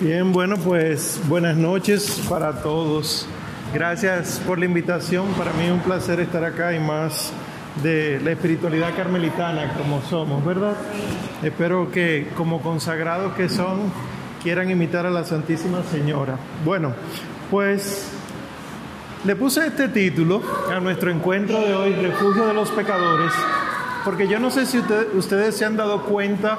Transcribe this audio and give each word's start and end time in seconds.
Bien, 0.00 0.32
bueno, 0.32 0.56
pues 0.56 1.20
buenas 1.28 1.58
noches 1.58 2.22
para 2.26 2.62
todos. 2.62 3.26
Gracias 3.74 4.40
por 4.46 4.58
la 4.58 4.64
invitación. 4.64 5.26
Para 5.34 5.52
mí 5.52 5.66
es 5.66 5.72
un 5.72 5.80
placer 5.80 6.20
estar 6.20 6.42
acá 6.42 6.74
y 6.74 6.80
más 6.80 7.34
de 7.82 8.18
la 8.24 8.30
espiritualidad 8.30 8.96
carmelitana 8.96 9.74
como 9.74 10.00
somos, 10.00 10.42
¿verdad? 10.42 10.72
Espero 11.42 11.90
que 11.90 12.28
como 12.34 12.62
consagrados 12.62 13.34
que 13.34 13.50
son 13.50 13.92
quieran 14.42 14.70
imitar 14.70 15.04
a 15.04 15.10
la 15.10 15.22
Santísima 15.22 15.82
Señora. 15.82 16.38
Bueno, 16.64 16.94
pues 17.50 18.10
le 19.26 19.36
puse 19.36 19.66
este 19.66 19.88
título 19.88 20.42
a 20.74 20.80
nuestro 20.80 21.10
encuentro 21.10 21.60
de 21.60 21.74
hoy, 21.74 21.92
Refugio 21.92 22.46
de 22.46 22.54
los 22.54 22.70
Pecadores, 22.70 23.34
porque 24.02 24.26
yo 24.28 24.40
no 24.40 24.50
sé 24.50 24.64
si 24.64 24.78
ustedes 24.78 25.58
se 25.58 25.66
han 25.66 25.76
dado 25.76 26.04
cuenta 26.04 26.56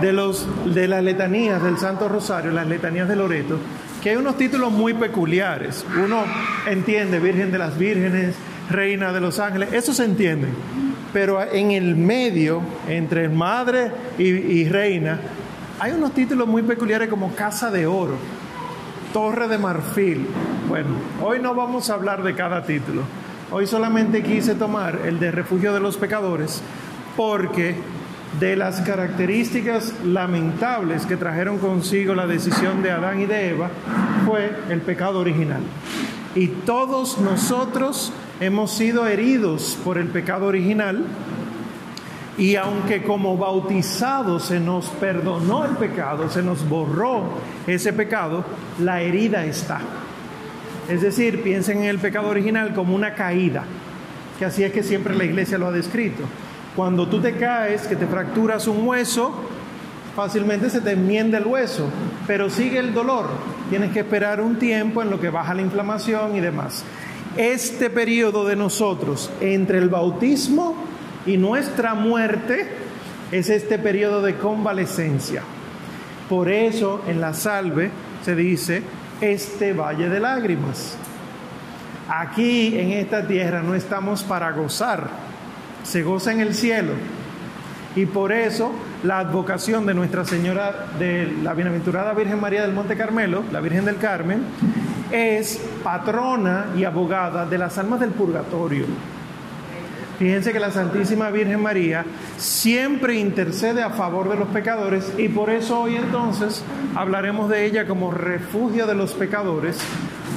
de, 0.00 0.12
los, 0.12 0.46
de 0.74 0.88
las 0.88 1.02
letanías 1.02 1.62
del 1.62 1.78
Santo 1.78 2.08
Rosario, 2.08 2.50
las 2.52 2.66
letanías 2.66 3.08
de 3.08 3.16
Loreto, 3.16 3.58
que 4.02 4.10
hay 4.10 4.16
unos 4.16 4.36
títulos 4.36 4.72
muy 4.72 4.94
peculiares. 4.94 5.84
Uno 6.02 6.24
entiende 6.66 7.18
Virgen 7.18 7.50
de 7.50 7.58
las 7.58 7.76
Vírgenes, 7.78 8.34
Reina 8.70 9.12
de 9.12 9.20
los 9.20 9.38
Ángeles, 9.38 9.72
eso 9.72 9.92
se 9.92 10.04
entiende. 10.04 10.48
Pero 11.12 11.42
en 11.42 11.70
el 11.70 11.96
medio, 11.96 12.60
entre 12.88 13.28
Madre 13.28 13.90
y, 14.18 14.24
y 14.24 14.68
Reina, 14.68 15.18
hay 15.78 15.92
unos 15.92 16.12
títulos 16.12 16.46
muy 16.46 16.62
peculiares 16.62 17.08
como 17.08 17.34
Casa 17.34 17.70
de 17.70 17.86
Oro, 17.86 18.16
Torre 19.12 19.48
de 19.48 19.58
Marfil. 19.58 20.26
Bueno, 20.68 20.88
hoy 21.22 21.38
no 21.40 21.54
vamos 21.54 21.90
a 21.90 21.94
hablar 21.94 22.22
de 22.22 22.34
cada 22.34 22.64
título. 22.64 23.02
Hoy 23.50 23.66
solamente 23.66 24.22
quise 24.22 24.56
tomar 24.56 25.00
el 25.04 25.20
de 25.20 25.30
Refugio 25.30 25.72
de 25.72 25.80
los 25.80 25.96
Pecadores 25.96 26.62
porque 27.16 27.76
de 28.40 28.56
las 28.56 28.80
características 28.82 29.94
lamentables 30.04 31.06
que 31.06 31.16
trajeron 31.16 31.58
consigo 31.58 32.14
la 32.14 32.26
decisión 32.26 32.82
de 32.82 32.90
Adán 32.90 33.20
y 33.20 33.26
de 33.26 33.50
Eva 33.50 33.70
fue 34.26 34.50
el 34.68 34.82
pecado 34.82 35.20
original. 35.20 35.62
Y 36.34 36.48
todos 36.48 37.18
nosotros 37.18 38.12
hemos 38.40 38.72
sido 38.72 39.06
heridos 39.06 39.78
por 39.82 39.96
el 39.96 40.08
pecado 40.08 40.46
original 40.46 41.06
y 42.38 42.56
aunque 42.56 43.02
como 43.02 43.38
bautizados 43.38 44.44
se 44.44 44.60
nos 44.60 44.88
perdonó 44.88 45.64
el 45.64 45.76
pecado, 45.76 46.28
se 46.28 46.42
nos 46.42 46.68
borró 46.68 47.22
ese 47.66 47.94
pecado, 47.94 48.44
la 48.78 49.00
herida 49.00 49.46
está. 49.46 49.80
Es 50.88 51.00
decir, 51.00 51.42
piensen 51.42 51.78
en 51.78 51.84
el 51.84 51.98
pecado 51.98 52.28
original 52.28 52.74
como 52.74 52.94
una 52.94 53.14
caída, 53.14 53.64
que 54.38 54.44
así 54.44 54.62
es 54.62 54.72
que 54.72 54.82
siempre 54.82 55.16
la 55.16 55.24
iglesia 55.24 55.56
lo 55.56 55.68
ha 55.68 55.72
descrito. 55.72 56.24
Cuando 56.76 57.08
tú 57.08 57.20
te 57.22 57.32
caes, 57.36 57.86
que 57.86 57.96
te 57.96 58.06
fracturas 58.06 58.68
un 58.68 58.86
hueso, 58.86 59.32
fácilmente 60.14 60.68
se 60.68 60.82
te 60.82 60.92
enmienda 60.92 61.38
el 61.38 61.46
hueso, 61.46 61.88
pero 62.26 62.50
sigue 62.50 62.78
el 62.78 62.92
dolor. 62.92 63.28
Tienes 63.70 63.92
que 63.92 64.00
esperar 64.00 64.42
un 64.42 64.58
tiempo 64.58 65.00
en 65.00 65.08
lo 65.08 65.18
que 65.18 65.30
baja 65.30 65.54
la 65.54 65.62
inflamación 65.62 66.36
y 66.36 66.40
demás. 66.40 66.84
Este 67.38 67.88
periodo 67.88 68.44
de 68.44 68.56
nosotros 68.56 69.30
entre 69.40 69.78
el 69.78 69.88
bautismo 69.88 70.76
y 71.24 71.38
nuestra 71.38 71.94
muerte 71.94 72.68
es 73.32 73.48
este 73.48 73.78
periodo 73.78 74.20
de 74.20 74.36
convalescencia. 74.36 75.42
Por 76.28 76.50
eso 76.50 77.02
en 77.06 77.22
la 77.22 77.32
salve 77.32 77.90
se 78.22 78.34
dice 78.34 78.82
este 79.20 79.72
valle 79.72 80.10
de 80.10 80.20
lágrimas. 80.20 80.96
Aquí 82.08 82.78
en 82.78 82.92
esta 82.92 83.26
tierra 83.26 83.62
no 83.62 83.74
estamos 83.74 84.22
para 84.22 84.52
gozar, 84.52 85.08
se 85.86 86.02
goza 86.02 86.32
en 86.32 86.40
el 86.40 86.54
cielo. 86.54 86.92
Y 87.94 88.06
por 88.06 88.32
eso 88.32 88.72
la 89.04 89.20
advocación 89.20 89.86
de 89.86 89.94
Nuestra 89.94 90.24
Señora 90.24 90.88
de 90.98 91.32
la 91.42 91.54
Bienaventurada 91.54 92.12
Virgen 92.12 92.40
María 92.40 92.62
del 92.62 92.74
Monte 92.74 92.96
Carmelo, 92.96 93.42
la 93.52 93.60
Virgen 93.60 93.86
del 93.86 93.96
Carmen, 93.96 94.42
es 95.10 95.60
patrona 95.82 96.66
y 96.76 96.84
abogada 96.84 97.46
de 97.46 97.56
las 97.56 97.78
almas 97.78 98.00
del 98.00 98.10
purgatorio. 98.10 98.84
Fíjense 100.18 100.52
que 100.52 100.60
la 100.60 100.70
Santísima 100.70 101.30
Virgen 101.30 101.62
María 101.62 102.04
siempre 102.36 103.14
intercede 103.14 103.82
a 103.82 103.90
favor 103.90 104.28
de 104.30 104.36
los 104.36 104.48
pecadores 104.48 105.12
y 105.18 105.28
por 105.28 105.50
eso 105.50 105.80
hoy 105.80 105.96
entonces 105.96 106.64
hablaremos 106.94 107.48
de 107.48 107.66
ella 107.66 107.86
como 107.86 108.10
refugio 108.10 108.86
de 108.86 108.94
los 108.94 109.12
pecadores. 109.12 109.78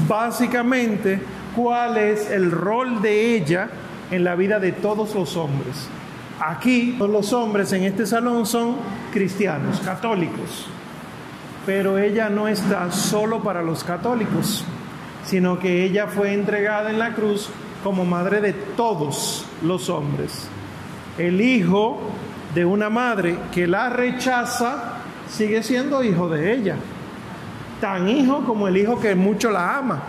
Básicamente, 0.07 1.19
cuál 1.55 1.97
es 1.97 2.29
el 2.29 2.51
rol 2.51 3.01
de 3.01 3.35
ella 3.35 3.69
en 4.11 4.23
la 4.23 4.35
vida 4.35 4.59
de 4.59 4.71
todos 4.71 5.15
los 5.15 5.35
hombres. 5.37 5.87
Aquí 6.39 6.95
los 6.97 7.33
hombres 7.33 7.73
en 7.73 7.83
este 7.83 8.05
salón 8.05 8.45
son 8.45 8.77
cristianos, 9.11 9.79
católicos, 9.81 10.67
pero 11.65 11.97
ella 11.97 12.29
no 12.29 12.47
está 12.47 12.91
solo 12.91 13.43
para 13.43 13.61
los 13.61 13.83
católicos, 13.83 14.63
sino 15.25 15.59
que 15.59 15.83
ella 15.83 16.07
fue 16.07 16.33
entregada 16.33 16.89
en 16.89 16.99
la 16.99 17.13
cruz 17.13 17.49
como 17.83 18.05
madre 18.05 18.41
de 18.41 18.53
todos 18.53 19.45
los 19.63 19.89
hombres. 19.89 20.47
El 21.17 21.41
hijo 21.41 21.99
de 22.55 22.65
una 22.65 22.89
madre 22.89 23.37
que 23.53 23.67
la 23.67 23.89
rechaza 23.89 24.93
sigue 25.29 25.61
siendo 25.61 26.03
hijo 26.03 26.29
de 26.29 26.53
ella, 26.53 26.75
tan 27.81 28.07
hijo 28.07 28.43
como 28.45 28.67
el 28.67 28.77
hijo 28.77 28.99
que 28.99 29.13
mucho 29.15 29.51
la 29.51 29.77
ama. 29.77 30.01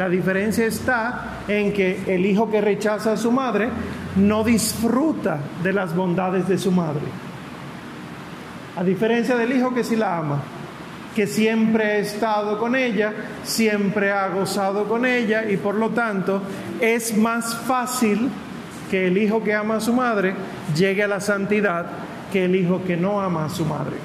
La 0.00 0.08
diferencia 0.08 0.64
está 0.64 1.42
en 1.46 1.74
que 1.74 2.04
el 2.06 2.24
hijo 2.24 2.50
que 2.50 2.62
rechaza 2.62 3.12
a 3.12 3.16
su 3.18 3.30
madre 3.30 3.68
no 4.16 4.42
disfruta 4.42 5.38
de 5.62 5.74
las 5.74 5.94
bondades 5.94 6.48
de 6.48 6.56
su 6.56 6.72
madre. 6.72 7.02
A 8.78 8.82
diferencia 8.82 9.36
del 9.36 9.54
hijo 9.54 9.74
que 9.74 9.84
sí 9.84 9.96
la 9.96 10.16
ama, 10.16 10.40
que 11.14 11.26
siempre 11.26 11.84
ha 11.84 11.98
estado 11.98 12.58
con 12.58 12.76
ella, 12.76 13.12
siempre 13.44 14.10
ha 14.10 14.28
gozado 14.28 14.88
con 14.88 15.04
ella 15.04 15.44
y 15.50 15.58
por 15.58 15.74
lo 15.74 15.90
tanto 15.90 16.40
es 16.80 17.14
más 17.14 17.54
fácil 17.54 18.30
que 18.90 19.08
el 19.08 19.18
hijo 19.18 19.44
que 19.44 19.52
ama 19.52 19.76
a 19.76 19.80
su 19.80 19.92
madre 19.92 20.34
llegue 20.74 21.02
a 21.02 21.08
la 21.08 21.20
santidad 21.20 21.84
que 22.32 22.46
el 22.46 22.56
hijo 22.56 22.80
que 22.86 22.96
no 22.96 23.20
ama 23.20 23.44
a 23.44 23.50
su 23.50 23.66
madre. 23.66 23.96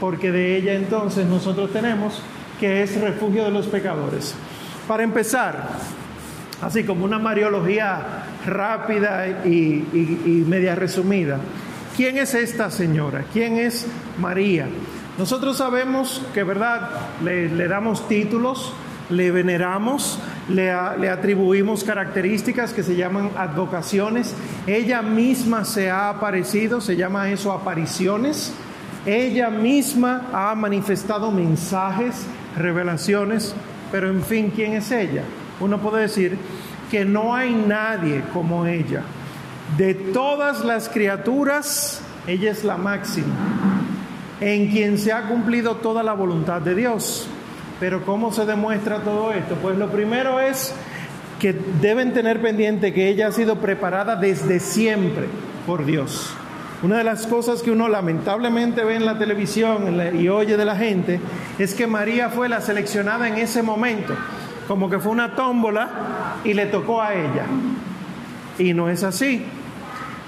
Porque 0.00 0.32
de 0.32 0.56
ella 0.56 0.72
entonces 0.72 1.26
nosotros 1.26 1.70
tenemos 1.70 2.22
que 2.58 2.82
es 2.82 2.98
refugio 2.98 3.44
de 3.44 3.50
los 3.50 3.66
pecadores. 3.66 4.34
Para 4.86 5.02
empezar, 5.02 5.68
así 6.62 6.84
como 6.84 7.04
una 7.04 7.18
mariología 7.18 8.24
rápida 8.46 9.26
y, 9.44 10.44
media 10.46 10.76
resumida, 10.76 11.38
¿quién 11.96 12.18
es 12.18 12.34
esta 12.34 12.70
señora? 12.70 13.24
¿Quién 13.32 13.56
es 13.56 13.86
María? 14.20 14.68
Nosotros 15.18 15.56
sabemos 15.56 16.22
que, 16.32 16.44
¿verdad? 16.44 16.90
Le, 17.24 17.66
damos 17.66 18.06
títulos, 18.06 18.72
le 19.10 19.32
veneramos, 19.32 20.20
le, 20.48 20.72
le, 21.00 21.10
atribuimos 21.10 21.82
características 21.82 22.72
que 22.72 22.84
se 22.84 22.94
llaman 22.94 23.30
advocaciones. 23.36 24.36
Ella 24.68 25.02
misma 25.02 25.64
se 25.64 25.90
ha 25.90 26.10
aparecido, 26.10 26.80
se 26.80 26.94
llama 26.94 27.28
eso 27.30 27.50
apariciones. 27.50 28.52
Ella 29.04 29.50
misma 29.50 30.28
ha 30.32 30.54
manifestado 30.54 31.32
mensajes, 31.32 32.24
revelaciones. 32.56 33.52
Pero 33.90 34.08
en 34.08 34.22
fin, 34.22 34.52
¿quién 34.54 34.74
es 34.74 34.90
ella? 34.90 35.22
Uno 35.60 35.78
puede 35.78 36.02
decir 36.02 36.36
que 36.90 37.04
no 37.04 37.34
hay 37.34 37.52
nadie 37.52 38.22
como 38.32 38.66
ella. 38.66 39.02
De 39.76 39.94
todas 39.94 40.64
las 40.64 40.88
criaturas, 40.88 42.00
ella 42.26 42.50
es 42.50 42.64
la 42.64 42.76
máxima, 42.76 43.34
en 44.40 44.70
quien 44.70 44.98
se 44.98 45.12
ha 45.12 45.28
cumplido 45.28 45.76
toda 45.76 46.02
la 46.02 46.12
voluntad 46.12 46.60
de 46.60 46.74
Dios. 46.74 47.26
Pero 47.80 48.04
¿cómo 48.04 48.32
se 48.32 48.46
demuestra 48.46 49.00
todo 49.00 49.32
esto? 49.32 49.54
Pues 49.56 49.76
lo 49.76 49.90
primero 49.90 50.40
es 50.40 50.72
que 51.40 51.52
deben 51.52 52.12
tener 52.14 52.40
pendiente 52.40 52.94
que 52.94 53.08
ella 53.08 53.28
ha 53.28 53.32
sido 53.32 53.56
preparada 53.56 54.16
desde 54.16 54.60
siempre 54.60 55.26
por 55.66 55.84
Dios. 55.84 56.34
Una 56.82 56.98
de 56.98 57.04
las 57.04 57.26
cosas 57.26 57.62
que 57.62 57.70
uno 57.70 57.88
lamentablemente 57.88 58.84
ve 58.84 58.96
en 58.96 59.06
la 59.06 59.18
televisión 59.18 59.98
y 60.14 60.28
oye 60.28 60.58
de 60.58 60.64
la 60.64 60.76
gente 60.76 61.20
es 61.58 61.74
que 61.74 61.86
María 61.86 62.28
fue 62.28 62.50
la 62.50 62.60
seleccionada 62.60 63.28
en 63.28 63.36
ese 63.36 63.62
momento, 63.62 64.14
como 64.68 64.90
que 64.90 64.98
fue 64.98 65.12
una 65.12 65.34
tómbola 65.34 66.36
y 66.44 66.52
le 66.52 66.66
tocó 66.66 67.00
a 67.00 67.14
ella. 67.14 67.46
Y 68.58 68.74
no 68.74 68.90
es 68.90 69.02
así. 69.02 69.44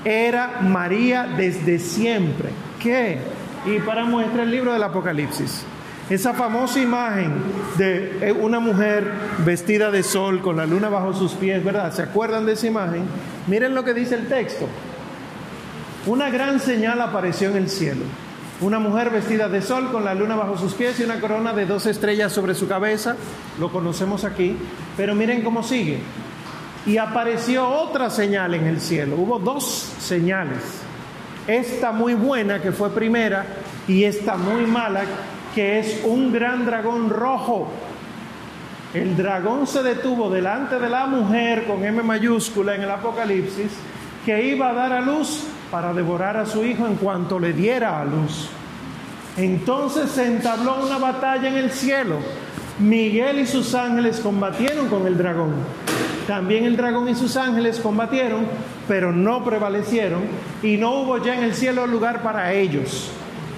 Era 0.05 0.61
María 0.63 1.27
desde 1.37 1.79
siempre. 1.79 2.49
¿Qué? 2.81 3.19
Y 3.67 3.81
para 3.81 4.05
muestra 4.05 4.45
el 4.45 4.51
libro 4.51 4.73
del 4.73 4.83
Apocalipsis. 4.83 5.65
Esa 6.09 6.33
famosa 6.33 6.81
imagen 6.81 7.33
de 7.77 8.29
eh, 8.29 8.33
una 8.33 8.61
mujer 8.61 9.13
vestida 9.45 9.91
de 9.91 10.03
sol 10.03 10.41
con 10.41 10.57
la 10.57 10.65
luna 10.65 10.89
bajo 10.89 11.13
sus 11.13 11.33
pies, 11.33 11.63
¿verdad? 11.63 11.93
¿Se 11.93 12.01
acuerdan 12.01 12.47
de 12.47 12.53
esa 12.53 12.67
imagen? 12.67 13.03
Miren 13.47 13.75
lo 13.75 13.85
que 13.85 13.93
dice 13.93 14.15
el 14.15 14.27
texto. 14.27 14.67
Una 16.09 16.31
gran 16.31 16.59
señal 16.59 17.03
apareció 17.03 17.51
en 17.51 17.57
el 17.59 17.69
cielo. 17.69 18.01
Una 18.63 18.79
mujer 18.79 19.11
vestida 19.11 19.47
de 19.47 19.61
sol 19.61 19.93
con 19.93 20.07
la 20.07 20.15
luna 20.15 20.37
bajo 20.37 20.57
sus 20.57 20.73
pies 20.73 20.99
y 20.99 21.03
una 21.03 21.21
corona 21.21 21.53
de 21.53 21.67
dos 21.67 21.85
estrellas 21.85 22.33
sobre 22.33 22.55
su 22.55 22.67
cabeza. 22.67 23.15
Lo 23.61 23.71
conocemos 23.71 24.25
aquí. 24.25 24.57
Pero 24.97 25.15
miren 25.15 25.43
cómo 25.43 25.63
sigue. 25.63 25.99
Y 26.87 26.97
apareció 26.97 27.69
otra 27.69 28.09
señal 28.09 28.55
en 28.55 28.65
el 28.65 28.81
cielo. 28.81 29.17
Hubo 29.17 29.39
dos 29.39 29.65
señales. 30.01 30.81
Esta 31.47 31.93
muy 31.93 32.15
buena 32.15 32.63
que 32.63 32.73
fue 32.73 32.89
primera 32.89 33.45
y 33.87 34.05
esta 34.05 34.39
muy 34.39 34.65
mala 34.65 35.03
que 35.55 35.79
es 35.79 36.01
un 36.05 36.33
gran 36.33 36.65
dragón 36.65 37.11
rojo. 37.11 37.69
El 38.95 39.15
dragón 39.15 39.67
se 39.67 39.83
detuvo 39.83 40.31
delante 40.31 40.79
de 40.79 40.89
la 40.89 41.07
mujer 41.07 41.67
con 41.67 41.85
M 41.85 42.03
mayúscula 42.03 42.75
en 42.75 42.81
el 42.81 42.91
Apocalipsis, 42.91 43.73
que 44.25 44.47
iba 44.47 44.71
a 44.71 44.73
dar 44.73 44.95
a 44.95 45.01
luz 45.03 45.43
para 45.71 45.93
devorar 45.93 46.37
a 46.37 46.47
su 46.47 46.65
hijo 46.65 46.87
en 46.87 46.97
cuanto 46.97 47.39
le 47.39 47.53
diera 47.53 48.01
a 48.01 48.05
luz. 48.05 48.49
Entonces 49.37 50.11
se 50.11 50.27
entabló 50.27 50.85
una 50.85 50.99
batalla 50.99 51.49
en 51.49 51.57
el 51.57 51.71
cielo. 51.71 52.17
Miguel 52.79 53.41
y 53.41 53.47
sus 53.47 53.75
ángeles 53.75 54.21
combatieron 54.21 54.89
con 54.89 55.07
el 55.07 55.17
dragón. 55.17 55.55
También 56.27 56.65
el 56.65 56.77
dragón 56.77 57.09
y 57.09 57.15
sus 57.15 57.37
ángeles 57.37 57.81
combatieron, 57.81 58.47
pero 58.87 59.13
no 59.13 59.45
prevalecieron, 59.45 60.23
y 60.63 60.77
no 60.77 61.01
hubo 61.01 61.19
ya 61.19 61.35
en 61.35 61.45
el 61.45 61.55
cielo 61.55 61.87
lugar 61.87 62.23
para 62.23 62.53
ellos. 62.53 63.11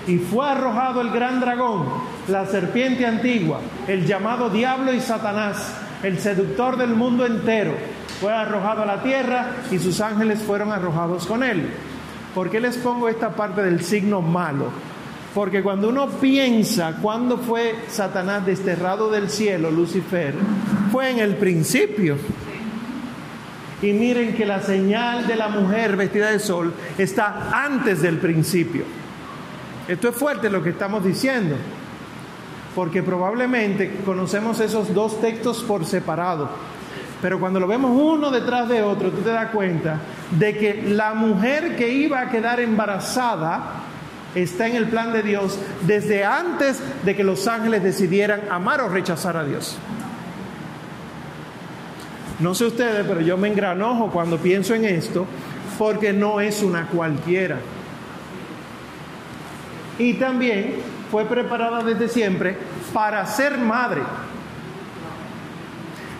Y 0.07 0.19
fue 0.19 0.49
arrojado 0.49 1.01
el 1.01 1.11
gran 1.11 1.41
dragón, 1.41 1.87
la 2.29 2.47
serpiente 2.47 3.07
antigua, 3.07 3.61
el 3.89 4.07
llamado 4.07 4.51
diablo 4.51 4.93
y 4.93 5.01
Satanás, 5.01 5.75
el 6.03 6.19
seductor 6.19 6.77
del 6.77 6.91
mundo 6.91 7.27
entero. 7.27 7.75
Fue 8.21 8.33
arrojado 8.33 8.83
a 8.83 8.87
la 8.87 9.03
tierra 9.03 9.57
y 9.71 9.79
sus 9.79 10.01
ángeles 10.01 10.41
fueron 10.41 10.73
arrojados 10.73 11.27
con 11.27 11.43
él. 11.43 11.71
¿Por 12.35 12.49
qué 12.49 12.61
les 12.61 12.77
pongo 12.77 13.09
esta 13.09 13.31
parte 13.31 13.63
del 13.63 13.83
signo 13.83 14.23
malo? 14.23 14.67
Porque 15.35 15.63
cuando 15.63 15.89
uno 15.89 16.09
piensa 16.09 16.97
cuándo 17.01 17.39
fue 17.39 17.75
Satanás 17.89 18.47
desterrado 18.47 19.11
del 19.11 19.31
cielo, 19.31 19.71
Lucifer, 19.71 20.35
fue 20.91 21.11
en 21.11 21.19
el 21.19 21.37
principio. 21.37 22.17
Y 23.83 23.93
miren 23.93 24.35
que 24.35 24.45
la 24.45 24.61
señal 24.61 25.27
de 25.27 25.37
la 25.37 25.49
mujer 25.49 25.97
vestida 25.97 26.31
de 26.31 26.39
sol 26.39 26.73
está 26.99 27.65
antes 27.65 28.03
del 28.03 28.19
principio. 28.19 28.85
Esto 29.89 30.09
es 30.09 30.17
fuerte 30.17 30.51
lo 30.51 30.63
que 30.63 30.71
estamos 30.71 31.05
diciendo, 31.05 31.57
porque 32.75 33.03
probablemente 33.03 34.03
conocemos 34.05 34.61
esos 34.61 34.93
dos 34.95 35.21
textos 35.21 35.63
por 35.63 35.85
separado. 35.85 36.51
Pero 37.23 37.39
cuando 37.39 37.61
lo 37.61 37.67
vemos 37.67 37.91
uno 37.95 38.31
detrás 38.31 38.69
de 38.69 38.83
otro, 38.83 39.11
tú 39.11 39.19
te 39.19 39.31
das 39.31 39.51
cuenta 39.51 39.99
de 40.31 40.57
que 40.57 40.83
la 40.83 41.15
mujer 41.15 41.77
que 41.77 41.93
iba 41.93 42.21
a 42.21 42.31
quedar 42.31 42.61
embarazada 42.61 43.83
está 44.35 44.69
en 44.69 44.77
el 44.77 44.89
plan 44.89 45.13
de 45.13 45.23
Dios 45.23 45.59
desde 45.87 46.25
antes 46.25 46.81
de 47.05 47.17
que 47.17 47.25
los 47.25 47.47
ángeles 47.47 47.83
decidieran 47.83 48.43
amar 48.51 48.81
o 48.81 48.89
rechazar 48.89 49.37
a 49.37 49.45
Dios. 49.45 49.77
No 52.39 52.55
sé 52.55 52.65
ustedes, 52.65 53.05
pero 53.07 53.21
yo 53.21 53.37
me 53.37 53.49
engranojo 53.49 54.11
cuando 54.11 54.39
pienso 54.39 54.75
en 54.75 54.87
esto 54.87 55.27
porque 55.79 56.13
no 56.13 56.41
es 56.41 56.63
una 56.63 56.87
cualquiera. 56.87 57.59
Y 59.99 60.15
también 60.15 60.77
fue 61.11 61.27
preparada 61.27 61.83
desde 61.83 62.09
siempre 62.09 62.57
para 62.95 63.27
ser 63.27 63.59
madre. 63.59 64.01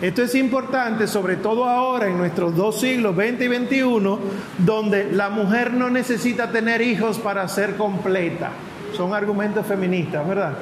Esto 0.01 0.23
es 0.23 0.33
importante, 0.33 1.05
sobre 1.05 1.35
todo 1.35 1.65
ahora 1.65 2.07
en 2.07 2.17
nuestros 2.17 2.55
dos 2.55 2.81
siglos, 2.81 3.15
20 3.15 3.45
y 3.45 3.47
21, 3.47 4.19
donde 4.57 5.11
la 5.11 5.29
mujer 5.29 5.73
no 5.73 5.91
necesita 5.91 6.49
tener 6.49 6.81
hijos 6.81 7.19
para 7.19 7.47
ser 7.47 7.75
completa. 7.77 8.49
Son 8.97 9.13
argumentos 9.13 9.63
feministas, 9.67 10.27
¿verdad? 10.27 10.53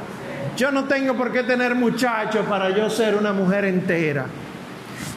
Yo 0.57 0.73
no 0.73 0.83
tengo 0.83 1.13
por 1.15 1.31
qué 1.31 1.43
tener 1.43 1.73
muchachos 1.73 2.45
para 2.47 2.75
yo 2.75 2.89
ser 2.89 3.15
una 3.15 3.31
mujer 3.31 3.63
entera. 3.63 4.25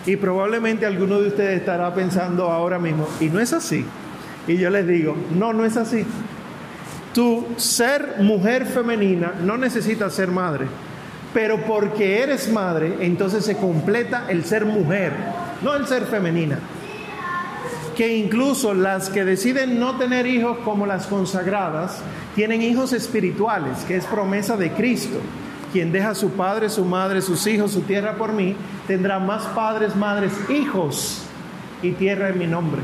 Y 0.07 0.15
probablemente 0.15 0.87
alguno 0.87 1.21
de 1.21 1.27
ustedes 1.27 1.59
estará 1.59 1.93
pensando 1.93 2.49
ahora 2.49 2.79
mismo, 2.79 3.09
y 3.19 3.25
no 3.25 3.41
es 3.41 3.53
así. 3.53 3.85
Y 4.47 4.57
yo 4.57 4.71
les 4.71 4.87
digo, 4.87 5.17
no, 5.37 5.53
no 5.53 5.65
es 5.65 5.77
así. 5.77 6.07
Tu 7.13 7.45
ser 7.57 8.19
mujer 8.21 8.67
femenina 8.67 9.33
no 9.43 9.57
necesita 9.57 10.09
ser 10.11 10.29
madre 10.29 10.69
pero 11.33 11.59
porque 11.65 12.23
eres 12.23 12.51
madre, 12.51 12.99
entonces 13.01 13.45
se 13.45 13.57
completa 13.57 14.27
el 14.29 14.45
ser 14.45 14.65
mujer, 14.65 15.13
no 15.63 15.75
el 15.75 15.87
ser 15.87 16.05
femenina. 16.05 16.59
Que 17.97 18.17
incluso 18.17 18.75
las 18.75 19.11
que 19.11 19.25
deciden 19.25 19.79
no 19.79 19.99
tener 19.99 20.27
hijos 20.27 20.59
como 20.65 20.87
las 20.87 21.07
consagradas, 21.07 22.03
tienen 22.35 22.63
hijos 22.63 22.93
espirituales, 22.93 23.79
que 23.87 23.97
es 23.97 24.07
promesa 24.07 24.57
de 24.57 24.73
Cristo. 24.73 25.19
Quien 25.73 25.93
deja 25.93 26.15
su 26.15 26.31
padre, 26.31 26.69
su 26.69 26.85
madre, 26.85 27.23
sus 27.23 27.47
hijos, 27.47 27.73
su 27.73 27.83
tierra 27.83 28.17
por 28.17 28.33
mí, 28.33 28.57
tendrá 28.87 29.19
más 29.19 29.45
padres, 29.49 29.97
madres, 29.97 30.33
hijos 30.51 31.23
y 31.83 31.93
tierra 31.93 32.29
en 32.29 32.39
mi 32.39 32.47
nombre. 32.47 32.83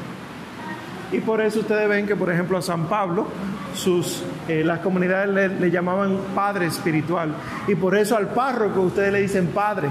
Y 1.10 1.20
por 1.20 1.40
eso 1.40 1.60
ustedes 1.60 1.88
ven 1.88 2.06
que, 2.06 2.16
por 2.16 2.30
ejemplo, 2.30 2.58
a 2.58 2.62
San 2.62 2.86
Pablo, 2.86 3.26
sus, 3.74 4.22
eh, 4.46 4.62
las 4.64 4.80
comunidades 4.80 5.58
le, 5.58 5.70
llamaban 5.70 6.18
padre 6.34 6.66
espiritual. 6.66 7.32
Y 7.66 7.74
por 7.74 7.96
eso 7.96 8.16
al 8.16 8.28
párroco 8.28 8.82
ustedes 8.82 9.12
le 9.12 9.22
dicen 9.22 9.48
padre. 9.48 9.88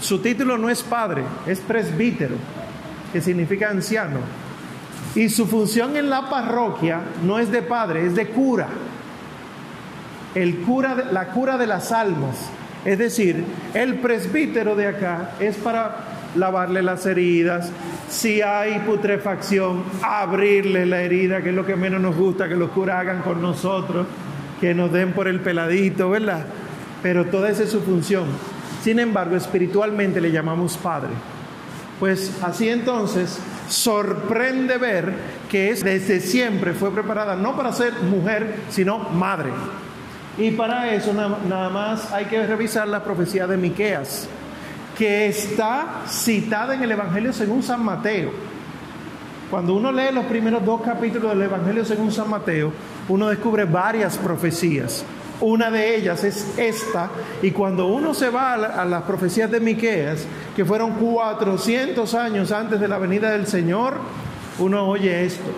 Su 0.00 0.20
título 0.20 0.56
no 0.56 0.70
es 0.70 0.82
padre, 0.82 1.22
es 1.46 1.60
presbítero, 1.60 2.36
que 3.12 3.20
significa 3.20 3.68
anciano. 3.68 4.20
Y 5.14 5.28
su 5.28 5.46
función 5.46 5.96
en 5.96 6.08
la 6.08 6.30
parroquia 6.30 7.00
no 7.22 7.38
es 7.38 7.50
de 7.50 7.60
padre, 7.60 8.06
es 8.06 8.14
de 8.14 8.28
cura. 8.28 8.68
El 10.34 10.60
cura, 10.60 11.08
la 11.10 11.26
cura 11.28 11.58
de 11.58 11.66
las 11.66 11.92
almas. 11.92 12.36
Es 12.84 12.98
decir, 12.98 13.44
el 13.74 13.96
presbítero 13.96 14.74
de 14.74 14.86
acá 14.86 15.32
es 15.38 15.56
para 15.56 16.09
lavarle 16.36 16.82
las 16.82 17.06
heridas, 17.06 17.70
si 18.08 18.42
hay 18.42 18.80
putrefacción, 18.80 19.84
abrirle 20.02 20.86
la 20.86 21.02
herida, 21.02 21.42
que 21.42 21.50
es 21.50 21.54
lo 21.54 21.66
que 21.66 21.76
menos 21.76 22.00
nos 22.00 22.16
gusta 22.16 22.48
que 22.48 22.56
los 22.56 22.70
curas 22.70 23.00
hagan 23.00 23.22
con 23.22 23.40
nosotros, 23.40 24.06
que 24.60 24.74
nos 24.74 24.92
den 24.92 25.12
por 25.12 25.28
el 25.28 25.40
peladito, 25.40 26.10
¿verdad? 26.10 26.44
Pero 27.02 27.26
toda 27.26 27.50
esa 27.50 27.64
es 27.64 27.70
su 27.70 27.80
función. 27.80 28.24
Sin 28.82 28.98
embargo, 28.98 29.36
espiritualmente 29.36 30.20
le 30.20 30.32
llamamos 30.32 30.76
Padre. 30.76 31.10
Pues 31.98 32.38
así 32.42 32.68
entonces 32.68 33.38
sorprende 33.68 34.78
ver 34.78 35.12
que 35.50 35.70
es, 35.70 35.84
desde 35.84 36.20
siempre 36.20 36.72
fue 36.72 36.90
preparada 36.92 37.36
no 37.36 37.56
para 37.56 37.72
ser 37.72 37.92
mujer, 38.02 38.56
sino 38.70 38.98
madre. 38.98 39.50
Y 40.38 40.52
para 40.52 40.94
eso 40.94 41.12
nada 41.12 41.68
más 41.68 42.10
hay 42.12 42.24
que 42.24 42.46
revisar 42.46 42.88
la 42.88 43.04
profecía 43.04 43.46
de 43.46 43.56
Miqueas 43.56 44.28
que 45.00 45.28
está 45.28 46.02
citada 46.06 46.74
en 46.74 46.82
el 46.82 46.92
Evangelio 46.92 47.32
según 47.32 47.62
San 47.62 47.82
Mateo. 47.82 48.32
Cuando 49.50 49.74
uno 49.74 49.90
lee 49.90 50.12
los 50.12 50.26
primeros 50.26 50.62
dos 50.62 50.82
capítulos 50.82 51.30
del 51.30 51.40
Evangelio 51.40 51.86
según 51.86 52.12
San 52.12 52.28
Mateo, 52.28 52.70
uno 53.08 53.28
descubre 53.28 53.64
varias 53.64 54.18
profecías. 54.18 55.02
Una 55.40 55.70
de 55.70 55.96
ellas 55.96 56.22
es 56.22 56.46
esta, 56.58 57.08
y 57.40 57.50
cuando 57.52 57.86
uno 57.86 58.12
se 58.12 58.28
va 58.28 58.52
a, 58.52 58.84
las 58.84 59.04
profecías 59.04 59.50
de 59.50 59.58
Miqueas, 59.58 60.26
que 60.54 60.66
fueron 60.66 60.90
400 60.96 62.14
años 62.14 62.52
antes 62.52 62.78
de 62.78 62.86
la 62.86 62.98
venida 62.98 63.30
del 63.30 63.46
Señor, 63.46 63.94
uno 64.58 64.86
oye 64.86 65.24
esto. 65.24 65.50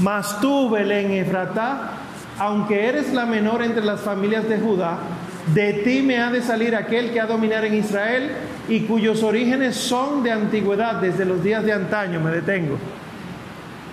Mas 0.00 0.40
tú, 0.40 0.70
Belén 0.70 1.12
Efratá, 1.12 1.92
aunque 2.40 2.84
eres 2.84 3.12
la 3.12 3.26
menor 3.26 3.62
entre 3.62 3.84
las 3.84 4.00
familias 4.00 4.48
de 4.48 4.58
Judá, 4.58 4.98
de 5.46 5.72
ti 5.84 6.02
me 6.02 6.18
ha 6.18 6.30
de 6.30 6.40
salir 6.40 6.74
aquel 6.76 7.12
que 7.12 7.20
ha 7.20 7.26
dominar 7.26 7.64
en 7.64 7.74
Israel 7.74 8.30
y 8.68 8.80
cuyos 8.80 9.22
orígenes 9.22 9.76
son 9.76 10.22
de 10.22 10.30
antigüedad, 10.30 10.96
desde 10.96 11.24
los 11.24 11.42
días 11.42 11.64
de 11.64 11.72
antaño, 11.72 12.20
me 12.20 12.30
detengo. 12.30 12.78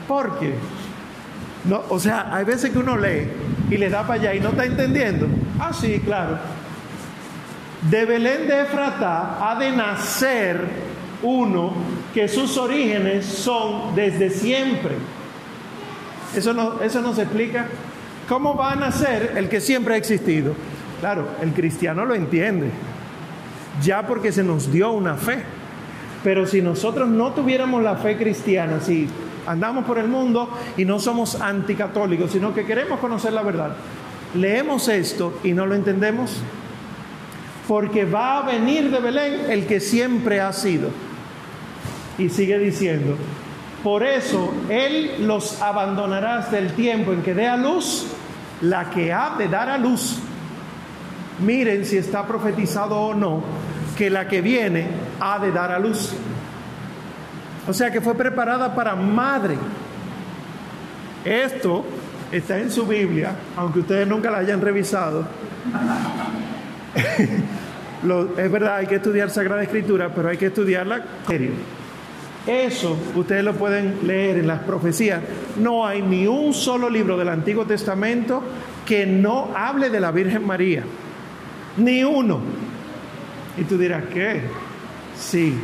¿Por 0.08 0.40
qué? 0.40 0.54
No, 1.66 1.84
o 1.90 2.00
sea, 2.00 2.34
hay 2.34 2.46
veces 2.46 2.72
que 2.72 2.78
uno 2.78 2.98
lee 2.98 3.28
y 3.70 3.78
le 3.78 3.90
da 3.90 4.04
para 4.04 4.22
allá 4.22 4.34
y 4.36 4.40
no 4.40 4.50
está 4.50 4.66
entendiendo. 4.66 5.28
Ah, 5.60 5.74
sí, 5.74 6.00
claro. 6.06 6.38
De 7.90 8.06
Belén 8.06 8.48
de 8.48 8.62
Efrata 8.62 9.38
ha 9.42 9.58
de 9.60 9.72
nacer 9.72 10.62
uno 11.24 11.74
que 12.14 12.28
sus 12.28 12.58
orígenes 12.58 13.26
son 13.26 13.96
desde 13.96 14.30
siempre. 14.30 14.96
Eso 16.36 16.54
no, 16.54 16.82
eso 16.82 17.02
no 17.02 17.14
explica. 17.24 17.68
¿Cómo 18.28 18.56
va 18.56 18.74
a 18.74 18.76
nacer 18.76 19.34
el 19.36 19.50
que 19.50 19.60
siempre 19.60 19.96
ha 19.96 19.98
existido? 19.98 20.54
Claro, 21.00 21.28
el 21.42 21.54
cristiano 21.54 22.04
lo 22.04 22.14
entiende, 22.14 22.70
ya 23.82 24.06
porque 24.06 24.32
se 24.32 24.44
nos 24.44 24.72
dio 24.72 24.92
una 24.92 25.16
fe. 25.16 25.44
Pero 26.24 26.46
si 26.46 26.62
nosotros 26.62 27.08
no 27.08 27.32
tuviéramos 27.32 27.82
la 27.82 27.96
fe 27.96 28.18
cristiana, 28.18 28.82
si 28.82 29.08
andamos 29.48 29.86
por 29.86 29.98
el 29.98 30.10
mundo 30.10 30.50
y 30.76 30.84
no 30.84 31.00
somos 31.00 31.40
anticatólicos, 31.40 32.32
sino 32.32 32.54
que 32.54 32.66
queremos 32.66 33.00
conocer 33.00 33.32
la 33.32 33.42
verdad, 33.42 33.78
leemos 34.36 34.90
esto 34.90 35.40
y 35.44 35.54
no 35.54 35.66
lo 35.66 35.76
entendemos, 35.76 36.42
porque 37.68 38.04
va 38.04 38.40
a 38.40 38.42
venir 38.42 38.92
de 38.92 39.00
Belén 39.00 39.34
el 39.50 39.66
que 39.66 39.80
siempre 39.80 40.42
ha 40.42 40.52
sido. 40.52 40.90
Y 42.18 42.28
sigue 42.28 42.60
diciendo, 42.60 43.16
por 43.82 44.04
eso 44.04 44.52
Él 44.68 45.26
los 45.26 45.62
abandonará 45.62 46.40
hasta 46.40 46.58
el 46.58 46.74
tiempo 46.74 47.14
en 47.14 47.22
que 47.22 47.34
dé 47.34 47.48
a 47.48 47.56
luz 47.56 48.08
la 48.62 48.90
que 48.90 49.14
ha 49.14 49.36
de 49.38 49.48
dar 49.48 49.70
a 49.70 49.78
luz 49.78 50.20
miren 51.46 51.86
si 51.86 51.98
está 51.98 52.26
profetizado 52.28 53.00
o 53.00 53.14
no, 53.14 53.44
que 53.98 54.10
la 54.10 54.28
que 54.28 54.42
viene 54.42 54.88
ha 55.20 55.40
de 55.40 55.52
dar 55.52 55.72
a 55.72 55.80
luz. 55.80 56.14
O 57.68 57.74
sea 57.74 57.92
que 57.92 58.02
fue 58.02 58.16
preparada 58.16 58.74
para 58.74 58.96
madre. 58.96 59.58
Esto 61.24 61.86
está 62.32 62.58
en 62.58 62.72
su 62.72 62.86
Biblia, 62.86 63.32
aunque 63.56 63.80
ustedes 63.80 64.08
nunca 64.08 64.32
la 64.32 64.40
hayan 64.40 64.62
revisado. 64.62 65.28
es 68.38 68.52
verdad, 68.52 68.78
hay 68.78 68.88
que 68.88 68.96
estudiar 68.96 69.30
Sagrada 69.30 69.62
Escritura, 69.62 70.10
pero 70.16 70.30
hay 70.30 70.38
que 70.38 70.48
estudiarla 70.48 71.04
serio. 71.28 71.52
Eso 72.48 72.98
ustedes 73.16 73.44
lo 73.44 73.54
pueden 73.54 74.00
leer 74.04 74.38
en 74.38 74.48
las 74.48 74.62
profecías. 74.62 75.22
No 75.60 75.86
hay 75.86 76.02
ni 76.02 76.26
un 76.26 76.54
solo 76.54 76.90
libro 76.90 77.18
del 77.18 77.30
Antiguo 77.30 77.66
Testamento 77.66 78.42
que 78.86 79.06
no 79.06 79.50
hable 79.56 79.90
de 79.90 80.00
la 80.00 80.12
Virgen 80.12 80.48
María. 80.48 80.84
Ni 81.80 82.04
uno. 82.04 82.40
Y 83.58 83.64
tú 83.64 83.78
dirás, 83.78 84.04
¿qué? 84.14 84.42
Sí, 85.18 85.58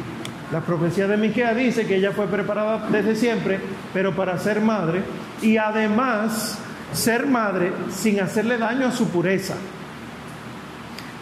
la 0.51 0.62
profecía 0.62 1.07
de 1.07 1.17
Miquea 1.17 1.53
dice 1.53 1.86
que 1.86 1.95
ella 1.95 2.12
fue 2.12 2.27
preparada 2.27 2.88
desde 2.89 3.15
siempre, 3.15 3.60
pero 3.93 4.15
para 4.15 4.38
ser 4.38 4.62
madre 4.62 5.01
y 5.41 5.57
además 5.57 6.57
ser 6.93 7.25
madre 7.25 7.72
sin 7.91 8.19
hacerle 8.19 8.57
daño 8.57 8.88
a 8.88 8.91
su 8.91 9.10
pureza. 9.10 9.55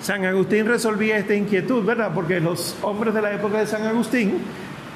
San 0.02 0.26
Agustín 0.26 0.66
resolvía 0.66 1.18
esta 1.18 1.34
inquietud, 1.34 1.86
¿verdad? 1.86 2.12
Porque 2.14 2.40
los 2.42 2.76
hombres 2.82 3.14
de 3.14 3.22
la 3.22 3.34
época 3.34 3.60
de 3.60 3.68
San 3.68 3.84
Agustín, 3.84 4.34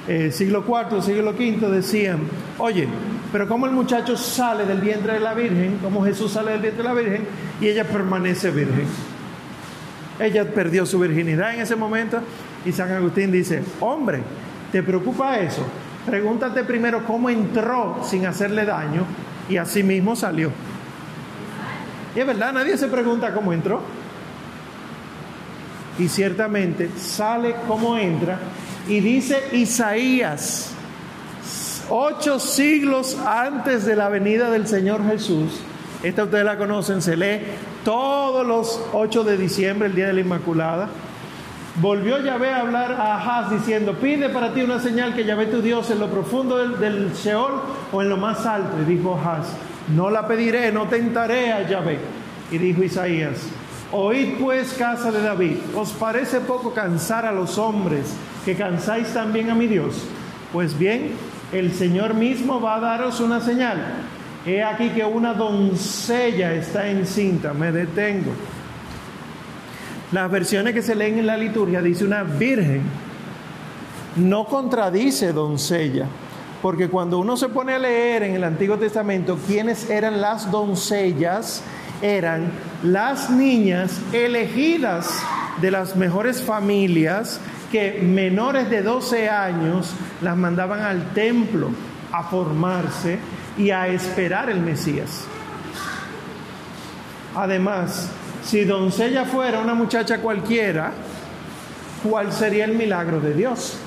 eh, 0.07 0.31
siglo 0.31 0.65
IV, 0.67 1.01
siglo 1.01 1.31
V, 1.31 1.69
decían, 1.71 2.19
oye, 2.57 2.87
pero 3.31 3.47
¿cómo 3.47 3.65
el 3.65 3.71
muchacho 3.71 4.17
sale 4.17 4.65
del 4.65 4.81
vientre 4.81 5.13
de 5.13 5.19
la 5.21 5.33
Virgen? 5.33 5.79
¿Cómo 5.81 6.03
Jesús 6.03 6.33
sale 6.33 6.51
del 6.51 6.61
vientre 6.61 6.83
de 6.83 6.89
la 6.89 6.95
Virgen? 6.95 7.25
Y 7.61 7.67
ella 7.67 7.85
permanece 7.85 8.51
virgen. 8.51 8.85
Ella 10.19 10.45
perdió 10.45 10.85
su 10.85 10.99
virginidad 10.99 11.53
en 11.53 11.61
ese 11.61 11.75
momento 11.75 12.19
y 12.65 12.71
San 12.71 12.91
Agustín 12.91 13.31
dice, 13.31 13.63
hombre, 13.79 14.21
¿te 14.71 14.81
preocupa 14.81 15.37
eso? 15.39 15.65
Pregúntate 16.05 16.63
primero 16.63 17.05
cómo 17.05 17.29
entró 17.29 18.01
sin 18.03 18.25
hacerle 18.25 18.65
daño 18.65 19.05
y 19.49 19.57
así 19.57 19.83
mismo 19.83 20.15
salió. 20.15 20.51
Y 22.15 22.19
es 22.19 22.25
verdad, 22.25 22.53
nadie 22.53 22.77
se 22.77 22.87
pregunta 22.87 23.33
cómo 23.33 23.53
entró. 23.53 23.81
Y 25.99 26.07
ciertamente 26.07 26.89
sale 26.97 27.55
como 27.67 27.97
entra 27.97 28.39
y 28.87 28.99
dice 28.99 29.49
Isaías, 29.51 30.71
ocho 31.89 32.39
siglos 32.39 33.17
antes 33.25 33.85
de 33.85 33.95
la 33.95 34.09
venida 34.09 34.49
del 34.49 34.67
Señor 34.67 35.05
Jesús, 35.07 35.61
esta 36.03 36.25
ustedes 36.25 36.45
la 36.45 36.57
conocen, 36.57 37.01
se 37.01 37.17
lee 37.17 37.41
todos 37.83 38.45
los 38.45 38.81
8 38.93 39.23
de 39.23 39.37
diciembre, 39.37 39.87
el 39.87 39.95
día 39.95 40.07
de 40.07 40.13
la 40.13 40.21
Inmaculada. 40.21 40.89
Volvió 41.81 42.19
Yahvé 42.19 42.51
a 42.51 42.61
hablar 42.61 42.91
a 42.93 43.15
Ahaz 43.15 43.51
diciendo, 43.51 43.93
pide 43.93 44.29
para 44.29 44.53
ti 44.53 44.61
una 44.61 44.79
señal 44.79 45.15
que 45.15 45.25
Yahvé 45.25 45.47
tu 45.47 45.61
Dios 45.61 45.89
en 45.89 45.99
lo 45.99 46.09
profundo 46.09 46.57
del, 46.57 46.79
del 46.79 47.13
Sheol 47.13 47.61
o 47.91 48.01
en 48.01 48.09
lo 48.09 48.17
más 48.17 48.45
alto. 48.45 48.81
Y 48.81 48.85
dijo 48.85 49.15
Ahaz, 49.15 49.47
no 49.95 50.09
la 50.09 50.27
pediré, 50.27 50.71
no 50.71 50.87
tentaré 50.87 51.51
a 51.51 51.67
Yahvé. 51.67 51.99
Y 52.51 52.57
dijo 52.59 52.83
Isaías, 52.83 53.47
oíd 53.91 54.35
pues 54.39 54.73
casa 54.73 55.11
de 55.11 55.21
David, 55.21 55.57
¿os 55.75 55.91
parece 55.93 56.41
poco 56.41 56.73
cansar 56.73 57.25
a 57.25 57.31
los 57.31 57.57
hombres 57.57 58.15
que 58.45 58.55
cansáis 58.55 59.13
también 59.13 59.49
a 59.49 59.55
mi 59.55 59.67
Dios? 59.67 60.03
Pues 60.53 60.77
bien, 60.77 61.11
el 61.51 61.73
Señor 61.73 62.13
mismo 62.13 62.61
va 62.61 62.75
a 62.75 62.79
daros 62.79 63.19
una 63.19 63.41
señal 63.41 63.77
He 64.47 64.63
aquí 64.63 64.91
que 64.91 65.03
una 65.03 65.33
doncella 65.33 66.53
está 66.53 66.87
encinta, 66.87 67.53
me 67.53 67.69
detengo. 67.69 68.31
Las 70.13 70.31
versiones 70.31 70.73
que 70.73 70.81
se 70.81 70.95
leen 70.95 71.19
en 71.19 71.27
la 71.27 71.35
liturgia 71.35 71.81
dice 71.81 72.05
una 72.05 72.23
virgen. 72.23 72.81
No 74.15 74.45
contradice 74.45 75.33
doncella, 75.33 76.05
porque 76.61 76.87
cuando 76.87 77.19
uno 77.19 77.35
se 77.35 77.49
pone 77.49 77.73
a 77.73 77.79
leer 77.79 78.23
en 78.23 78.35
el 78.35 78.45
Antiguo 78.45 78.77
Testamento 78.77 79.37
quiénes 79.45 79.89
eran 79.89 80.21
las 80.21 80.49
doncellas, 80.49 81.61
eran 82.01 82.49
las 82.83 83.29
niñas 83.29 83.99
elegidas 84.13 85.09
de 85.59 85.71
las 85.71 85.97
mejores 85.97 86.41
familias 86.41 87.41
que 87.69 87.99
menores 88.01 88.69
de 88.69 88.81
12 88.81 89.29
años 89.29 89.93
las 90.21 90.37
mandaban 90.37 90.79
al 90.79 91.11
templo 91.13 91.69
a 92.13 92.23
formarse 92.23 93.19
y 93.57 93.71
a 93.71 93.87
esperar 93.87 94.49
el 94.49 94.59
Mesías. 94.59 95.25
Además, 97.35 98.09
si 98.43 98.63
doncella 98.63 99.25
fuera 99.25 99.59
una 99.59 99.73
muchacha 99.73 100.19
cualquiera, 100.19 100.91
¿cuál 102.03 102.31
sería 102.31 102.65
el 102.65 102.75
milagro 102.75 103.19
de 103.19 103.33
Dios? 103.33 103.77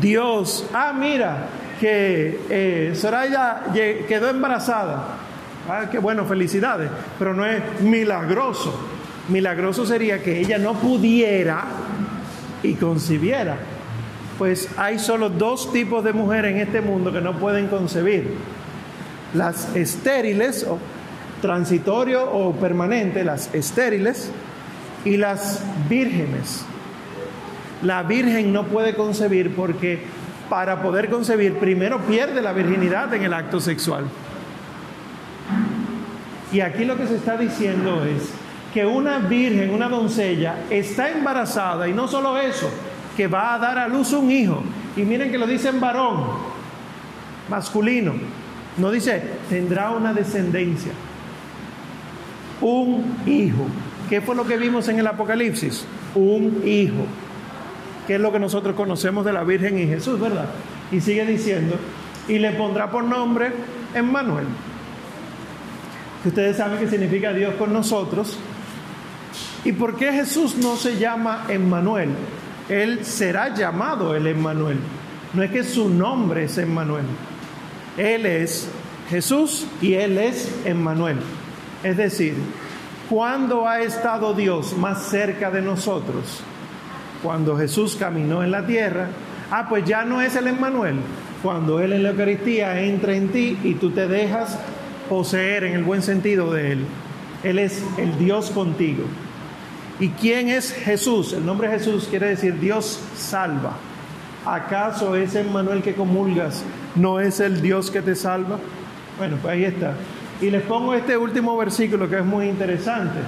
Dios, 0.00 0.66
ah, 0.72 0.92
mira, 0.92 1.46
que 1.80 2.40
eh, 2.48 2.94
Soraya 2.94 3.62
quedó 3.72 4.30
embarazada. 4.30 5.18
Ah, 5.68 5.88
qué 5.90 5.98
bueno, 5.98 6.24
felicidades, 6.24 6.90
pero 7.18 7.34
no 7.34 7.44
es 7.44 7.80
milagroso. 7.80 8.88
Milagroso 9.28 9.86
sería 9.86 10.22
que 10.22 10.40
ella 10.40 10.58
no 10.58 10.74
pudiera 10.74 11.64
y 12.62 12.74
concibiera 12.74 13.56
pues 14.42 14.68
hay 14.76 14.98
solo 14.98 15.28
dos 15.28 15.72
tipos 15.72 16.02
de 16.02 16.12
mujeres 16.12 16.56
en 16.56 16.58
este 16.58 16.80
mundo 16.80 17.12
que 17.12 17.20
no 17.20 17.38
pueden 17.38 17.68
concebir. 17.68 18.34
Las 19.34 19.76
estériles, 19.76 20.64
o 20.64 20.80
transitorio 21.40 22.28
o 22.28 22.52
permanente, 22.52 23.22
las 23.22 23.54
estériles, 23.54 24.32
y 25.04 25.16
las 25.16 25.62
vírgenes. 25.88 26.64
La 27.82 28.02
virgen 28.02 28.52
no 28.52 28.64
puede 28.64 28.96
concebir 28.96 29.54
porque 29.54 30.02
para 30.50 30.82
poder 30.82 31.08
concebir 31.08 31.58
primero 31.58 32.00
pierde 32.00 32.42
la 32.42 32.52
virginidad 32.52 33.14
en 33.14 33.22
el 33.22 33.34
acto 33.34 33.60
sexual. 33.60 34.06
Y 36.52 36.62
aquí 36.62 36.84
lo 36.84 36.96
que 36.96 37.06
se 37.06 37.14
está 37.14 37.36
diciendo 37.36 38.04
es 38.04 38.30
que 38.74 38.86
una 38.86 39.20
virgen, 39.20 39.70
una 39.70 39.88
doncella, 39.88 40.56
está 40.68 41.12
embarazada 41.12 41.86
y 41.86 41.92
no 41.92 42.08
solo 42.08 42.36
eso, 42.38 42.68
que 43.16 43.26
va 43.26 43.54
a 43.54 43.58
dar 43.58 43.78
a 43.78 43.88
luz 43.88 44.12
un 44.12 44.30
hijo. 44.30 44.62
Y 44.96 45.02
miren 45.02 45.30
que 45.30 45.38
lo 45.38 45.46
dice 45.46 45.68
en 45.68 45.80
varón, 45.80 46.24
masculino. 47.48 48.14
No 48.76 48.90
dice, 48.90 49.22
tendrá 49.48 49.90
una 49.90 50.12
descendencia. 50.12 50.92
Un 52.60 53.16
hijo. 53.26 53.66
¿Qué 54.08 54.20
fue 54.20 54.34
lo 54.34 54.46
que 54.46 54.56
vimos 54.56 54.88
en 54.88 54.98
el 54.98 55.06
Apocalipsis? 55.06 55.84
Un 56.14 56.62
hijo. 56.64 57.04
Que 58.06 58.16
es 58.16 58.20
lo 58.20 58.32
que 58.32 58.38
nosotros 58.38 58.74
conocemos 58.74 59.24
de 59.24 59.32
la 59.32 59.44
Virgen 59.44 59.78
y 59.78 59.86
Jesús, 59.86 60.18
¿verdad? 60.18 60.46
Y 60.90 61.00
sigue 61.00 61.24
diciendo, 61.24 61.76
y 62.28 62.38
le 62.38 62.52
pondrá 62.52 62.90
por 62.90 63.04
nombre 63.04 63.52
Emmanuel. 63.94 64.46
Que 66.22 66.28
ustedes 66.28 66.56
saben 66.56 66.78
que 66.78 66.88
significa 66.88 67.32
Dios 67.32 67.54
con 67.54 67.72
nosotros. 67.72 68.38
¿Y 69.64 69.72
por 69.72 69.96
qué 69.96 70.12
Jesús 70.12 70.56
no 70.56 70.76
se 70.76 70.98
llama 70.98 71.46
Emmanuel? 71.48 72.10
Él 72.68 73.04
será 73.04 73.54
llamado 73.54 74.14
el 74.14 74.26
Emmanuel. 74.26 74.78
No 75.32 75.42
es 75.42 75.50
que 75.50 75.64
su 75.64 75.88
nombre 75.88 76.44
es 76.44 76.58
Emmanuel. 76.58 77.04
Él 77.96 78.26
es 78.26 78.68
Jesús 79.10 79.66
y 79.80 79.94
Él 79.94 80.18
es 80.18 80.54
Emmanuel. 80.64 81.18
Es 81.82 81.96
decir, 81.96 82.34
¿cuándo 83.08 83.66
ha 83.66 83.80
estado 83.80 84.34
Dios 84.34 84.76
más 84.76 85.08
cerca 85.08 85.50
de 85.50 85.62
nosotros? 85.62 86.40
Cuando 87.22 87.56
Jesús 87.56 87.96
caminó 87.96 88.42
en 88.42 88.50
la 88.50 88.66
tierra. 88.66 89.08
Ah, 89.50 89.66
pues 89.68 89.84
ya 89.84 90.04
no 90.04 90.22
es 90.22 90.34
el 90.36 90.46
Emmanuel. 90.46 90.96
Cuando 91.42 91.80
Él 91.80 91.92
en 91.92 92.02
la 92.02 92.10
Eucaristía 92.10 92.80
entra 92.80 93.14
en 93.14 93.28
ti 93.28 93.58
y 93.62 93.74
tú 93.74 93.90
te 93.90 94.06
dejas 94.06 94.58
poseer 95.08 95.64
en 95.64 95.74
el 95.74 95.84
buen 95.84 96.02
sentido 96.02 96.52
de 96.52 96.72
Él. 96.72 96.86
Él 97.42 97.58
es 97.58 97.84
el 97.98 98.18
Dios 98.18 98.50
contigo. 98.50 99.04
¿Y 100.02 100.08
quién 100.08 100.48
es 100.48 100.72
Jesús? 100.72 101.32
El 101.32 101.46
nombre 101.46 101.68
Jesús 101.68 102.08
quiere 102.10 102.30
decir 102.30 102.58
Dios 102.58 103.00
salva. 103.14 103.74
¿Acaso 104.44 105.14
ese 105.14 105.42
Emmanuel 105.42 105.80
que 105.80 105.94
comulgas 105.94 106.64
no 106.96 107.20
es 107.20 107.38
el 107.38 107.62
Dios 107.62 107.88
que 107.88 108.02
te 108.02 108.16
salva? 108.16 108.58
Bueno, 109.16 109.36
pues 109.40 109.54
ahí 109.54 109.62
está. 109.62 109.94
Y 110.40 110.50
les 110.50 110.62
pongo 110.62 110.92
este 110.94 111.16
último 111.16 111.56
versículo 111.56 112.10
que 112.10 112.18
es 112.18 112.24
muy 112.24 112.48
interesante. 112.48 113.20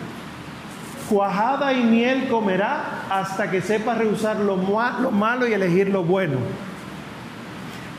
Cuajada 1.09 1.73
y 1.73 1.85
miel 1.85 2.27
comerá 2.27 3.05
hasta 3.09 3.49
que 3.53 3.61
sepa 3.63 3.95
rehusar 3.95 4.41
lo, 4.41 4.57
lo 4.57 5.11
malo 5.13 5.47
y 5.47 5.53
elegir 5.53 5.91
lo 5.91 6.03
bueno. 6.03 6.39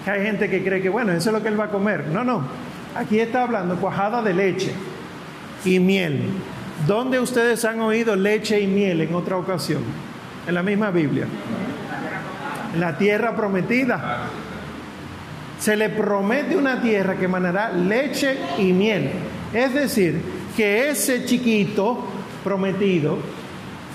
Hay 0.05 0.21
gente 0.21 0.49
que 0.49 0.61
cree 0.65 0.81
que, 0.81 0.89
bueno, 0.89 1.13
eso 1.13 1.29
es 1.29 1.33
lo 1.33 1.41
que 1.41 1.47
él 1.47 1.57
va 1.57 1.65
a 1.65 1.69
comer. 1.69 2.07
No, 2.07 2.25
no. 2.25 2.41
Aquí 2.93 3.21
está 3.21 3.43
hablando 3.43 3.77
cuajada 3.77 4.21
de 4.21 4.33
leche 4.33 4.73
y 5.63 5.79
miel. 5.79 6.29
¿Dónde 6.87 7.19
ustedes 7.19 7.65
han 7.65 7.79
oído 7.79 8.15
leche 8.15 8.59
y 8.59 8.67
miel 8.67 9.01
en 9.01 9.15
otra 9.15 9.37
ocasión? 9.37 9.81
En 10.45 10.53
la 10.53 10.61
misma 10.61 10.91
Biblia. 10.91 11.25
En 12.73 12.79
la 12.79 12.97
tierra 12.97 13.35
prometida. 13.35 14.27
Se 15.59 15.75
le 15.75 15.89
promete 15.89 16.55
una 16.55 16.81
tierra 16.81 17.15
que 17.15 17.27
manará 17.27 17.71
leche 17.71 18.37
y 18.59 18.73
miel. 18.73 19.09
Es 19.53 19.73
decir, 19.73 20.21
que 20.55 20.89
ese 20.89 21.25
chiquito 21.25 22.05
prometido 22.43 23.17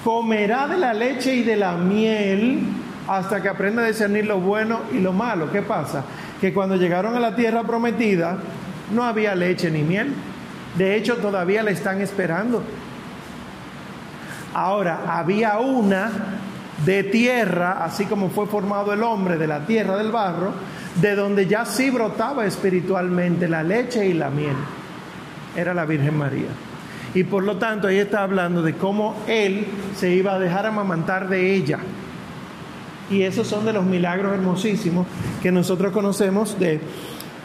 comerá 0.02 0.66
de 0.66 0.78
la 0.78 0.94
leche 0.94 1.34
y 1.34 1.42
de 1.42 1.56
la 1.56 1.76
miel 1.76 2.60
hasta 3.06 3.42
que 3.42 3.48
aprenda 3.48 3.82
a 3.82 3.86
discernir 3.86 4.26
lo 4.26 4.40
bueno 4.40 4.80
y 4.92 4.98
lo 4.98 5.12
malo. 5.12 5.52
¿Qué 5.52 5.62
pasa? 5.62 6.04
Que 6.40 6.52
cuando 6.52 6.76
llegaron 6.76 7.14
a 7.14 7.20
la 7.20 7.36
tierra 7.36 7.62
prometida, 7.62 8.38
no 8.92 9.04
había 9.04 9.34
leche 9.34 9.70
ni 9.70 9.82
miel. 9.82 10.12
De 10.76 10.96
hecho, 10.96 11.16
todavía 11.16 11.62
la 11.62 11.70
están 11.70 12.00
esperando. 12.00 12.62
Ahora, 14.54 15.02
había 15.06 15.58
una 15.58 16.10
de 16.84 17.04
tierra, 17.04 17.84
así 17.84 18.06
como 18.06 18.30
fue 18.30 18.46
formado 18.46 18.92
el 18.92 19.02
hombre 19.02 19.36
de 19.36 19.46
la 19.46 19.66
tierra 19.66 19.96
del 19.96 20.10
barro, 20.10 20.52
de 21.00 21.14
donde 21.14 21.46
ya 21.46 21.64
sí 21.64 21.90
brotaba 21.90 22.46
espiritualmente 22.46 23.48
la 23.48 23.62
leche 23.62 24.06
y 24.06 24.14
la 24.14 24.30
miel. 24.30 24.56
Era 25.56 25.74
la 25.74 25.84
Virgen 25.84 26.16
María. 26.16 26.48
Y 27.14 27.24
por 27.24 27.42
lo 27.42 27.56
tanto, 27.56 27.88
ahí 27.88 27.98
está 27.98 28.22
hablando 28.22 28.62
de 28.62 28.74
cómo 28.74 29.16
él 29.26 29.66
se 29.96 30.10
iba 30.10 30.34
a 30.34 30.38
dejar 30.38 30.66
amamantar 30.66 31.28
de 31.28 31.54
ella. 31.54 31.78
Y 33.10 33.22
esos 33.22 33.48
son 33.48 33.64
de 33.64 33.72
los 33.72 33.84
milagros 33.84 34.32
hermosísimos 34.32 35.06
que 35.42 35.50
nosotros 35.50 35.92
conocemos 35.92 36.58
de 36.58 36.80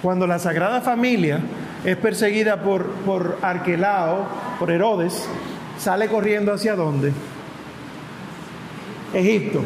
cuando 0.03 0.27
la 0.27 0.37
Sagrada 0.37 0.81
Familia 0.81 1.39
es 1.85 1.97
perseguida 1.97 2.61
por, 2.61 2.87
por 3.05 3.37
Arquelao, 3.41 4.25
por 4.57 4.71
Herodes, 4.71 5.27
sale 5.77 6.07
corriendo 6.07 6.51
hacia 6.51 6.75
dónde? 6.75 7.13
Egipto. 9.13 9.61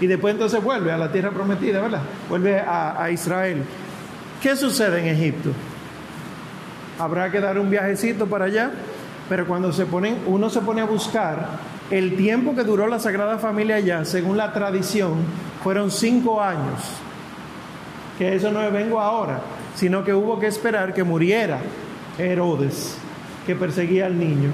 Y 0.00 0.06
después 0.06 0.34
entonces 0.34 0.62
vuelve 0.62 0.92
a 0.92 0.98
la 0.98 1.10
tierra 1.10 1.30
prometida, 1.30 1.80
¿verdad? 1.80 2.02
Vuelve 2.28 2.60
a, 2.60 3.10
Israel. 3.10 3.62
¿Qué 4.42 4.54
sucede 4.54 5.00
en 5.00 5.06
Egipto? 5.06 5.50
Habrá 6.98 7.30
que 7.30 7.40
dar 7.40 7.58
un 7.58 7.70
viajecito 7.70 8.26
para 8.26 8.44
allá, 8.44 8.70
pero 9.28 9.46
cuando 9.46 9.72
se 9.72 9.86
ponen, 9.86 10.18
uno 10.26 10.50
se 10.50 10.60
pone 10.60 10.82
a 10.82 10.84
buscar 10.84 11.74
el 11.90 12.16
tiempo 12.16 12.54
que 12.54 12.64
duró 12.64 12.86
la 12.86 12.98
Sagrada 12.98 13.38
Familia 13.38 13.76
allá, 13.76 14.04
según 14.04 14.36
la 14.36 14.52
tradición, 14.52 15.14
fueron 15.62 15.90
cinco 15.90 16.42
años. 16.42 16.80
Que 18.18 18.36
eso 18.36 18.50
no 18.52 18.62
es 18.62 18.72
vengo 18.72 19.00
ahora, 19.00 19.40
sino 19.74 20.04
que 20.04 20.14
hubo 20.14 20.38
que 20.38 20.46
esperar 20.46 20.94
que 20.94 21.04
muriera 21.04 21.58
Herodes, 22.18 22.96
que 23.46 23.54
perseguía 23.54 24.06
al 24.06 24.18
niño. 24.18 24.50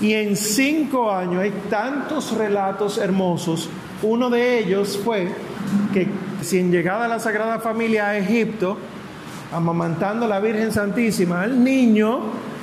Y 0.00 0.14
en 0.14 0.36
cinco 0.36 1.10
años 1.10 1.42
hay 1.42 1.52
tantos 1.68 2.36
relatos 2.36 2.98
hermosos. 2.98 3.68
Uno 4.02 4.30
de 4.30 4.58
ellos 4.58 4.98
fue 5.04 5.28
que 5.92 6.08
sin 6.40 6.70
llegada 6.70 7.06
la 7.06 7.18
Sagrada 7.18 7.58
Familia 7.58 8.08
a 8.08 8.18
Egipto, 8.18 8.78
amamantando 9.52 10.24
a 10.24 10.28
la 10.28 10.40
Virgen 10.40 10.72
Santísima 10.72 11.42
al 11.42 11.62
niño, 11.62 12.20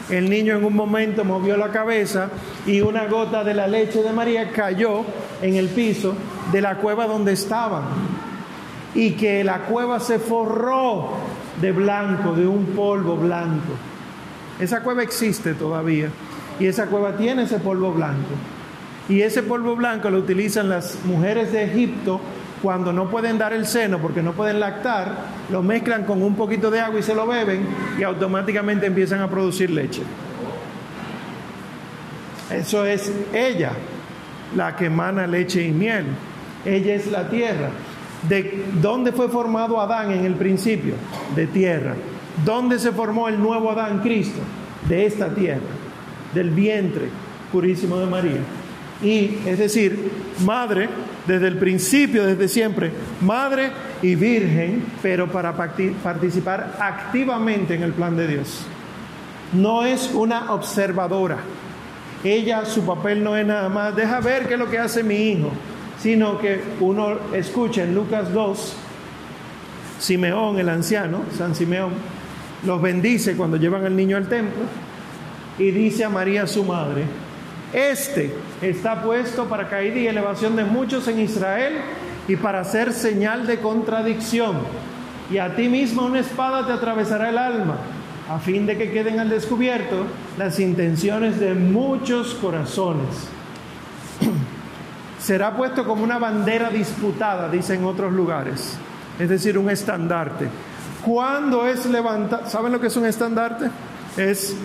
el 0.09 0.29
niño 0.29 0.55
en 0.55 0.63
un 0.63 0.73
momento 0.73 1.25
movió 1.25 1.57
la 1.57 1.69
cabeza 1.69 2.29
y 2.65 2.79
una 2.79 3.07
gota 3.07 3.43
de 3.43 3.53
la 3.53 3.67
leche 3.67 4.01
de 4.01 4.13
María 4.13 4.51
cayó 4.51 5.03
en 5.41 5.55
el 5.55 5.67
piso 5.67 6.15
de 6.51 6.61
la 6.61 6.77
cueva 6.77 7.07
donde 7.07 7.33
estaban. 7.33 7.83
Y 8.95 9.11
que 9.11 9.43
la 9.43 9.59
cueva 9.65 9.99
se 9.99 10.17
forró 10.17 11.09
de 11.61 11.71
blanco, 11.71 12.33
de 12.33 12.47
un 12.47 12.65
polvo 12.67 13.17
blanco. 13.17 13.73
Esa 14.59 14.81
cueva 14.81 15.03
existe 15.03 15.53
todavía 15.53 16.09
y 16.59 16.65
esa 16.65 16.87
cueva 16.87 17.15
tiene 17.17 17.43
ese 17.43 17.59
polvo 17.59 17.91
blanco. 17.91 18.35
Y 19.09 19.21
ese 19.21 19.43
polvo 19.43 19.75
blanco 19.75 20.09
lo 20.09 20.17
utilizan 20.17 20.69
las 20.69 20.97
mujeres 21.05 21.51
de 21.51 21.63
Egipto 21.63 22.19
cuando 22.61 22.91
no 22.91 23.09
pueden 23.09 23.37
dar 23.37 23.53
el 23.53 23.65
seno 23.65 23.99
porque 23.99 24.21
no 24.21 24.33
pueden 24.33 24.59
lactar, 24.59 25.11
lo 25.51 25.61
mezclan 25.61 26.03
con 26.03 26.21
un 26.23 26.35
poquito 26.35 26.71
de 26.71 26.79
agua 26.79 26.99
y 26.99 27.03
se 27.03 27.15
lo 27.15 27.27
beben 27.27 27.65
y 27.99 28.03
automáticamente 28.03 28.87
empiezan 28.87 29.21
a 29.21 29.29
producir 29.29 29.69
leche. 29.69 30.01
Eso 32.51 32.85
es 32.85 33.11
ella, 33.33 33.71
la 34.55 34.75
que 34.75 34.85
emana 34.85 35.27
leche 35.27 35.63
y 35.63 35.71
miel. 35.71 36.05
Ella 36.65 36.95
es 36.95 37.07
la 37.07 37.29
tierra. 37.29 37.69
¿De 38.27 38.65
dónde 38.81 39.11
fue 39.11 39.29
formado 39.29 39.79
Adán 39.79 40.11
en 40.11 40.25
el 40.25 40.35
principio? 40.35 40.95
De 41.35 41.47
tierra. 41.47 41.95
¿Dónde 42.43 42.79
se 42.79 42.91
formó 42.91 43.27
el 43.27 43.39
nuevo 43.39 43.71
Adán, 43.71 43.99
Cristo? 43.99 44.39
De 44.87 45.05
esta 45.05 45.33
tierra, 45.33 45.61
del 46.33 46.51
vientre 46.51 47.09
purísimo 47.51 47.97
de 47.97 48.05
María. 48.05 48.39
Y 49.01 49.37
es 49.45 49.59
decir, 49.59 50.11
madre 50.45 50.89
desde 51.27 51.47
el 51.47 51.57
principio, 51.57 52.25
desde 52.25 52.47
siempre, 52.47 52.91
madre 53.21 53.71
y 54.01 54.15
virgen, 54.15 54.83
pero 55.01 55.27
para 55.31 55.53
participar 55.55 56.77
activamente 56.79 57.75
en 57.75 57.83
el 57.83 57.93
plan 57.93 58.15
de 58.15 58.27
Dios. 58.27 58.65
No 59.53 59.85
es 59.85 60.11
una 60.13 60.53
observadora. 60.53 61.37
Ella, 62.23 62.65
su 62.65 62.85
papel 62.85 63.23
no 63.23 63.35
es 63.35 63.45
nada 63.45 63.69
más, 63.69 63.95
deja 63.95 64.19
ver 64.19 64.47
qué 64.47 64.53
es 64.55 64.59
lo 64.59 64.69
que 64.69 64.79
hace 64.79 65.03
mi 65.03 65.15
hijo, 65.15 65.51
sino 65.99 66.37
que 66.37 66.61
uno 66.79 67.17
escucha 67.33 67.83
en 67.83 67.95
Lucas 67.95 68.31
2, 68.33 68.75
Simeón, 69.99 70.59
el 70.59 70.69
anciano, 70.69 71.23
San 71.37 71.55
Simeón, 71.55 71.93
los 72.65 72.81
bendice 72.81 73.35
cuando 73.35 73.57
llevan 73.57 73.85
al 73.85 73.95
niño 73.95 74.17
al 74.17 74.27
templo 74.27 74.63
y 75.57 75.71
dice 75.71 76.05
a 76.05 76.09
María 76.09 76.45
su 76.47 76.63
madre, 76.63 77.05
este 77.73 78.33
está 78.61 79.01
puesto 79.03 79.45
para 79.45 79.69
caída 79.69 79.97
y 79.97 80.07
elevación 80.07 80.55
de 80.55 80.63
muchos 80.63 81.07
en 81.07 81.19
Israel 81.19 81.73
y 82.27 82.35
para 82.35 82.63
ser 82.63 82.93
señal 82.93 83.47
de 83.47 83.59
contradicción. 83.59 84.57
Y 85.31 85.39
a 85.39 85.55
ti 85.55 85.67
mismo 85.67 86.05
una 86.05 86.19
espada 86.19 86.65
te 86.65 86.73
atravesará 86.73 87.29
el 87.29 87.37
alma, 87.37 87.77
a 88.29 88.39
fin 88.39 88.65
de 88.65 88.77
que 88.77 88.91
queden 88.91 89.19
al 89.19 89.29
descubierto 89.29 90.05
las 90.37 90.59
intenciones 90.59 91.39
de 91.39 91.53
muchos 91.53 92.35
corazones. 92.35 93.29
Será 95.27 95.53
puesto 95.53 95.83
como 95.83 96.05
una 96.05 96.17
bandera 96.17 96.69
disputada, 96.69 97.49
dice 97.49 97.75
en 97.75 97.83
otros 97.83 98.13
lugares, 98.13 98.77
es 99.19 99.27
decir, 99.27 99.57
un 99.57 99.69
estandarte. 99.69 100.47
¿Cuándo 101.03 101.67
es 101.67 101.85
levantado? 101.85 102.49
¿Saben 102.49 102.71
lo 102.71 102.79
que 102.79 102.87
es 102.87 102.95
un 102.95 103.05
estandarte? 103.05 103.69
Es 104.15 104.55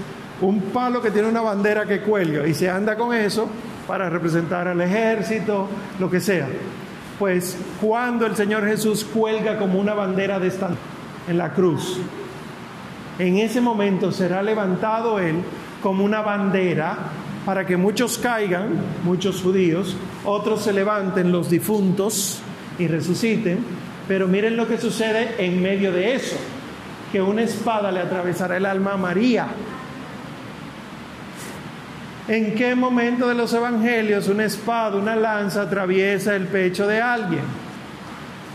un 0.40 0.60
palo 0.60 1.02
que 1.02 1.10
tiene 1.10 1.26
una 1.26 1.40
bandera 1.40 1.84
que 1.84 2.02
cuelga 2.02 2.46
y 2.46 2.54
se 2.54 2.70
anda 2.70 2.96
con 2.96 3.12
eso 3.12 3.48
para 3.88 4.08
representar 4.08 4.68
al 4.68 4.80
ejército, 4.80 5.66
lo 5.98 6.08
que 6.08 6.20
sea. 6.20 6.46
Pues 7.18 7.56
cuando 7.80 8.24
el 8.24 8.36
Señor 8.36 8.64
Jesús 8.64 9.04
cuelga 9.04 9.58
como 9.58 9.80
una 9.80 9.94
bandera 9.94 10.38
de 10.38 10.46
esta 10.46 10.70
en 11.26 11.38
la 11.38 11.52
cruz, 11.54 11.98
en 13.18 13.38
ese 13.38 13.60
momento 13.60 14.12
será 14.12 14.44
levantado 14.44 15.18
él 15.18 15.42
como 15.82 16.04
una 16.04 16.20
bandera 16.20 16.98
para 17.44 17.66
que 17.66 17.76
muchos 17.76 18.18
caigan, 18.18 18.70
muchos 19.04 19.42
judíos, 19.42 19.96
otros 20.24 20.62
se 20.62 20.72
levanten 20.72 21.32
los 21.32 21.50
difuntos 21.50 22.40
y 22.78 22.86
resuciten, 22.86 23.58
pero 24.06 24.28
miren 24.28 24.56
lo 24.56 24.68
que 24.68 24.78
sucede 24.78 25.34
en 25.38 25.60
medio 25.60 25.92
de 25.92 26.14
eso, 26.14 26.36
que 27.10 27.20
una 27.20 27.42
espada 27.42 27.90
le 27.90 28.00
atravesará 28.00 28.56
el 28.56 28.66
alma 28.66 28.92
a 28.92 28.96
María, 28.96 29.48
¿En 32.28 32.54
qué 32.54 32.76
momento 32.76 33.28
de 33.28 33.34
los 33.34 33.52
evangelios 33.52 34.28
una 34.28 34.44
espada, 34.44 34.96
una 34.96 35.16
lanza 35.16 35.62
atraviesa 35.62 36.36
el 36.36 36.46
pecho 36.46 36.86
de 36.86 37.00
alguien? 37.00 37.42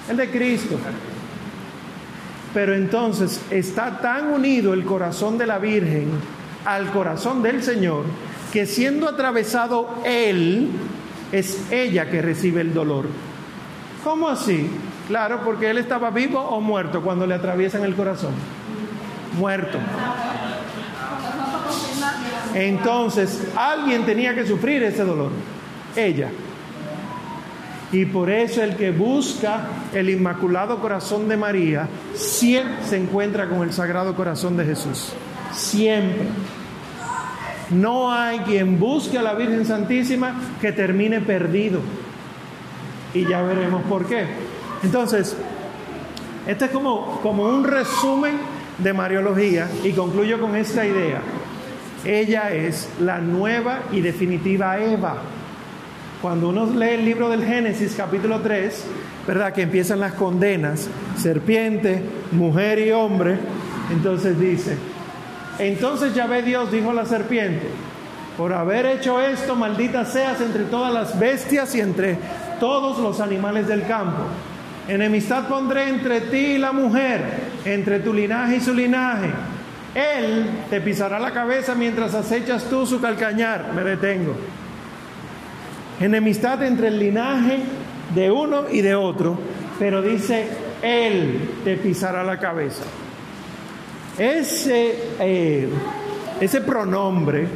El 0.10 0.16
de 0.16 0.32
Cristo. 0.32 0.80
Pero 2.54 2.74
entonces 2.74 3.42
está 3.52 4.00
tan 4.00 4.32
unido 4.32 4.74
el 4.74 4.86
corazón 4.86 5.38
de 5.38 5.46
la 5.46 5.60
Virgen 5.60 6.08
al 6.64 6.92
corazón 6.92 7.44
del 7.44 7.62
Señor 7.62 8.06
que 8.52 8.66
siendo 8.66 9.08
atravesado 9.08 9.90
Él, 10.06 10.70
es 11.32 11.72
ella 11.72 12.10
que 12.10 12.22
recibe 12.22 12.62
el 12.62 12.74
dolor. 12.74 13.06
¿Cómo 14.04 14.30
así? 14.30 14.70
Claro, 15.08 15.42
porque 15.44 15.70
Él 15.70 15.78
estaba 15.78 16.10
vivo 16.10 16.40
o 16.40 16.62
muerto 16.62 17.02
cuando 17.02 17.26
le 17.26 17.36
atraviesan 17.36 17.84
el 17.84 17.96
corazón. 17.96 18.32
Muerto. 19.38 19.78
Entonces, 22.54 23.44
alguien 23.56 24.06
tenía 24.06 24.34
que 24.34 24.46
sufrir 24.46 24.82
ese 24.84 25.04
dolor, 25.04 25.32
ella. 25.96 26.30
Y 27.92 28.06
por 28.06 28.30
eso 28.30 28.62
el 28.64 28.76
que 28.76 28.92
busca 28.92 29.68
el 29.94 30.10
Inmaculado 30.10 30.82
Corazón 30.82 31.30
de 31.30 31.38
María 31.38 31.88
siempre 32.16 32.86
se 32.86 32.98
encuentra 32.98 33.48
con 33.48 33.62
el 33.62 33.72
Sagrado 33.72 34.16
Corazón 34.16 34.58
de 34.58 34.66
Jesús. 34.66 35.14
Siempre. 35.54 36.28
No 37.70 38.12
hay 38.12 38.40
quien 38.40 38.80
busque 38.80 39.18
a 39.18 39.22
la 39.22 39.34
Virgen 39.34 39.66
Santísima 39.66 40.36
que 40.62 40.72
termine 40.72 41.22
perdido. 41.22 41.82
Y 43.14 43.26
ya 43.26 43.42
veremos 43.42 43.84
por 43.84 44.06
qué. 44.06 44.26
Entonces, 44.84 45.36
este 46.46 46.66
es 46.66 46.72
como, 46.72 47.20
como 47.22 47.44
un 47.44 47.64
resumen 47.64 48.38
de 48.78 48.94
Mariología 48.94 49.68
y 49.84 49.92
concluyo 49.92 50.40
con 50.40 50.56
esta 50.56 50.86
idea. 50.86 51.22
Ella 52.06 52.52
es 52.54 52.90
la 53.02 53.20
nueva 53.20 53.82
y 53.92 54.02
definitiva 54.02 54.80
Eva. 54.80 55.18
Cuando 56.22 56.50
uno 56.50 56.66
lee 56.66 56.96
el 56.96 57.06
libro 57.06 57.30
del 57.30 57.44
Génesis 57.44 57.96
capítulo 57.96 58.40
3, 58.40 58.86
¿verdad? 59.28 59.54
Que 59.54 59.64
empiezan 59.64 60.00
las 60.00 60.14
condenas, 60.14 60.90
serpiente, 61.18 62.02
mujer 62.32 62.80
y 62.80 62.92
hombre, 62.92 63.38
entonces 63.92 64.40
dice, 64.40 64.78
entonces 65.60 66.14
ya 66.14 66.28
ve 66.28 66.42
Dios, 66.42 66.72
dijo 66.72 66.94
la 66.94 67.06
serpiente, 67.06 67.68
por 68.38 68.54
haber 68.54 68.86
hecho 68.86 69.20
esto, 69.20 69.56
maldita 69.56 70.06
seas 70.06 70.40
entre 70.42 70.66
todas 70.66 70.94
las 70.94 71.20
bestias 71.20 71.74
y 71.74 71.82
entre 71.82 72.18
todos 72.60 73.00
los 73.00 73.20
animales 73.20 73.68
del 73.68 73.86
campo. 73.88 74.24
Enemistad 74.88 75.48
pondré 75.48 75.90
entre 75.90 76.22
ti 76.22 76.38
y 76.38 76.58
la 76.58 76.72
mujer, 76.72 77.22
entre 77.66 78.00
tu 78.00 78.14
linaje 78.14 78.58
y 78.58 78.62
su 78.62 78.74
linaje 78.74 79.28
Él 79.94 80.46
te 80.70 80.80
pisará 80.80 81.20
la 81.20 81.32
cabeza 81.32 81.76
mientras 81.76 82.14
acechas 82.14 82.70
tú 82.70 82.86
su 82.86 83.02
calcañar. 83.02 83.74
Me 83.74 83.84
detengo. 83.84 84.36
Enemistad 86.00 86.64
entre 86.64 86.90
el 86.90 87.00
linaje 87.00 87.60
de 88.14 88.32
uno 88.32 88.66
y 88.72 88.82
de 88.82 88.94
otro, 88.94 89.38
pero 89.80 90.02
dice, 90.02 90.48
Él 90.84 91.50
te 91.64 91.76
pisará 91.76 92.24
la 92.24 92.40
cabeza. 92.40 92.84
Ese, 94.18 94.96
eh, 95.20 95.70
ese 96.42 96.62
pronombre 96.62 97.48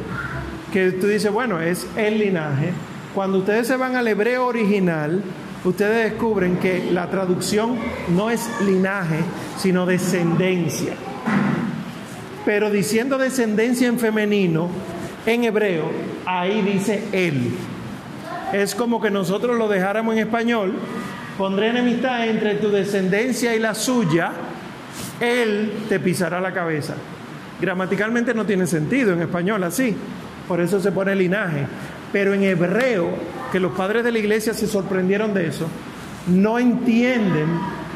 que 0.72 0.92
tú 0.92 1.06
dices, 1.06 1.30
bueno, 1.32 1.60
es 1.60 1.86
el 1.96 2.18
linaje, 2.18 2.72
cuando 3.14 3.38
ustedes 3.38 3.66
se 3.66 3.76
van 3.76 3.96
al 3.96 4.08
hebreo 4.08 4.46
original, 4.46 5.22
ustedes 5.64 6.12
descubren 6.12 6.56
que 6.56 6.90
la 6.90 7.10
traducción 7.10 7.76
no 8.08 8.30
es 8.30 8.48
linaje, 8.64 9.18
sino 9.58 9.84
descendencia. 9.84 10.94
Pero 12.44 12.70
diciendo 12.70 13.18
descendencia 13.18 13.88
en 13.88 13.98
femenino, 13.98 14.68
en 15.26 15.44
hebreo, 15.44 15.90
ahí 16.24 16.62
dice 16.62 17.04
él. 17.12 17.50
Es 18.52 18.74
como 18.74 19.00
que 19.00 19.10
nosotros 19.10 19.58
lo 19.58 19.68
dejáramos 19.68 20.14
en 20.14 20.20
español, 20.20 20.74
pondré 21.36 21.68
enemistad 21.68 22.26
entre 22.26 22.54
tu 22.54 22.70
descendencia 22.70 23.54
y 23.54 23.58
la 23.58 23.74
suya, 23.74 24.32
él 25.22 25.72
te 25.88 26.00
pisará 26.00 26.40
la 26.40 26.52
cabeza. 26.52 26.94
Gramaticalmente 27.60 28.34
no 28.34 28.44
tiene 28.44 28.66
sentido 28.66 29.12
en 29.12 29.22
español 29.22 29.62
así, 29.62 29.96
por 30.48 30.60
eso 30.60 30.80
se 30.80 30.90
pone 30.90 31.14
linaje. 31.14 31.66
Pero 32.12 32.34
en 32.34 32.42
hebreo, 32.42 33.10
que 33.52 33.60
los 33.60 33.72
padres 33.72 34.02
de 34.02 34.10
la 34.10 34.18
iglesia 34.18 34.52
se 34.52 34.66
sorprendieron 34.66 35.32
de 35.32 35.46
eso, 35.46 35.68
no 36.26 36.58
entienden 36.58 37.46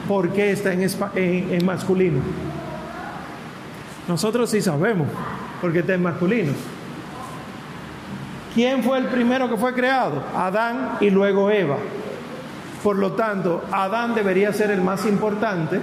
por 0.07 0.33
qué 0.33 0.53
está 0.53 0.73
en, 0.73 0.89
en, 1.17 1.67
masculino. 1.67 2.21
Nosotros 4.07 4.49
sí 4.49 4.63
sabemos 4.63 5.09
por 5.61 5.73
qué 5.73 5.81
está 5.81 5.95
en 5.95 6.03
masculino. 6.03 6.53
¿Quién 8.55 8.85
fue 8.85 8.99
el 8.99 9.07
primero 9.07 9.51
que 9.51 9.57
fue 9.57 9.75
creado? 9.75 10.23
Adán 10.35 10.99
y 11.01 11.11
luego 11.11 11.51
Eva. 11.51 11.77
Por 12.83 12.97
lo 12.97 13.13
tanto, 13.13 13.65
Adán 13.73 14.15
debería 14.15 14.53
ser 14.53 14.71
el 14.71 14.81
más 14.81 15.05
importante. 15.07 15.81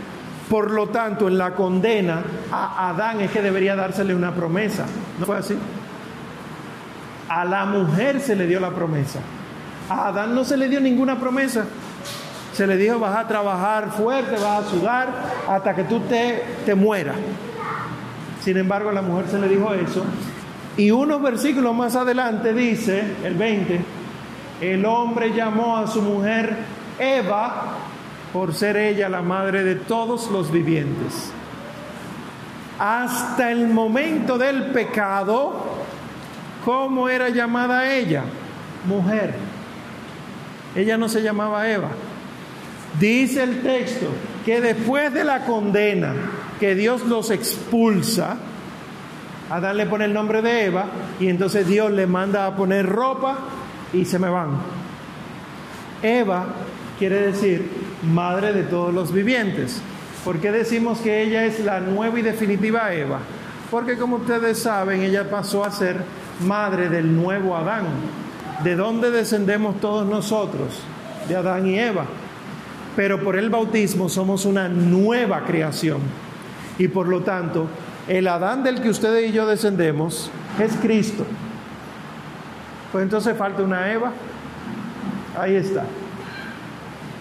Por 0.50 0.72
lo 0.72 0.88
tanto, 0.88 1.28
en 1.28 1.38
la 1.38 1.56
condena 1.56 2.22
a 2.52 2.90
Adán 2.90 3.22
es 3.22 3.32
que 3.32 3.42
debería 3.42 3.76
dársele 3.76 4.14
una 4.14 4.34
promesa. 4.34 4.86
¿No 5.20 5.26
fue 5.26 5.38
así? 5.38 5.58
A 7.30 7.46
la 7.46 7.66
mujer 7.66 8.20
se 8.20 8.36
le 8.36 8.46
dio 8.46 8.60
la 8.60 8.72
promesa. 8.72 9.20
A 9.90 10.10
Adán 10.10 10.36
no 10.36 10.44
se 10.44 10.58
le 10.58 10.68
dio 10.68 10.80
ninguna 10.80 11.20
promesa. 11.20 11.66
Se 12.54 12.68
le 12.68 12.78
dijo, 12.78 13.00
vas 13.00 13.16
a 13.16 13.28
trabajar 13.28 13.92
fuerte, 13.92 14.34
vas 14.34 14.66
a 14.66 14.70
sudar 14.70 15.08
hasta 15.50 15.74
que 15.74 15.86
tú 15.86 16.02
te, 16.02 16.44
te 16.66 16.76
mueras. 16.76 17.16
Sin 18.44 18.58
embargo, 18.58 18.90
a 18.90 18.94
la 18.94 19.02
mujer 19.02 19.28
se 19.30 19.40
le 19.40 19.48
dijo 19.48 19.74
eso. 19.74 20.04
Y 20.78 20.92
unos 20.92 21.22
versículos 21.22 21.74
más 21.74 21.96
adelante 21.96 22.54
dice, 22.54 23.04
el 23.24 23.36
20, 23.36 23.82
el 24.62 24.86
hombre 24.86 25.34
llamó 25.34 25.78
a 25.78 25.88
su 25.88 26.02
mujer 26.02 26.58
Eva 27.00 27.78
por 28.34 28.54
ser 28.54 28.76
ella 28.76 29.08
la 29.08 29.22
madre 29.22 29.64
de 29.64 29.76
todos 29.76 30.30
los 30.32 30.52
vivientes. 30.52 31.32
Hasta 32.80 33.52
el 33.52 33.68
momento 33.68 34.38
del 34.38 34.72
pecado, 34.72 35.84
¿Cómo 36.64 37.10
era 37.10 37.30
llamada 37.30 37.94
ella? 37.94 38.24
Mujer. 38.86 39.34
Ella 40.76 40.98
no 40.98 41.10
se 41.10 41.22
llamaba 41.22 41.70
Eva. 41.70 41.90
Dice 43.00 43.44
el 43.44 43.62
texto 43.62 44.08
que 44.46 44.62
después 44.62 45.14
de 45.14 45.24
la 45.24 45.46
condena, 45.46 46.14
que 46.60 46.76
Dios 46.76 47.04
los 47.06 47.32
expulsa, 47.32 48.38
Adán 49.50 49.78
le 49.78 49.86
pone 49.88 50.06
el 50.06 50.14
nombre 50.14 50.42
de 50.42 50.66
Eva 50.66 50.86
y 51.20 51.28
entonces 51.28 51.68
Dios 51.68 51.92
le 51.92 52.08
manda 52.08 52.48
a 52.48 52.56
poner 52.56 52.88
ropa 52.88 53.40
y 53.92 54.06
se 54.06 54.18
me 54.18 54.30
van. 54.30 54.52
Eva 56.02 56.46
quiere 56.98 57.32
decir 57.32 57.70
madre 58.04 58.54
de 58.54 58.64
todos 58.64 58.94
los 58.94 59.14
vivientes. 59.14 59.82
¿Por 60.24 60.40
qué 60.40 60.52
decimos 60.52 61.00
que 61.00 61.24
ella 61.24 61.46
es 61.46 61.60
la 61.60 61.80
nueva 61.80 62.20
y 62.20 62.22
definitiva 62.22 62.94
Eva? 62.94 63.20
Porque 63.70 63.98
como 63.98 64.18
ustedes 64.18 64.60
saben, 64.60 65.02
ella 65.02 65.30
pasó 65.30 65.66
a 65.66 65.72
ser 65.72 65.98
madre 66.46 66.90
del 66.90 67.16
nuevo 67.16 67.58
Adán. 67.58 67.86
¿De 68.64 68.76
dónde 68.76 69.12
descendemos 69.12 69.80
todos 69.82 70.08
nosotros? 70.08 70.80
De 71.28 71.36
Adán 71.36 71.68
y 71.68 71.80
Eva. 71.80 72.06
Pero 72.96 73.24
por 73.24 73.36
el 73.36 73.50
bautismo 73.50 74.08
somos 74.10 74.46
una 74.46 74.70
nueva 74.70 75.44
creación. 75.44 76.00
Y 76.78 76.88
por 76.88 77.08
lo 77.08 77.22
tanto, 77.22 77.68
el 78.08 78.28
Adán 78.28 78.64
del 78.64 78.82
que 78.82 78.90
ustedes 78.90 79.30
y 79.30 79.34
yo 79.34 79.46
descendemos 79.46 80.30
es 80.60 80.74
Cristo. 80.82 81.26
Pues 82.92 83.04
entonces 83.04 83.36
falta 83.36 83.64
una 83.64 83.92
Eva. 83.92 84.12
Ahí 85.38 85.56
está. 85.56 85.84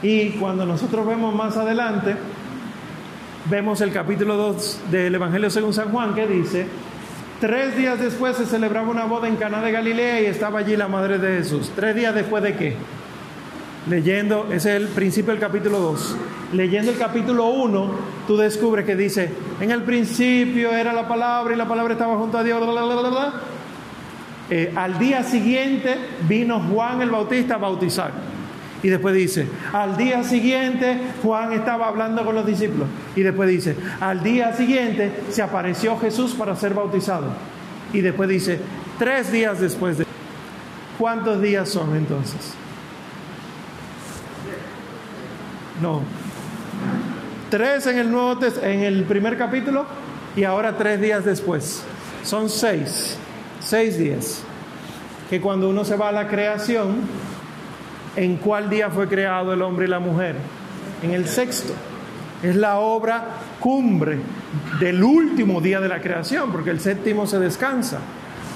Y 0.03 0.31
cuando 0.31 0.67
nosotros 0.67 1.07
vemos 1.07 1.35
más 1.35 1.57
adelante, 1.57 2.17
vemos 3.49 3.81
el 3.81 3.93
capítulo 3.93 4.37
2 4.37 4.81
del 4.91 5.15
Evangelio 5.15 5.51
según 5.51 5.73
San 5.73 5.91
Juan 5.91 6.15
que 6.15 6.27
dice, 6.27 6.67
Tres 7.43 7.77
días 7.77 7.99
después 7.99 8.37
se 8.37 8.47
celebraba 8.47 8.89
una 8.89 9.05
boda 9.05 9.27
en 9.27 9.35
Cana 9.35 9.61
de 9.61 9.73
Galilea 9.73 10.21
y 10.21 10.27
estaba 10.27 10.61
allí 10.61 10.77
la 10.77 10.87
madre 10.87 11.19
de 11.19 11.39
Jesús. 11.39 11.73
¿Tres 11.75 11.97
días 11.97 12.15
después 12.15 12.41
de 12.41 12.55
qué? 12.55 12.77
Leyendo, 13.91 14.47
ese 14.53 14.77
es 14.77 14.83
el 14.83 14.87
principio 14.87 15.33
del 15.33 15.41
capítulo 15.41 15.81
2. 15.81 16.17
Leyendo 16.53 16.93
el 16.93 16.99
capítulo 16.99 17.47
1, 17.47 17.91
tú 18.29 18.37
descubres 18.37 18.87
que 18.87 18.95
dice, 18.95 19.29
en 19.61 19.73
el 19.73 19.83
principio 19.83 20.71
era 20.71 20.93
la 20.93 21.09
palabra 21.09 21.53
y 21.53 21.57
la 21.57 21.67
palabra 21.67 21.95
estaba 21.95 22.17
junto 22.17 22.39
a 22.39 22.45
Dios. 22.45 22.63
Eh, 24.49 24.73
al 24.77 25.01
día 25.01 25.25
siguiente 25.25 25.97
vino 26.29 26.61
Juan 26.61 27.03
el 27.03 27.11
Bautista 27.11 27.57
a 27.57 27.59
bautizar. 27.59 28.13
Y 28.83 28.89
después 28.89 29.15
dice, 29.15 29.47
al 29.73 29.97
día 29.97 30.25
siguiente 30.25 30.99
Juan 31.23 31.53
estaba 31.53 31.87
hablando 31.87 32.25
con 32.25 32.35
los 32.35 32.45
discípulos. 32.45 32.89
Y 33.15 33.23
después 33.23 33.49
dice, 33.49 33.77
al 34.01 34.23
día 34.23 34.53
siguiente 34.55 35.13
se 35.31 35.41
apareció 35.41 35.99
Jesús 35.99 36.35
para 36.35 36.57
ser 36.57 36.75
bautizado. 36.75 37.29
Y 37.93 38.01
después 38.01 38.29
dice, 38.29 38.59
tres 38.99 39.31
días 39.31 39.61
después 39.61 39.99
de... 39.99 40.07
¿Cuántos 40.99 41.41
días 41.41 41.69
son 41.69 41.97
entonces? 41.97 42.55
No. 45.81 46.03
Tres 47.51 47.87
en 47.87 47.99
el 47.99 48.11
Nuevo 48.11 48.39
en 48.63 48.81
el 48.81 49.05
primer 49.05 49.37
capítulo 49.37 49.85
y 50.37 50.45
ahora 50.45 50.77
tres 50.77 51.01
días 51.01 51.25
después. 51.25 51.83
Son 52.25 52.49
seis. 52.49 53.17
Seis 53.61 53.99
días. 53.99 54.43
Que 55.29 55.41
cuando 55.41 55.69
uno 55.69 55.85
se 55.85 55.97
va 55.97 56.09
a 56.09 56.13
la 56.13 56.29
creación, 56.29 56.97
¿En 58.17 58.37
cuál 58.37 58.69
día 58.69 58.91
fue 58.91 59.09
creado 59.09 59.53
el 59.53 59.63
hombre 59.63 59.87
y 59.87 59.89
la 59.89 59.99
mujer? 59.99 60.37
En 61.03 61.13
el 61.13 61.27
sexto. 61.27 61.73
Es 62.43 62.57
la 62.57 62.79
obra 62.79 63.25
cumbre 63.61 64.19
del 64.81 65.03
último 65.03 65.61
día 65.61 65.81
de 65.81 65.89
la 65.89 66.01
creación, 66.01 66.51
porque 66.51 66.71
el 66.71 66.81
séptimo 66.81 67.27
se 67.27 67.39
descansa. 67.39 68.01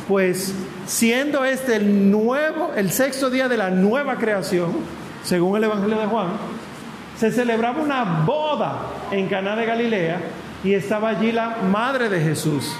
Pues 0.08 0.54
siendo 0.86 1.44
este 1.44 1.76
el 1.76 2.10
nuevo, 2.10 2.72
el 2.76 2.90
sexto 2.90 3.30
día 3.30 3.48
de 3.48 3.56
la 3.56 3.70
nueva 3.70 4.16
creación, 4.16 4.72
según 5.22 5.56
el 5.56 5.64
Evangelio 5.64 5.98
de 5.98 6.06
Juan, 6.06 6.28
se 7.16 7.32
celebraba 7.32 7.80
una 7.80 8.22
boda 8.24 8.78
en 9.10 9.28
Caná 9.28 9.56
de 9.56 9.66
Galilea 9.66 10.20
y 10.62 10.74
estaba 10.74 11.10
allí 11.10 11.32
la 11.32 11.58
madre 11.70 12.08
de 12.08 12.20
Jesús. 12.20 12.76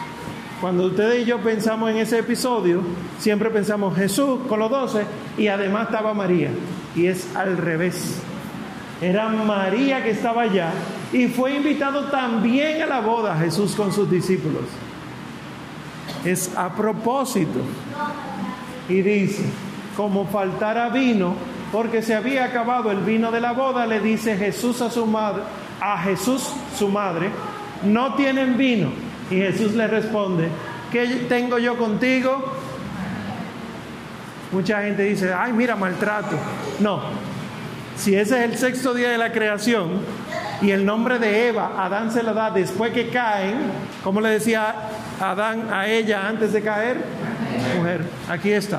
Cuando 0.61 0.87
ustedes 0.87 1.23
y 1.23 1.25
yo 1.27 1.38
pensamos 1.40 1.90
en 1.90 1.99
ese 1.99 2.19
episodio, 2.21 2.83
siempre 3.19 3.51
pensamos 3.51 3.95
Jesús 3.95 4.40
con 4.49 4.59
los 4.59 4.71
doce 4.71 5.05
y 5.37 5.49
además 5.49 5.87
estaba 5.87 6.14
María. 6.14 6.51
Y 6.95 7.07
es 7.07 7.35
al 7.37 7.59
revés. 7.59 8.21
Era 9.03 9.29
María 9.29 10.03
que 10.03 10.11
estaba 10.11 10.42
allá 10.42 10.73
y 11.12 11.29
fue 11.29 11.57
invitado 11.57 12.07
también 12.07 12.81
a 12.81 12.87
la 12.87 13.01
boda 13.01 13.37
Jesús 13.37 13.75
con 13.75 13.92
sus 13.92 14.11
discípulos. 14.11 14.62
Es 16.25 16.57
a 16.57 16.75
propósito. 16.75 17.61
Y 18.88 19.03
dice, 19.03 19.45
como 19.95 20.27
faltara 20.27 20.88
vino, 20.88 21.35
porque 21.71 22.01
se 22.01 22.14
había 22.14 22.45
acabado 22.45 22.90
el 22.90 23.01
vino 23.01 23.31
de 23.31 23.40
la 23.40 23.53
boda, 23.53 23.87
le 23.87 24.01
dice 24.01 24.37
Jesús 24.37 24.81
a 24.81 24.90
su 24.90 25.05
madre, 25.05 25.42
a 25.81 25.99
Jesús 25.99 26.51
su 26.79 26.88
madre, 26.88 27.31
no 27.85 28.14
tienen 28.14 28.57
vino. 28.57 29.06
Y 29.31 29.37
Jesús 29.37 29.73
le 29.75 29.87
responde, 29.89 30.49
¿qué 30.93 31.27
tengo 31.29 31.59
yo 31.59 31.77
contigo? 31.77 32.53
Mucha 34.53 34.83
gente 34.83 35.03
dice, 35.03 35.33
ay, 35.33 35.53
mira, 35.53 35.75
maltrato. 35.75 36.37
No, 36.79 37.03
si 37.97 38.15
ese 38.15 38.45
es 38.45 38.51
el 38.51 38.59
sexto 38.59 38.95
día 38.95 39.11
de 39.11 39.19
la 39.19 39.33
creación 39.33 40.01
y 40.62 40.71
el 40.71 40.85
nombre 40.85 41.19
de 41.19 41.49
Eva, 41.49 41.73
Adán 41.85 42.12
se 42.12 42.23
lo 42.23 42.35
da 42.35 42.51
después 42.51 42.93
que 42.93 43.09
caen, 43.09 43.59
¿cómo 44.05 44.21
le 44.21 44.29
decía 44.31 44.75
Adán 45.21 45.73
a 45.73 45.89
ella 45.89 46.29
antes 46.29 46.53
de 46.53 46.62
caer? 46.62 46.99
Mujer, 47.77 48.03
aquí 48.29 48.53
está. 48.53 48.79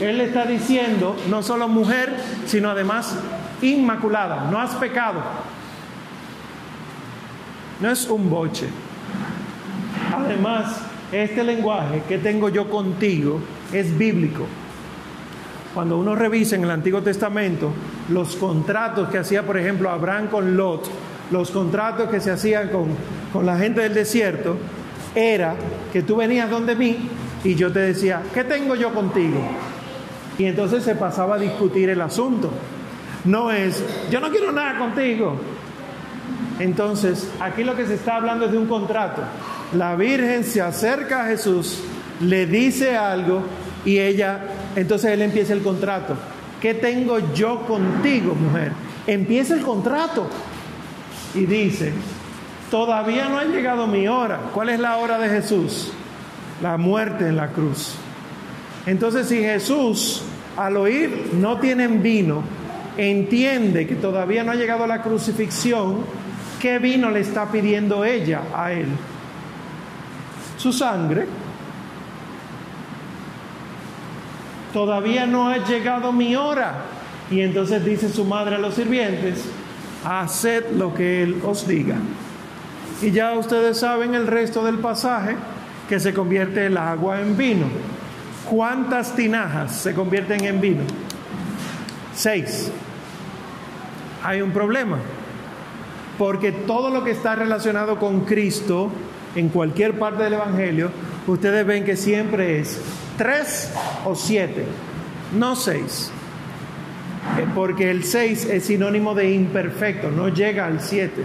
Él 0.00 0.18
le 0.18 0.24
está 0.24 0.44
diciendo, 0.44 1.16
no 1.28 1.42
solo 1.42 1.68
mujer, 1.68 2.16
sino 2.46 2.70
además 2.70 3.16
inmaculada, 3.62 4.48
no 4.50 4.60
has 4.60 4.74
pecado. 4.74 5.20
No 7.80 7.90
es 7.90 8.08
un 8.08 8.28
boche 8.28 8.68
además, 10.14 10.80
este 11.12 11.42
lenguaje 11.42 12.02
que 12.08 12.18
tengo 12.18 12.48
yo 12.48 12.68
contigo 12.68 13.40
es 13.72 13.96
bíblico. 13.96 14.46
Cuando 15.74 15.98
uno 15.98 16.14
revisa 16.14 16.56
en 16.56 16.64
el 16.64 16.70
Antiguo 16.70 17.02
Testamento 17.02 17.72
los 18.08 18.36
contratos 18.36 19.08
que 19.08 19.18
hacía, 19.18 19.44
por 19.44 19.58
ejemplo, 19.58 19.90
Abraham 19.90 20.28
con 20.28 20.56
Lot, 20.56 20.88
los 21.30 21.50
contratos 21.50 22.08
que 22.08 22.20
se 22.20 22.30
hacían 22.30 22.68
con, 22.70 22.88
con 23.32 23.46
la 23.46 23.58
gente 23.58 23.82
del 23.82 23.94
desierto, 23.94 24.56
era 25.14 25.54
que 25.92 26.02
tú 26.02 26.16
venías 26.16 26.50
donde 26.50 26.74
mí 26.74 26.96
y 27.44 27.54
yo 27.54 27.72
te 27.72 27.80
decía, 27.80 28.22
¿qué 28.34 28.44
tengo 28.44 28.74
yo 28.74 28.92
contigo? 28.92 29.40
Y 30.38 30.44
entonces 30.44 30.84
se 30.84 30.94
pasaba 30.94 31.36
a 31.36 31.38
discutir 31.38 31.90
el 31.90 32.00
asunto. 32.00 32.50
No 33.24 33.50
es, 33.50 33.84
yo 34.10 34.20
no 34.20 34.30
quiero 34.30 34.52
nada 34.52 34.78
contigo. 34.78 35.36
Entonces, 36.58 37.30
aquí 37.40 37.64
lo 37.64 37.76
que 37.76 37.86
se 37.86 37.94
está 37.94 38.16
hablando 38.16 38.46
es 38.46 38.52
de 38.52 38.58
un 38.58 38.66
contrato. 38.66 39.22
La 39.72 39.96
Virgen 39.96 40.44
se 40.44 40.62
acerca 40.62 41.24
a 41.24 41.28
Jesús, 41.28 41.80
le 42.20 42.46
dice 42.46 42.96
algo 42.96 43.42
y 43.84 43.98
ella, 43.98 44.40
entonces 44.76 45.10
él 45.12 45.22
empieza 45.22 45.52
el 45.52 45.62
contrato. 45.62 46.16
¿Qué 46.60 46.74
tengo 46.74 47.18
yo 47.34 47.66
contigo, 47.66 48.34
mujer? 48.34 48.72
Empieza 49.06 49.54
el 49.54 49.60
contrato 49.60 50.26
y 51.34 51.44
dice, 51.44 51.92
todavía 52.70 53.28
no 53.28 53.38
ha 53.38 53.44
llegado 53.44 53.86
mi 53.86 54.08
hora. 54.08 54.40
¿Cuál 54.54 54.70
es 54.70 54.80
la 54.80 54.96
hora 54.96 55.18
de 55.18 55.28
Jesús? 55.28 55.92
La 56.62 56.76
muerte 56.76 57.28
en 57.28 57.36
la 57.36 57.48
cruz. 57.48 57.94
Entonces, 58.86 59.28
si 59.28 59.40
Jesús 59.40 60.22
al 60.56 60.76
oír 60.78 61.30
no 61.34 61.58
tienen 61.58 62.02
vino, 62.02 62.42
entiende 62.96 63.86
que 63.86 63.94
todavía 63.94 64.42
no 64.42 64.52
ha 64.52 64.56
llegado 64.56 64.86
la 64.86 65.02
crucifixión, 65.02 65.98
¿qué 66.58 66.78
vino 66.78 67.10
le 67.10 67.20
está 67.20 67.52
pidiendo 67.52 68.04
ella 68.04 68.42
a 68.54 68.72
él? 68.72 68.88
Su 70.58 70.72
sangre. 70.72 71.26
Todavía 74.72 75.26
no 75.26 75.48
ha 75.48 75.58
llegado 75.58 76.12
mi 76.12 76.36
hora. 76.36 76.84
Y 77.30 77.40
entonces 77.40 77.84
dice 77.84 78.08
su 78.08 78.24
madre 78.24 78.56
a 78.56 78.58
los 78.58 78.74
sirvientes, 78.74 79.44
haced 80.04 80.72
lo 80.76 80.94
que 80.94 81.22
él 81.22 81.40
os 81.44 81.66
diga. 81.66 81.96
Y 83.02 83.10
ya 83.10 83.32
ustedes 83.34 83.78
saben 83.78 84.14
el 84.14 84.26
resto 84.26 84.64
del 84.64 84.78
pasaje, 84.78 85.36
que 85.88 86.00
se 86.00 86.12
convierte 86.12 86.66
el 86.66 86.76
agua 86.76 87.20
en 87.20 87.36
vino. 87.36 87.66
¿Cuántas 88.48 89.14
tinajas 89.14 89.76
se 89.76 89.94
convierten 89.94 90.44
en 90.44 90.60
vino? 90.60 90.82
Seis. 92.14 92.70
Hay 94.24 94.40
un 94.40 94.50
problema, 94.50 94.98
porque 96.18 96.50
todo 96.50 96.90
lo 96.90 97.04
que 97.04 97.12
está 97.12 97.36
relacionado 97.36 97.98
con 97.98 98.22
Cristo 98.22 98.90
en 99.34 99.48
cualquier 99.48 99.98
parte 99.98 100.24
del 100.24 100.34
Evangelio, 100.34 100.90
ustedes 101.26 101.66
ven 101.66 101.84
que 101.84 101.96
siempre 101.96 102.60
es 102.60 102.80
tres 103.16 103.70
o 104.04 104.14
siete, 104.14 104.64
no 105.36 105.56
seis. 105.56 106.10
Eh, 107.38 107.46
porque 107.54 107.90
el 107.90 108.04
seis 108.04 108.44
es 108.44 108.64
sinónimo 108.66 109.14
de 109.14 109.32
imperfecto, 109.32 110.10
no 110.10 110.28
llega 110.28 110.66
al 110.66 110.80
siete. 110.80 111.24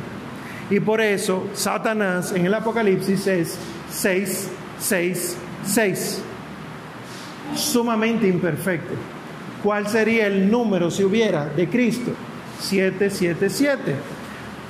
Y 0.69 0.79
por 0.79 1.01
eso 1.01 1.47
Satanás 1.53 2.31
en 2.33 2.45
el 2.45 2.53
Apocalipsis 2.53 3.27
es 3.27 3.57
seis, 3.89 4.49
seis, 4.79 5.37
seis 5.65 6.21
sumamente 7.55 8.27
imperfecto. 8.27 8.93
¿Cuál 9.61 9.87
sería 9.87 10.27
el 10.27 10.49
número 10.49 10.91
si 10.91 11.03
hubiera 11.03 11.45
de 11.45 11.69
Cristo? 11.69 12.11
777. 12.59 13.95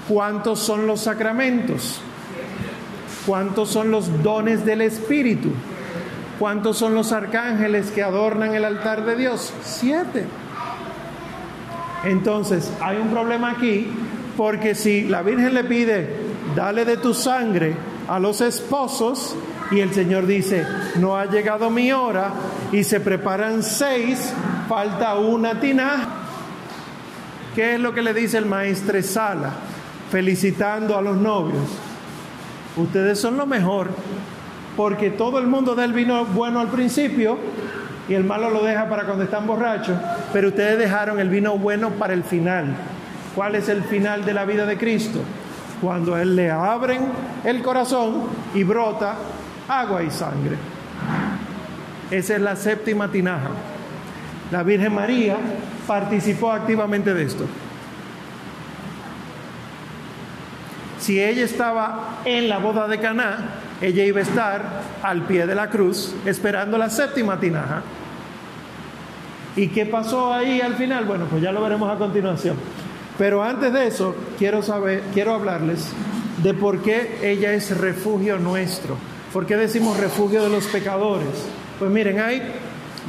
¿Cuántos 0.08 0.60
son 0.60 0.86
los 0.86 1.02
sacramentos? 1.02 2.02
¿Cuántos 3.26 3.70
son 3.70 3.92
los 3.92 4.22
dones 4.22 4.66
del 4.66 4.82
Espíritu? 4.82 5.50
¿Cuántos 6.40 6.78
son 6.78 6.94
los 6.94 7.12
arcángeles 7.12 7.92
que 7.92 8.04
adornan 8.04 8.54
el 8.54 8.66
altar 8.66 9.06
de 9.06 9.16
Dios? 9.16 9.54
Siete. 9.64 10.26
Entonces, 12.04 12.72
hay 12.82 12.98
un 12.98 13.10
problema 13.10 13.52
aquí, 13.52 13.88
porque 14.36 14.76
si 14.76 15.04
la 15.04 15.22
Virgen 15.22 15.54
le 15.54 15.64
pide, 15.64 16.18
dale 16.56 16.84
de 16.84 16.98
tu 16.98 17.14
sangre 17.14 17.76
a 18.10 18.20
los 18.20 18.42
esposos, 18.42 19.36
y 19.72 19.80
el 19.80 19.94
Señor 19.94 20.28
dice, 20.28 20.66
no 20.98 21.18
ha 21.18 21.26
llegado 21.26 21.70
mi 21.70 21.92
hora 21.92 22.34
y 22.72 22.84
se 22.84 23.00
preparan 23.00 23.64
seis, 23.64 24.34
falta 24.68 25.16
una 25.16 25.60
tina. 25.60 26.08
¿Qué 27.56 27.76
es 27.76 27.80
lo 27.80 27.94
que 27.94 28.02
le 28.02 28.14
dice 28.14 28.38
el 28.38 28.46
maestre 28.46 29.02
Sala? 29.02 29.52
Felicitando 30.12 30.98
a 30.98 31.02
los 31.02 31.18
novios. 31.18 31.64
Ustedes 32.76 33.20
son 33.20 33.38
lo 33.38 33.46
mejor, 33.46 33.90
porque 34.76 35.12
todo 35.12 35.40
el 35.40 35.48
mundo 35.48 35.76
da 35.76 35.86
el 35.86 35.94
vino 35.94 36.26
bueno 36.26 36.60
al 36.60 36.70
principio 36.70 37.38
y 38.10 38.16
el 38.16 38.24
malo 38.24 38.50
lo 38.50 38.64
deja 38.64 38.90
para 38.90 39.04
cuando 39.04 39.24
están 39.24 39.46
borrachos, 39.46 39.98
pero 40.34 40.50
ustedes 40.50 40.78
dejaron 40.78 41.20
el 41.20 41.30
vino 41.30 41.58
bueno 41.58 41.92
para 41.92 42.14
el 42.14 42.24
final. 42.24 42.76
¿Cuál 43.36 43.56
es 43.56 43.70
el 43.70 43.84
final 43.84 44.26
de 44.26 44.34
la 44.34 44.46
vida 44.46 44.66
de 44.66 44.78
Cristo? 44.78 45.20
Cuando 45.82 46.18
Él 46.18 46.36
le 46.36 46.50
abren 46.50 47.02
el 47.44 47.62
corazón 47.62 48.24
y 48.54 48.64
brota 48.64 49.16
agua 49.68 50.04
y 50.04 50.12
sangre. 50.12 50.58
Esa 52.12 52.36
es 52.36 52.42
la 52.42 52.56
séptima 52.56 53.10
tinaja. 53.10 53.50
La 54.52 54.64
Virgen 54.64 54.94
María 54.94 55.38
participó 55.88 56.52
activamente 56.52 57.14
de 57.14 57.24
esto. 57.24 57.46
Si 61.04 61.22
ella 61.22 61.44
estaba 61.44 62.22
en 62.24 62.48
la 62.48 62.60
boda 62.60 62.88
de 62.88 62.98
Caná, 62.98 63.56
ella 63.82 64.06
iba 64.06 64.22
a 64.22 64.24
estar 64.24 64.64
al 65.02 65.24
pie 65.24 65.46
de 65.46 65.54
la 65.54 65.70
cruz 65.70 66.16
esperando 66.26 66.78
la 66.78 66.90
séptima 66.90 67.38
tinaja. 67.38 67.82
¿Y 69.58 69.68
qué 69.68 69.86
pasó 69.86 70.34
ahí 70.34 70.62
al 70.62 70.76
final? 70.76 71.04
Bueno, 71.04 71.26
pues 71.30 71.42
ya 71.42 71.52
lo 71.52 71.62
veremos 71.62 71.92
a 71.92 71.98
continuación. 71.98 72.56
Pero 73.18 73.44
antes 73.44 73.74
de 73.74 73.86
eso, 73.86 74.16
quiero 74.40 74.62
saber, 74.64 75.04
quiero 75.14 75.34
hablarles 75.34 75.92
de 76.42 76.54
por 76.54 76.82
qué 76.82 77.20
ella 77.22 77.52
es 77.52 77.78
refugio 77.78 78.40
nuestro. 78.40 78.96
¿Por 79.34 79.46
qué 79.46 79.58
decimos 79.58 80.00
refugio 80.00 80.42
de 80.42 80.50
los 80.52 80.68
pecadores? 80.68 81.28
Pues 81.80 81.92
miren, 81.92 82.22
hay, 82.22 82.42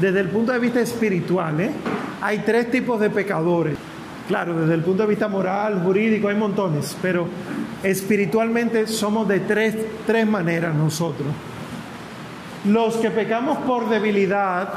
desde 0.01 0.19
el 0.19 0.31
punto 0.31 0.51
de 0.51 0.59
vista 0.59 0.81
espiritual, 0.81 1.61
¿eh? 1.61 1.71
hay 2.21 2.41
tres 2.41 2.73
tipos 2.73 2.99
de 2.99 3.11
pecadores. 3.11 3.77
Claro, 4.29 4.59
desde 4.59 4.75
el 4.75 4.83
punto 4.83 5.03
de 5.03 5.11
vista 5.11 5.29
moral, 5.29 5.83
jurídico, 5.85 6.29
hay 6.29 6.37
montones, 6.37 6.97
pero 7.03 7.27
espiritualmente 7.83 8.87
somos 8.87 9.29
de 9.29 9.41
tres, 9.41 9.77
tres 10.07 10.27
maneras 10.27 10.75
nosotros. 10.75 11.29
Los 12.65 12.97
que 12.97 13.11
pecamos 13.11 13.59
por 13.59 13.91
debilidad, 13.91 14.73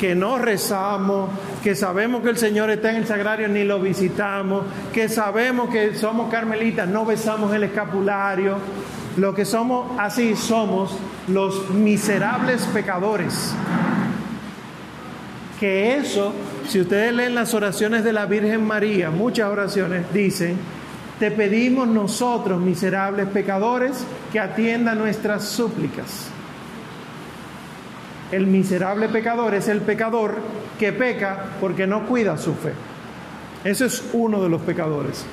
que 0.00 0.16
no 0.16 0.38
rezamos, 0.38 1.30
que 1.62 1.76
sabemos 1.76 2.22
que 2.22 2.30
el 2.30 2.36
Señor 2.36 2.70
está 2.70 2.90
en 2.90 2.96
el 2.96 3.06
sagrario, 3.06 3.46
ni 3.48 3.62
lo 3.62 3.78
visitamos, 3.78 4.64
que 4.92 5.08
sabemos 5.08 5.70
que 5.70 5.94
somos 5.94 6.28
carmelitas, 6.28 6.88
no 6.88 7.06
besamos 7.06 7.54
el 7.54 7.62
escapulario, 7.62 8.56
lo 9.16 9.32
que 9.32 9.44
somos, 9.44 9.92
así 10.00 10.34
somos 10.34 10.96
los 11.28 11.70
miserables 11.70 12.62
pecadores. 12.72 13.54
Que 15.60 15.96
eso, 15.96 16.32
si 16.68 16.80
ustedes 16.80 17.14
leen 17.14 17.34
las 17.34 17.54
oraciones 17.54 18.04
de 18.04 18.12
la 18.12 18.26
Virgen 18.26 18.66
María, 18.66 19.10
muchas 19.10 19.48
oraciones 19.48 20.12
dicen, 20.12 20.58
te 21.18 21.30
pedimos 21.30 21.88
nosotros, 21.88 22.60
miserables 22.60 23.26
pecadores, 23.28 24.04
que 24.30 24.38
atienda 24.38 24.94
nuestras 24.94 25.44
súplicas. 25.44 26.28
El 28.30 28.46
miserable 28.46 29.08
pecador 29.08 29.54
es 29.54 29.68
el 29.68 29.80
pecador 29.80 30.36
que 30.78 30.92
peca 30.92 31.46
porque 31.58 31.86
no 31.86 32.06
cuida 32.06 32.36
su 32.36 32.54
fe. 32.54 32.72
Ese 33.64 33.86
es 33.86 34.04
uno 34.12 34.42
de 34.42 34.50
los 34.50 34.60
pecadores. 34.60 35.24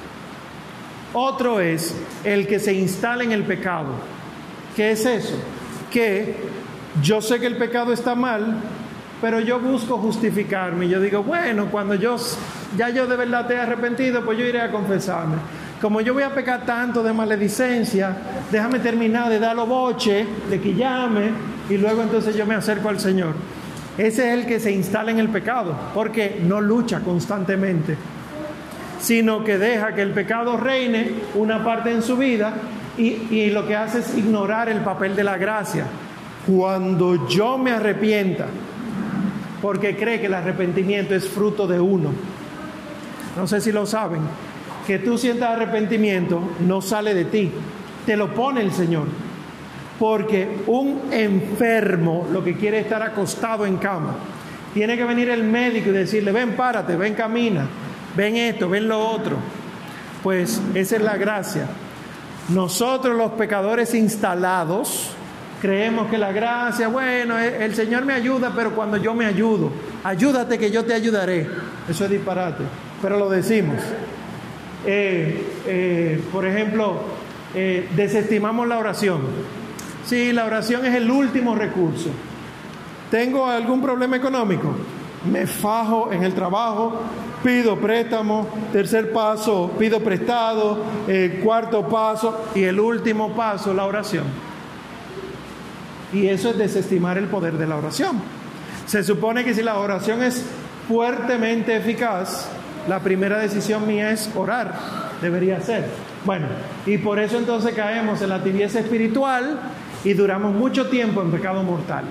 Otro 1.13 1.60
es 1.60 1.93
el 2.24 2.48
que 2.48 2.60
se 2.60 2.74
instala 2.74 3.24
en 3.26 3.34
el 3.34 3.43
pecado. 3.43 3.89
¿Qué 4.76 4.91
es 4.91 5.06
eso? 5.06 5.36
Que 5.91 6.36
yo 7.04 7.21
sé 7.21 7.41
que 7.41 7.48
el 7.48 7.58
pecado 7.58 7.91
está 7.91 8.15
mal, 8.15 8.62
pero 9.21 9.39
yo 9.39 9.60
busco 9.60 9.97
justificarme. 9.97 10.88
Yo 10.88 10.99
digo, 10.99 11.23
bueno, 11.23 11.67
cuando 11.71 11.95
yo 11.95 12.17
ya 12.78 12.89
yo 12.89 13.08
de 13.08 13.15
verdad 13.15 13.47
te 13.47 13.56
he 13.56 13.60
arrepentido, 13.60 14.23
pues 14.23 14.38
yo 14.38 14.45
iré 14.45 14.62
a 14.62 14.71
confesarme. 14.71 15.36
Como 15.82 16.01
yo 16.01 16.13
voy 16.13 16.23
a 16.23 16.34
pecar 16.34 16.65
tanto 16.65 17.04
de 17.04 17.13
maledicencia, 17.13 18.15
déjame 18.51 18.80
terminar 18.80 19.30
de 19.30 19.39
dar 19.39 19.56
los 19.56 19.67
boche, 19.67 20.25
de 20.49 20.60
que 20.60 20.73
llame, 20.73 21.32
y 21.69 21.78
luego 21.78 22.01
entonces 22.01 22.36
yo 22.36 22.45
me 22.45 22.56
acerco 22.56 22.89
al 22.89 22.99
Señor. 22.99 23.34
Ese 23.97 24.28
es 24.28 24.39
el 24.39 24.45
que 24.45 24.60
se 24.60 24.71
instala 24.71 25.12
en 25.12 25.19
el 25.19 25.30
pecado, 25.30 25.75
porque 25.93 26.41
no 26.43 26.60
lucha 26.62 26.99
constantemente 27.01 27.97
sino 29.06 29.43
que 29.43 29.58
deja 29.58 29.93
que 29.93 30.01
el 30.01 30.12
pecado 30.12 30.58
reine 30.58 31.12
una 31.36 31.63
parte 31.63 31.91
en 31.91 32.01
su 32.01 32.17
vida 32.17 32.54
y, 32.97 33.49
lo 33.51 33.67
que 33.67 33.75
hace 33.75 33.99
es 33.99 34.17
ignorar 34.17 34.69
el 34.69 34.80
papel 34.80 35.15
de 35.15 35.23
la 35.23 35.38
gracia. 35.38 35.86
Cuando 36.47 37.28
yo 37.28 37.58
me 37.58 37.71
arrepienta, 37.71 38.45
porque 39.65 39.95
cree 39.95 40.19
que 40.19 40.28
el 40.28 40.36
arrepentimiento 40.36 41.15
es 41.15 41.28
fruto 41.28 41.65
de 41.65 41.80
uno, 41.80 42.12
no 43.36 43.47
sé 43.47 43.60
si 43.60 43.71
lo 43.71 43.88
saben, 43.88 44.21
que 44.86 44.99
tú 44.99 45.17
sientas 45.17 45.56
arrepentimiento 45.56 46.39
no 46.60 46.84
sale 46.84 47.15
de 47.15 47.25
ti, 47.25 47.51
te 48.06 48.15
lo 48.15 48.32
pone 48.32 48.62
el 48.62 48.71
Señor. 48.71 49.08
Porque 49.97 50.60
un 50.67 51.12
enfermo 51.12 52.28
lo 52.32 52.43
que 52.43 52.56
quiere 52.56 52.78
es 52.78 52.84
estar 52.84 53.01
acostado 53.01 53.65
en 53.65 53.78
cama. 53.78 54.13
Tiene 54.71 54.97
que 54.97 55.04
venir 55.04 55.32
el 55.32 55.43
médico 55.43 55.89
y 55.89 55.93
decirle, 55.93 56.32
ven, 56.32 56.56
párate, 56.56 56.95
ven, 56.95 57.15
camina, 57.15 57.65
ven 58.15 58.36
esto, 58.36 58.69
ven 58.69 58.88
lo 58.88 58.99
otro. 58.99 59.38
Pues 60.21 60.62
esa 60.75 60.97
es 60.97 61.01
la 61.01 61.17
gracia. 61.17 61.65
Nosotros 62.49 63.17
los 63.17 63.32
pecadores 63.32 63.95
instalados 63.95 65.14
creemos 65.65 66.12
que 66.12 66.19
la 66.19 66.32
gracia, 66.32 66.89
bueno, 66.89 67.39
el 67.39 67.73
Señor 67.73 68.06
me 68.06 68.13
ayuda, 68.13 68.54
pero 68.56 68.75
cuando 68.75 68.97
yo 68.97 69.15
me 69.15 69.25
ayudo, 69.25 69.71
ayúdate 70.04 70.60
que 70.60 70.69
yo 70.69 70.86
te 70.86 70.93
ayudaré. 70.93 71.49
Eso 71.89 72.06
es 72.06 72.12
disparate, 72.12 72.63
pero 73.01 73.17
lo 73.17 73.32
decimos. 73.32 73.78
Eh, 74.86 75.43
eh, 75.65 76.23
por 76.32 76.45
ejemplo, 76.45 76.99
eh, 77.56 77.89
desestimamos 77.95 78.67
la 78.67 78.78
oración. 78.78 79.21
Sí, 80.06 80.32
la 80.34 80.45
oración 80.45 80.86
es 80.86 80.93
el 80.93 81.10
último 81.10 81.56
recurso. 81.56 82.12
¿Tengo 83.10 83.47
algún 83.47 83.82
problema 83.82 84.17
económico? 84.17 84.71
Me 85.32 85.47
fajo 85.47 86.12
en 86.12 86.23
el 86.23 86.36
trabajo, 86.36 87.01
pido 87.43 87.75
préstamo, 87.78 88.47
tercer 88.71 89.12
paso, 89.12 89.71
pido 89.80 89.99
prestado, 89.99 90.84
cuarto 91.43 91.88
paso 91.89 92.49
y 92.54 92.62
el 92.62 92.80
último 92.80 93.34
paso, 93.34 93.73
la 93.73 93.86
oración. 93.86 94.25
Y 96.15 96.30
eso 96.30 96.51
es 96.51 96.58
desestimar 96.58 97.17
el 97.17 97.25
poder 97.25 97.58
de 97.58 97.67
la 97.67 97.75
oración. 97.75 98.21
Se 98.86 99.04
supone 99.04 99.43
que 99.43 99.54
si 99.54 99.62
la 99.62 99.78
oración 99.78 100.23
es 100.23 100.45
fuertemente 100.88 101.75
eficaz, 101.75 102.47
la 102.88 103.01
primera 103.01 103.38
decisión 103.39 103.86
mía 103.86 104.12
es 104.12 104.30
orar, 104.34 104.75
debería 105.21 105.60
ser. 105.60 105.86
Bueno, 106.23 106.47
y 106.86 106.99
por 106.99 107.19
eso 107.19 107.38
entonces 107.38 107.75
caemos 107.75 108.21
en 108.21 108.30
la 108.30 108.41
tibieza 108.41 108.80
espiritual 108.80 109.60
y 110.06 110.13
duramos 110.13 110.54
mucho 110.54 110.88
tiempo 110.88 111.21
en 111.21 111.32
pecado 111.32 111.63
mortal. 111.63 112.06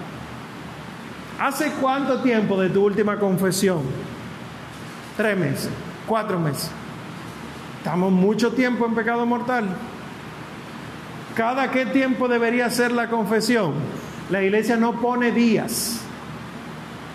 ¿Hace 1.40 1.70
cuánto 1.80 2.20
tiempo 2.20 2.60
de 2.60 2.68
tu 2.68 2.84
última 2.84 3.18
confesión? 3.18 3.80
Tres 5.16 5.38
meses, 5.38 5.70
cuatro 6.06 6.38
meses. 6.38 6.70
Estamos 7.78 8.12
mucho 8.12 8.52
tiempo 8.52 8.84
en 8.84 8.94
pecado 8.94 9.24
mortal. 9.24 9.64
¿Cada 11.34 11.70
qué 11.70 11.86
tiempo 11.86 12.28
debería 12.28 12.70
ser 12.70 12.92
la 12.92 13.08
confesión? 13.08 13.74
La 14.30 14.42
iglesia 14.42 14.76
no 14.76 15.00
pone 15.00 15.32
días. 15.32 16.00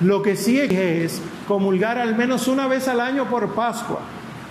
Lo 0.01 0.21
que 0.21 0.35
sí 0.35 0.59
es 0.59 1.21
comulgar 1.47 1.97
al 1.97 2.15
menos 2.15 2.47
una 2.47 2.67
vez 2.67 2.87
al 2.87 2.99
año 2.99 3.25
por 3.29 3.53
Pascua. 3.53 3.99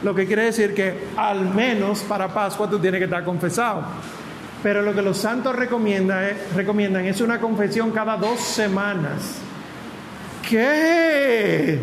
Lo 0.03 0.15
que 0.15 0.27
quiere 0.27 0.45
decir 0.45 0.75
que 0.75 1.09
al 1.17 1.55
menos 1.55 2.01
para 2.03 2.29
Pascua 2.29 2.69
tú 2.69 2.79
tienes 2.79 2.99
que 2.99 3.05
estar 3.05 3.25
confesado. 3.25 3.83
Pero 4.63 4.83
lo 4.83 4.95
que 4.95 5.03
los 5.03 5.19
santos 5.19 5.55
recomiendan 5.55 6.25
es, 6.25 6.55
recomiendan 6.55 7.05
es 7.05 7.21
una 7.21 7.41
confesión 7.41 7.91
cada 7.91 8.17
dos 8.17 8.41
semanas. 8.41 9.37
¿Qué? 10.49 11.79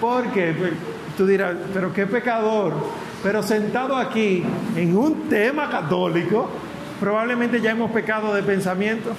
Porque 0.00 0.52
pues, 0.58 0.72
tú 1.16 1.26
dirás, 1.26 1.54
pero 1.72 1.92
qué 1.92 2.06
pecador. 2.06 2.74
Pero 3.22 3.42
sentado 3.42 3.96
aquí 3.96 4.42
en 4.76 4.96
un 4.96 5.28
tema 5.28 5.70
católico, 5.70 6.50
probablemente 6.98 7.60
ya 7.60 7.70
hemos 7.70 7.90
pecado 7.92 8.34
de 8.34 8.42
pensamiento. 8.42 9.12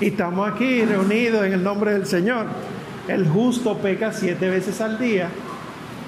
Y 0.00 0.06
estamos 0.06 0.50
aquí 0.50 0.84
reunidos 0.84 1.46
en 1.46 1.52
el 1.52 1.62
nombre 1.62 1.92
del 1.92 2.06
Señor. 2.06 2.46
El 3.06 3.28
justo 3.28 3.76
peca 3.78 4.12
siete 4.12 4.48
veces 4.48 4.80
al 4.80 4.98
día. 4.98 5.28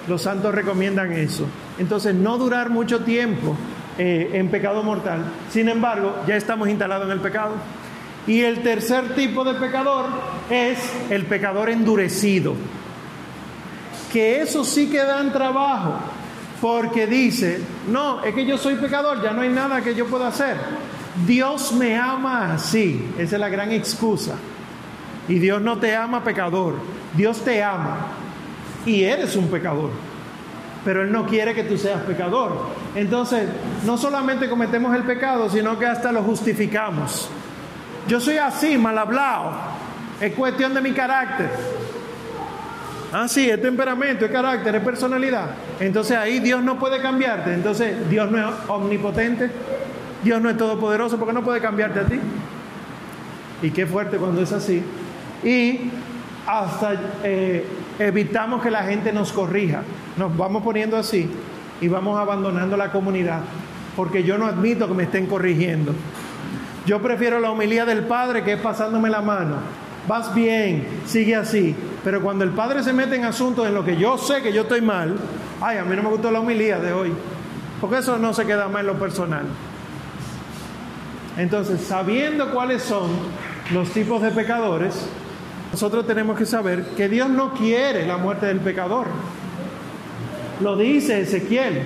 Los 0.09 0.23
santos 0.23 0.53
recomiendan 0.55 1.13
eso. 1.13 1.47
Entonces, 1.79 2.15
no 2.15 2.39
durar 2.39 2.71
mucho 2.71 3.05
tiempo 3.05 3.57
eh, 3.99 4.31
en 4.33 4.49
pecado 4.49 4.83
mortal. 4.83 5.25
Sin 5.51 5.69
embargo, 5.69 6.17
ya 6.27 6.37
estamos 6.37 6.69
instalados 6.69 7.07
en 7.07 7.13
el 7.13 7.21
pecado. 7.21 7.53
Y 8.27 8.41
el 8.41 8.63
tercer 8.63 9.15
tipo 9.15 9.45
de 9.45 9.55
pecador 9.55 10.07
es 10.51 10.79
el 11.11 11.27
pecador 11.27 11.69
endurecido. 11.71 12.55
Que 14.13 14.43
eso 14.43 14.65
sí 14.65 14.89
que 14.89 14.99
dan 14.99 15.33
trabajo. 15.33 15.95
Porque 16.61 17.07
dice, 17.07 17.61
no, 17.89 18.23
es 18.23 18.35
que 18.35 18.47
yo 18.47 18.57
soy 18.57 18.77
pecador, 18.77 19.21
ya 19.21 19.33
no 19.33 19.41
hay 19.43 19.49
nada 19.49 19.81
que 19.81 19.97
yo 19.97 20.07
pueda 20.07 20.29
hacer. 20.29 20.57
Dios 21.27 21.73
me 21.73 21.97
ama 21.97 22.55
así, 22.55 23.05
esa 23.19 23.37
es 23.37 23.41
la 23.41 23.49
gran 23.49 23.73
excusa. 23.73 24.37
Y 25.29 25.39
Dios 25.39 25.61
no 25.61 25.79
te 25.79 25.97
ama 25.97 26.23
pecador, 26.23 26.75
Dios 27.15 27.43
te 27.45 27.63
ama 27.63 28.07
y 28.87 29.03
eres 29.03 29.35
un 29.37 29.49
pecador. 29.49 29.91
Pero 30.85 31.03
Él 31.03 31.13
no 31.13 31.27
quiere 31.27 31.55
que 31.55 31.65
tú 31.65 31.77
seas 31.79 32.03
pecador. 32.03 32.67
Entonces, 32.95 33.49
no 33.85 33.97
solamente 33.97 34.49
cometemos 34.49 34.95
el 34.97 35.05
pecado, 35.05 35.49
sino 35.49 35.79
que 35.79 35.87
hasta 35.87 36.11
lo 36.11 36.23
justificamos. 36.23 37.29
Yo 38.09 38.21
soy 38.21 38.39
así, 38.39 38.77
mal 38.77 38.99
hablado. 38.99 39.53
Es 40.21 40.33
cuestión 40.35 40.75
de 40.75 40.81
mi 40.81 40.93
carácter. 40.93 41.51
Ah, 43.13 43.29
sí, 43.29 43.51
es 43.51 43.61
temperamento, 43.61 44.25
es 44.25 44.31
carácter, 44.31 44.75
es 44.75 44.83
personalidad. 44.83 45.51
Entonces 45.79 46.17
ahí 46.17 46.41
Dios 46.41 46.63
no 46.63 46.79
puede 46.79 47.01
cambiarte. 47.03 47.53
Entonces 47.53 48.09
Dios 48.09 48.31
no 48.31 48.39
es 48.39 48.55
omnipotente. 48.69 49.51
Dios 50.25 50.41
no 50.41 50.49
es 50.49 50.57
todopoderoso 50.57 51.19
porque 51.19 51.35
no 51.35 51.43
puede 51.43 51.61
cambiarte 51.61 52.01
a 52.01 52.05
ti. 52.05 52.19
Y 53.61 53.71
qué 53.71 53.87
fuerte 53.87 54.17
cuando 54.17 54.41
es 54.41 54.53
así. 54.53 54.83
Y 55.45 55.91
hasta 56.47 56.95
eh, 57.23 57.67
evitamos 57.99 58.63
que 58.63 58.71
la 58.71 58.85
gente 58.85 59.13
nos 59.13 59.31
corrija. 59.31 59.83
Nos 60.17 60.35
vamos 60.35 60.63
poniendo 60.63 60.97
así 60.97 61.29
y 61.83 61.89
vamos 61.89 62.19
abandonando 62.19 62.79
la 62.79 62.91
comunidad. 62.93 63.41
Porque 63.95 64.23
yo 64.23 64.39
no 64.39 64.47
admito 64.47 64.89
que 64.89 64.95
me 64.95 65.03
estén 65.03 65.27
corrigiendo. 65.27 65.93
Yo 66.87 67.03
prefiero 67.03 67.41
la 67.41 67.51
homilía 67.51 67.85
del 67.85 68.05
Padre 68.05 68.43
que 68.43 68.55
es 68.55 68.61
pasándome 68.61 69.11
la 69.11 69.21
mano. 69.21 69.57
Vas 70.09 70.35
bien, 70.35 70.87
sigue 71.07 71.37
así. 71.37 71.77
Pero 72.05 72.21
cuando 72.21 72.45
el 72.45 72.51
Padre 72.51 72.83
se 72.83 72.93
mete 72.93 73.17
en 73.17 73.25
asuntos 73.25 73.67
en 73.67 73.75
lo 73.75 73.85
que 73.85 73.97
yo 73.97 74.19
sé 74.19 74.43
que 74.43 74.53
yo 74.53 74.63
estoy 74.63 74.81
mal, 74.81 75.17
ay, 75.61 75.79
a 75.79 75.85
mí 75.85 75.95
no 75.95 76.03
me 76.03 76.09
gustó 76.09 76.31
la 76.31 76.41
homilía 76.41 76.79
de 76.79 76.93
hoy. 76.93 77.13
Porque 77.81 77.99
eso 77.99 78.19
no 78.19 78.35
se 78.35 78.45
queda 78.45 78.69
más 78.69 78.81
en 78.81 78.87
lo 78.89 78.99
personal. 78.99 79.45
Entonces, 81.37 81.81
sabiendo 81.81 82.51
cuáles 82.51 82.83
son 82.83 83.11
los 83.73 83.91
tipos 83.91 84.21
de 84.21 84.31
pecadores, 84.31 85.07
nosotros 85.71 86.07
tenemos 86.07 86.37
que 86.37 86.45
saber 86.45 86.85
que 86.97 87.09
Dios 87.09 87.31
no 87.31 87.55
quiere 87.55 88.07
la 88.07 88.19
muerte 88.19 88.47
del 88.47 88.61
pecador. 88.61 89.07
Lo 90.61 90.77
dice 90.77 91.21
Ezequiel. 91.21 91.83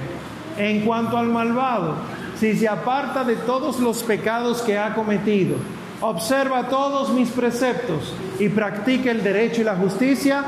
En 0.59 0.87
cuanto 0.87 1.19
al 1.19 1.27
malvado, 1.27 1.97
si 2.41 2.57
se 2.57 2.67
aparta 2.67 3.25
de 3.25 3.37
todos 3.37 3.79
los 3.79 4.03
pecados 4.03 4.63
que 4.63 4.79
ha 4.79 4.95
cometido, 4.95 5.57
observa 6.01 6.69
todos 6.69 7.11
mis 7.11 7.31
preceptos 7.31 8.15
y 8.39 8.49
practica 8.49 9.11
el 9.11 9.23
derecho 9.23 9.61
y 9.63 9.65
la 9.65 9.77
justicia, 9.77 10.45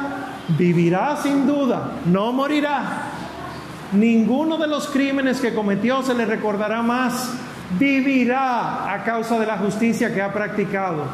vivirá 0.49 1.17
sin 1.23 1.47
duda, 1.47 1.93
no 2.07 2.33
morirá. 2.33 3.05
Ninguno 3.93 4.59
de 4.59 4.67
los 4.67 4.89
crímenes 4.89 5.41
que 5.41 5.55
cometió 5.55 6.03
se 6.03 6.15
le 6.15 6.27
recordará 6.27 6.83
más 6.83 7.31
vivirá 7.79 8.93
a 8.93 9.05
causa 9.05 9.39
de 9.39 9.47
la 9.47 9.59
justicia 9.59 10.13
que 10.13 10.23
ha 10.23 10.33
practicado. 10.33 11.05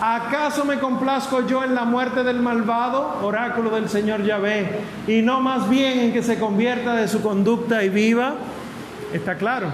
¿Acaso 0.00 0.64
me 0.64 0.78
complazco 0.78 1.46
yo 1.46 1.64
en 1.64 1.74
la 1.74 1.84
muerte 1.84 2.22
del 2.22 2.40
malvado, 2.40 3.18
oráculo 3.22 3.70
del 3.70 3.88
Señor 3.88 4.24
Yahvé, 4.24 4.80
y 5.08 5.22
no 5.22 5.40
más 5.40 5.68
bien 5.68 5.98
en 5.98 6.12
que 6.12 6.22
se 6.22 6.38
convierta 6.38 6.94
de 6.94 7.08
su 7.08 7.20
conducta 7.20 7.82
y 7.82 7.88
viva? 7.88 8.34
Está 9.12 9.36
claro. 9.36 9.72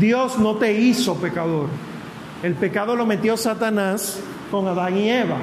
Dios 0.00 0.38
no 0.38 0.56
te 0.56 0.72
hizo 0.72 1.16
pecador. 1.16 1.68
El 2.44 2.56
pecado 2.56 2.94
lo 2.94 3.06
metió 3.06 3.38
Satanás 3.38 4.20
con 4.50 4.68
Adán 4.68 4.98
y 4.98 5.08
Eva. 5.08 5.38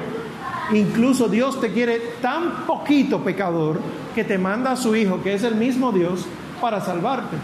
Incluso 0.72 1.26
Dios 1.26 1.60
te 1.60 1.72
quiere 1.72 1.98
tan 2.22 2.64
poquito 2.64 3.24
pecador 3.24 3.80
que 4.14 4.22
te 4.22 4.38
manda 4.38 4.70
a 4.70 4.76
su 4.76 4.94
Hijo, 4.94 5.20
que 5.20 5.34
es 5.34 5.42
el 5.42 5.56
mismo 5.56 5.90
Dios, 5.90 6.24
para 6.60 6.80
salvarte. 6.80 7.36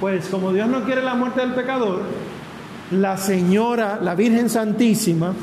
Pues 0.00 0.28
como 0.28 0.54
Dios 0.54 0.66
no 0.66 0.84
quiere 0.84 1.02
la 1.02 1.12
muerte 1.12 1.40
del 1.40 1.52
pecador, 1.52 2.04
la 2.90 3.18
Señora, 3.18 3.98
la 4.00 4.14
Virgen 4.14 4.48
Santísima, 4.48 5.34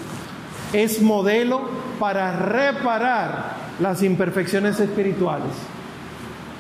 es 0.74 1.00
modelo 1.04 1.62
para 2.00 2.32
reparar 2.40 3.56
las 3.80 4.02
imperfecciones 4.02 4.80
espirituales. 4.80 5.52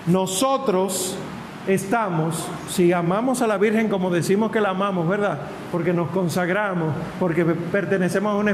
Nosotros 0.06 1.16
estamos, 1.68 2.48
si 2.70 2.94
amamos 2.94 3.42
a 3.42 3.48
la 3.48 3.58
Virgen 3.58 3.90
como 3.90 4.10
decimos 4.10 4.52
que 4.52 4.62
la 4.62 4.70
amamos, 4.70 5.08
¿verdad? 5.08 5.40
Porque 5.72 5.94
nos 5.94 6.10
consagramos, 6.10 6.94
porque 7.20 7.46
pertenecemos 7.46 8.34
a 8.34 8.36
una 8.38 8.52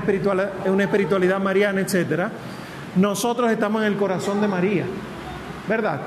espiritualidad, 0.83 1.39
mariana, 1.39 1.81
etc. 1.81 2.29
Nosotros 2.95 3.51
estamos 3.51 3.81
en 3.81 3.87
el 3.87 3.97
corazón 3.97 4.41
de 4.41 4.47
María, 4.47 4.85
¿verdad? 5.67 6.01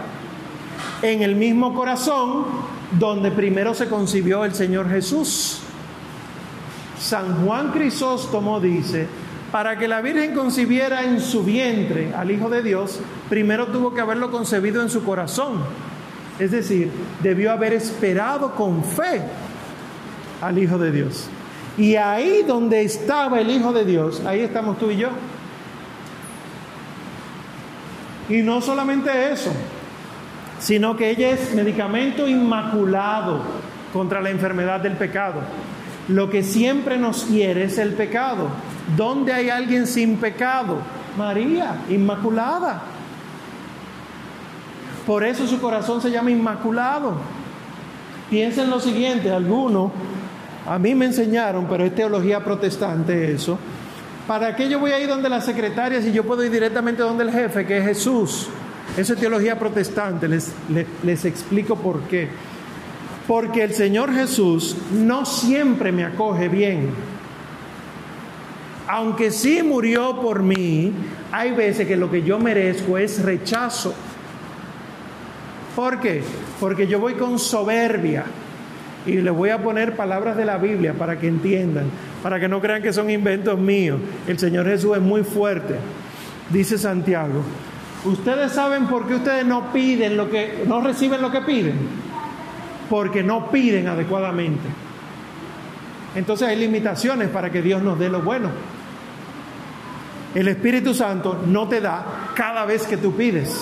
En 1.03 1.23
el 1.23 1.37
mismo 1.37 1.75
corazón 1.75 2.45
donde 2.99 3.31
primero 3.31 3.75
se 3.75 3.89
concibió 3.89 4.45
el 4.45 4.55
Señor 4.55 4.89
Jesús. 4.89 5.61
San 6.99 7.45
Juan 7.45 7.73
Crisóstomo 7.73 8.59
dice, 8.59 9.07
para 9.53 9.79
que 9.79 9.87
la 9.87 10.01
Virgen 10.01 10.35
concibiera 10.35 11.05
en 11.05 11.21
su 11.21 11.45
vientre 11.45 12.13
al 12.15 12.31
Hijo 12.31 12.49
de 12.49 12.63
Dios, 12.63 13.01
primero 13.29 13.67
tuvo 13.69 13.95
que 13.95 14.01
haberlo 14.01 14.31
concebido 14.31 14.83
en 14.83 14.91
su 14.91 15.05
corazón. 15.05 15.61
Es 16.39 16.51
decir, 16.51 16.91
debió 17.22 17.51
haber 17.51 17.72
esperado 17.72 18.55
con 18.55 18.84
fe 18.84 19.22
al 20.41 20.59
Hijo 20.59 20.78
de 20.78 20.93
Dios. 20.93 21.28
Y 21.78 21.97
ahí 21.97 22.43
donde 22.47 22.82
estaba 22.82 23.41
el 23.41 23.51
Hijo 23.51 23.72
de 23.72 23.84
Dios, 23.84 24.22
ahí 24.26 24.41
estamos 24.41 24.78
tú 24.78 24.91
y 24.91 24.97
yo. 24.97 25.09
Y 28.28 28.43
no 28.43 28.61
solamente 28.61 29.32
eso, 29.32 29.53
sino 30.59 30.97
que 30.97 31.11
ella 31.11 31.30
es 31.30 31.55
medicamento 31.55 32.26
inmaculado 32.26 33.41
contra 33.93 34.20
la 34.20 34.30
enfermedad 34.30 34.80
del 34.80 34.95
pecado. 34.95 35.41
Lo 36.09 36.30
que 36.30 36.43
siempre 36.43 36.99
nos 36.99 37.28
hiere 37.28 37.64
es 37.64 37.78
el 37.78 37.95
pecado. 37.95 38.49
¿Dónde 38.97 39.32
hay 39.32 39.49
alguien 39.49 39.87
sin 39.87 40.16
pecado? 40.16 40.78
María, 41.16 41.82
inmaculada. 41.89 42.82
Por 45.07 45.25
eso 45.25 45.47
su 45.47 45.61
corazón 45.61 46.03
se 46.03 46.11
llama 46.11 46.31
inmaculado. 46.31 47.15
Piensen 48.29 48.69
lo 48.69 48.81
siguiente, 48.81 49.31
algunos, 49.31 49.93
a 50.67 50.81
mí 50.81 50.97
me 50.97 51.07
enseñaron, 51.07 51.67
pero 51.69 51.85
es 51.85 51.95
teología 51.95 52.43
protestante 52.43 53.33
eso, 53.33 53.57
¿para 54.27 54.57
qué 54.57 54.69
yo 54.69 54.81
voy 54.81 54.91
a 54.91 54.99
ir 54.99 55.09
donde 55.09 55.29
la 55.29 55.41
secretaria 55.41 56.03
si 56.03 56.11
yo 56.11 56.25
puedo 56.25 56.43
ir 56.43 56.51
directamente 56.51 57.03
donde 57.03 57.23
el 57.23 57.31
jefe, 57.31 57.65
que 57.65 57.79
es 57.79 57.85
Jesús? 57.85 58.49
Eso 58.97 59.13
es 59.13 59.21
teología 59.21 59.59
protestante, 59.59 60.27
les, 60.27 60.53
les, 60.69 60.87
les 61.05 61.25
explico 61.25 61.77
por 61.77 62.01
qué. 62.03 62.29
Porque 63.29 63.63
el 63.63 63.75
Señor 63.75 64.13
Jesús 64.13 64.77
no 64.93 65.25
siempre 65.25 65.93
me 65.93 66.05
acoge 66.05 66.49
bien. 66.49 66.91
Aunque 68.89 69.31
sí 69.31 69.63
murió 69.63 70.21
por 70.21 70.43
mí, 70.43 70.93
hay 71.31 71.53
veces 71.53 71.87
que 71.87 71.97
lo 71.97 72.11
que 72.11 72.23
yo 72.23 72.39
merezco 72.39 72.99
es 72.99 73.23
rechazo. 73.23 73.95
¿Por 75.77 76.01
qué? 76.01 76.22
Porque 76.59 76.87
yo 76.87 76.99
voy 76.99 77.14
con 77.14 77.39
soberbia 77.39 78.24
y 79.05 79.12
les 79.12 79.33
voy 79.33 79.51
a 79.51 79.62
poner 79.62 79.95
palabras 79.95 80.37
de 80.37 80.47
la 80.47 80.57
Biblia 80.57 80.95
para 80.95 81.20
que 81.20 81.29
entiendan, 81.29 81.85
para 82.22 82.41
que 82.41 82.49
no 82.49 82.61
crean 82.61 82.83
que 82.83 82.93
son 82.93 83.11
inventos 83.11 83.59
míos. 83.59 84.01
El 84.27 84.39
Señor 84.39 84.66
Jesús 84.66 84.97
es 84.97 85.03
muy 85.03 85.22
fuerte. 85.22 85.77
Dice 86.51 86.79
Santiago, 86.79 87.43
ustedes 88.07 88.53
saben 88.53 88.87
por 88.87 89.07
qué 89.07 89.16
ustedes 89.16 89.45
no 89.45 89.72
piden 89.72 90.16
lo 90.16 90.31
que 90.31 90.64
no 90.66 90.81
reciben 90.81 91.20
lo 91.20 91.31
que 91.31 91.43
piden 91.43 92.07
porque 92.89 93.22
no 93.22 93.51
piden 93.51 93.89
adecuadamente. 93.89 94.68
Entonces 96.14 96.49
hay 96.49 96.57
limitaciones 96.57 97.29
para 97.29 97.51
que 97.51 97.62
Dios 97.62 97.83
nos 97.83 97.99
dé 97.99 98.09
lo 98.09 98.22
bueno. 98.22 98.51
El 100.35 100.49
Espíritu 100.49 100.95
Santo 100.95 101.43
no 101.47 101.68
te 101.68 101.81
da 101.81 102.31
cada 102.35 102.64
vez 102.64 102.87
que 102.87 102.97
tú 102.97 103.12
pides, 103.14 103.61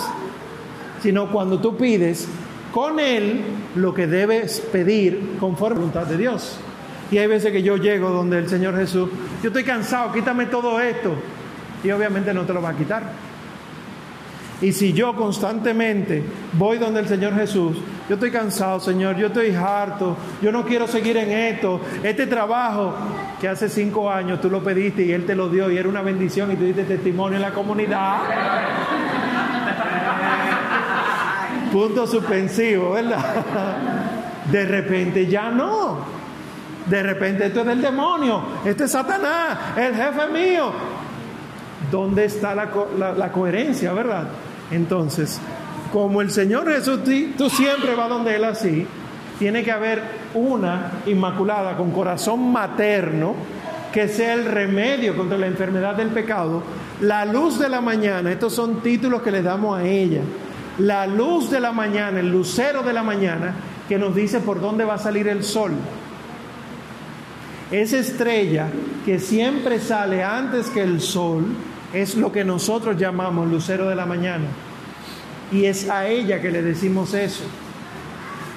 sino 1.01 1.31
cuando 1.31 1.59
tú 1.59 1.77
pides 1.77 2.27
con 2.71 2.99
Él 2.99 3.41
lo 3.75 3.93
que 3.93 4.07
debes 4.07 4.59
pedir 4.59 5.37
conforme 5.39 5.75
a 5.75 5.79
la 5.79 5.85
voluntad 5.85 6.05
de 6.07 6.17
Dios. 6.17 6.59
Y 7.11 7.17
hay 7.17 7.27
veces 7.27 7.51
que 7.51 7.61
yo 7.61 7.77
llego 7.77 8.09
donde 8.09 8.39
el 8.39 8.49
Señor 8.49 8.75
Jesús, 8.75 9.09
yo 9.41 9.49
estoy 9.49 9.63
cansado, 9.63 10.11
quítame 10.11 10.47
todo 10.47 10.79
esto. 10.79 11.13
Y 11.83 11.91
obviamente 11.91 12.33
no 12.33 12.43
te 12.43 12.53
lo 12.53 12.61
va 12.61 12.69
a 12.69 12.75
quitar. 12.75 13.03
Y 14.61 14.71
si 14.71 14.93
yo 14.93 15.15
constantemente 15.15 16.23
voy 16.53 16.77
donde 16.77 17.01
el 17.01 17.07
Señor 17.07 17.35
Jesús, 17.35 17.77
yo 18.07 18.15
estoy 18.15 18.31
cansado, 18.31 18.79
Señor, 18.79 19.17
yo 19.17 19.27
estoy 19.27 19.53
harto, 19.53 20.15
yo 20.41 20.51
no 20.51 20.65
quiero 20.65 20.87
seguir 20.87 21.17
en 21.17 21.29
esto, 21.29 21.81
este 22.03 22.25
trabajo 22.25 22.93
que 23.39 23.47
hace 23.47 23.67
cinco 23.67 24.09
años 24.09 24.39
tú 24.39 24.49
lo 24.49 24.63
pediste 24.63 25.03
y 25.03 25.11
Él 25.11 25.25
te 25.25 25.35
lo 25.35 25.49
dio 25.49 25.69
y 25.69 25.77
era 25.77 25.89
una 25.89 26.01
bendición 26.01 26.51
y 26.51 26.55
tú 26.55 26.63
diste 26.63 26.83
testimonio 26.83 27.35
en 27.35 27.41
la 27.41 27.51
comunidad. 27.51 28.17
Punto 31.75 32.07
suspensivo, 32.07 32.91
¿verdad? 32.91 33.35
De 34.49 34.65
repente 34.65 35.27
ya 35.27 35.49
no. 35.49 35.97
De 36.85 37.03
repente 37.03 37.47
esto 37.47 37.59
es 37.59 37.65
del 37.65 37.81
demonio, 37.81 38.41
esto 38.63 38.85
es 38.85 38.91
Satanás, 38.91 39.57
el 39.75 39.93
jefe 39.93 40.27
mío. 40.31 40.71
¿Dónde 41.91 42.23
está 42.23 42.55
la, 42.55 42.69
la, 42.97 43.11
la 43.11 43.29
coherencia, 43.29 43.91
verdad? 43.91 44.23
Entonces, 44.71 45.41
como 45.91 46.21
el 46.21 46.31
Señor 46.31 46.71
Jesús, 46.71 47.01
tú 47.37 47.49
siempre 47.49 47.93
vas 47.93 48.07
donde 48.07 48.37
Él 48.37 48.45
así, 48.45 48.87
tiene 49.37 49.61
que 49.61 49.73
haber 49.73 50.01
una 50.33 50.91
inmaculada 51.05 51.75
con 51.75 51.91
corazón 51.91 52.53
materno 52.53 53.35
que 53.91 54.07
sea 54.07 54.33
el 54.33 54.45
remedio 54.45 55.17
contra 55.17 55.37
la 55.37 55.47
enfermedad 55.47 55.95
del 55.95 56.07
pecado. 56.07 56.63
La 57.01 57.25
luz 57.25 57.59
de 57.59 57.67
la 57.67 57.81
mañana, 57.81 58.31
estos 58.31 58.53
son 58.53 58.81
títulos 58.81 59.21
que 59.21 59.31
le 59.31 59.41
damos 59.41 59.77
a 59.77 59.83
ella. 59.83 60.21
La 60.79 61.07
luz 61.07 61.49
de 61.49 61.59
la 61.59 61.71
mañana, 61.71 62.19
el 62.19 62.29
lucero 62.29 62.83
de 62.83 62.93
la 62.93 63.03
mañana, 63.03 63.55
que 63.87 63.97
nos 63.97 64.15
dice 64.15 64.39
por 64.39 64.59
dónde 64.59 64.83
va 64.83 64.95
a 64.95 64.99
salir 64.99 65.27
el 65.27 65.43
sol. 65.43 65.71
Esa 67.71 67.97
estrella 67.97 68.67
que 69.05 69.19
siempre 69.19 69.79
sale 69.79 70.23
antes 70.23 70.69
que 70.69 70.81
el 70.81 71.01
sol, 71.01 71.45
es 71.93 72.15
lo 72.15 72.31
que 72.31 72.43
nosotros 72.43 72.97
llamamos 72.97 73.47
lucero 73.49 73.87
de 73.87 73.95
la 73.95 74.05
mañana. 74.05 74.45
Y 75.51 75.65
es 75.65 75.89
a 75.89 76.07
ella 76.07 76.41
que 76.41 76.51
le 76.51 76.61
decimos 76.61 77.13
eso. 77.13 77.45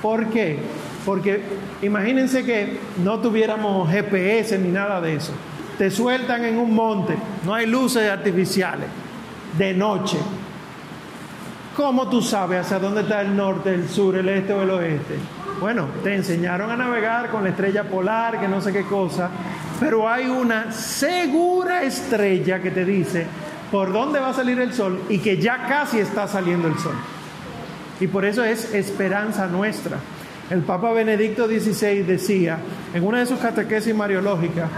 ¿Por 0.03 0.27
qué? 0.27 0.59
Porque 1.05 1.43
imagínense 1.83 2.45
que 2.45 2.79
no 3.03 3.21
tuviéramos 3.21 3.89
GPS 3.91 4.59
ni 4.59 4.71
nada 4.71 5.01
de 5.01 5.15
eso. 5.15 5.33
Te 5.77 5.91
sueltan 5.91 6.45
en 6.45 6.59
un 6.59 6.75
monte, 6.75 7.15
no 7.45 7.55
hay 7.55 7.67
luces 7.67 8.11
artificiales, 8.11 8.89
de 9.57 9.73
noche. 9.75 10.19
¿Cómo 11.79 12.09
tú 12.09 12.21
sabes 12.21 12.59
hacia 12.59 12.81
dónde 12.81 13.03
está 13.03 13.21
el 13.21 13.37
norte, 13.37 13.73
el 13.73 13.89
sur, 13.89 14.17
el 14.17 14.29
este 14.29 14.53
o 14.53 14.63
el 14.63 14.71
oeste? 14.71 15.15
Bueno, 15.61 15.87
te 16.03 16.13
enseñaron 16.13 16.73
a 16.73 16.77
navegar 16.77 17.31
con 17.31 17.45
la 17.45 17.51
estrella 17.51 17.85
polar, 17.85 18.41
que 18.41 18.49
no 18.49 18.61
sé 18.61 18.73
qué 18.73 18.83
cosa, 18.83 19.31
pero 19.79 20.09
hay 20.09 20.27
una 20.27 20.73
segura 20.73 21.85
estrella 21.85 22.61
que 22.61 22.73
te 22.73 22.85
dice 22.85 23.29
por 23.71 23.93
dónde 23.93 24.19
va 24.19 24.31
a 24.31 24.35
salir 24.35 24.59
el 24.59 24.75
sol 24.75 25.03
y 25.09 25.21
que 25.21 25.41
ya 25.41 25.69
casi 25.69 26.01
está 26.01 26.27
saliendo 26.27 26.67
el 26.67 26.77
sol. 26.81 26.97
Y 28.01 28.09
por 28.09 28.25
eso 28.25 28.43
es 28.43 28.75
esperanza 28.75 29.47
nuestra. 29.47 29.99
El 30.51 30.63
Papa 30.63 30.91
Benedicto 30.91 31.47
XVI 31.47 32.03
decía 32.03 32.59
en 32.93 33.07
una 33.07 33.21
de 33.21 33.27
sus 33.27 33.39
catequesis 33.39 33.95
mariológicas, 33.95 34.69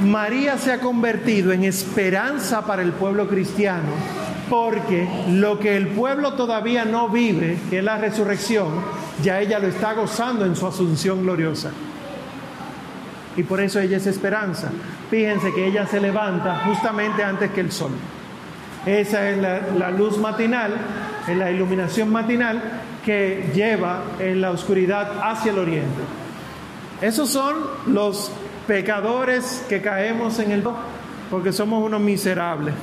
María 0.00 0.58
se 0.58 0.70
ha 0.70 0.80
convertido 0.80 1.50
en 1.50 1.64
esperanza 1.64 2.66
para 2.66 2.82
el 2.82 2.92
pueblo 2.92 3.26
cristiano, 3.26 3.88
porque 4.48 5.08
lo 5.30 5.58
que 5.58 5.76
el 5.76 5.88
pueblo 5.88 6.34
todavía 6.34 6.84
no 6.84 7.08
vive, 7.08 7.58
que 7.70 7.78
es 7.78 7.84
la 7.84 7.98
resurrección, 7.98 8.68
ya 9.22 9.40
ella 9.40 9.58
lo 9.58 9.68
está 9.68 9.94
gozando 9.94 10.44
en 10.44 10.56
su 10.56 10.66
asunción 10.66 11.22
gloriosa 11.22 11.70
y 13.36 13.42
por 13.42 13.60
eso 13.60 13.80
ella 13.80 13.96
es 13.96 14.06
esperanza. 14.06 14.70
Fíjense 15.10 15.52
que 15.52 15.66
ella 15.66 15.86
se 15.86 16.00
levanta 16.00 16.62
justamente 16.66 17.22
antes 17.22 17.50
que 17.50 17.60
el 17.60 17.72
sol. 17.72 17.90
Esa 18.86 19.30
es 19.30 19.38
la, 19.38 19.90
luz 19.90 20.18
matinal, 20.18 20.74
es 21.26 21.36
la 21.36 21.50
iluminación 21.50 22.10
matinal 22.10 22.62
que 23.04 23.50
lleva 23.54 24.02
en 24.18 24.40
la 24.40 24.50
oscuridad 24.50 25.12
hacia 25.22 25.52
el 25.52 25.58
oriente. 25.58 26.02
Esos 27.00 27.30
son 27.30 27.56
los 27.86 28.30
pecadores 28.66 29.64
que 29.68 29.80
caemos 29.80 30.38
en 30.38 30.52
el 30.52 30.62
porque 31.30 31.52
somos 31.52 31.82
unos 31.82 32.00
miserables. 32.00 32.74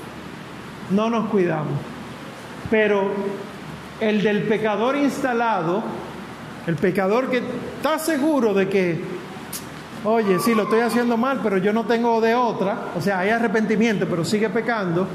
No 0.91 1.09
nos 1.09 1.29
cuidamos. 1.29 1.73
Pero 2.69 3.11
el 3.99 4.23
del 4.23 4.43
pecador 4.43 4.95
instalado, 4.95 5.83
el 6.67 6.75
pecador 6.75 7.29
que 7.29 7.41
está 7.77 7.99
seguro 7.99 8.53
de 8.53 8.69
que 8.69 9.21
oye, 10.03 10.39
sí, 10.39 10.55
lo 10.55 10.63
estoy 10.63 10.81
haciendo 10.81 11.17
mal, 11.17 11.39
pero 11.43 11.57
yo 11.57 11.73
no 11.73 11.85
tengo 11.85 12.19
de 12.21 12.33
otra, 12.35 12.87
o 12.97 13.01
sea, 13.01 13.19
hay 13.19 13.29
arrepentimiento, 13.29 14.07
pero 14.09 14.25
sigue 14.25 14.49
pecando, 14.49 15.07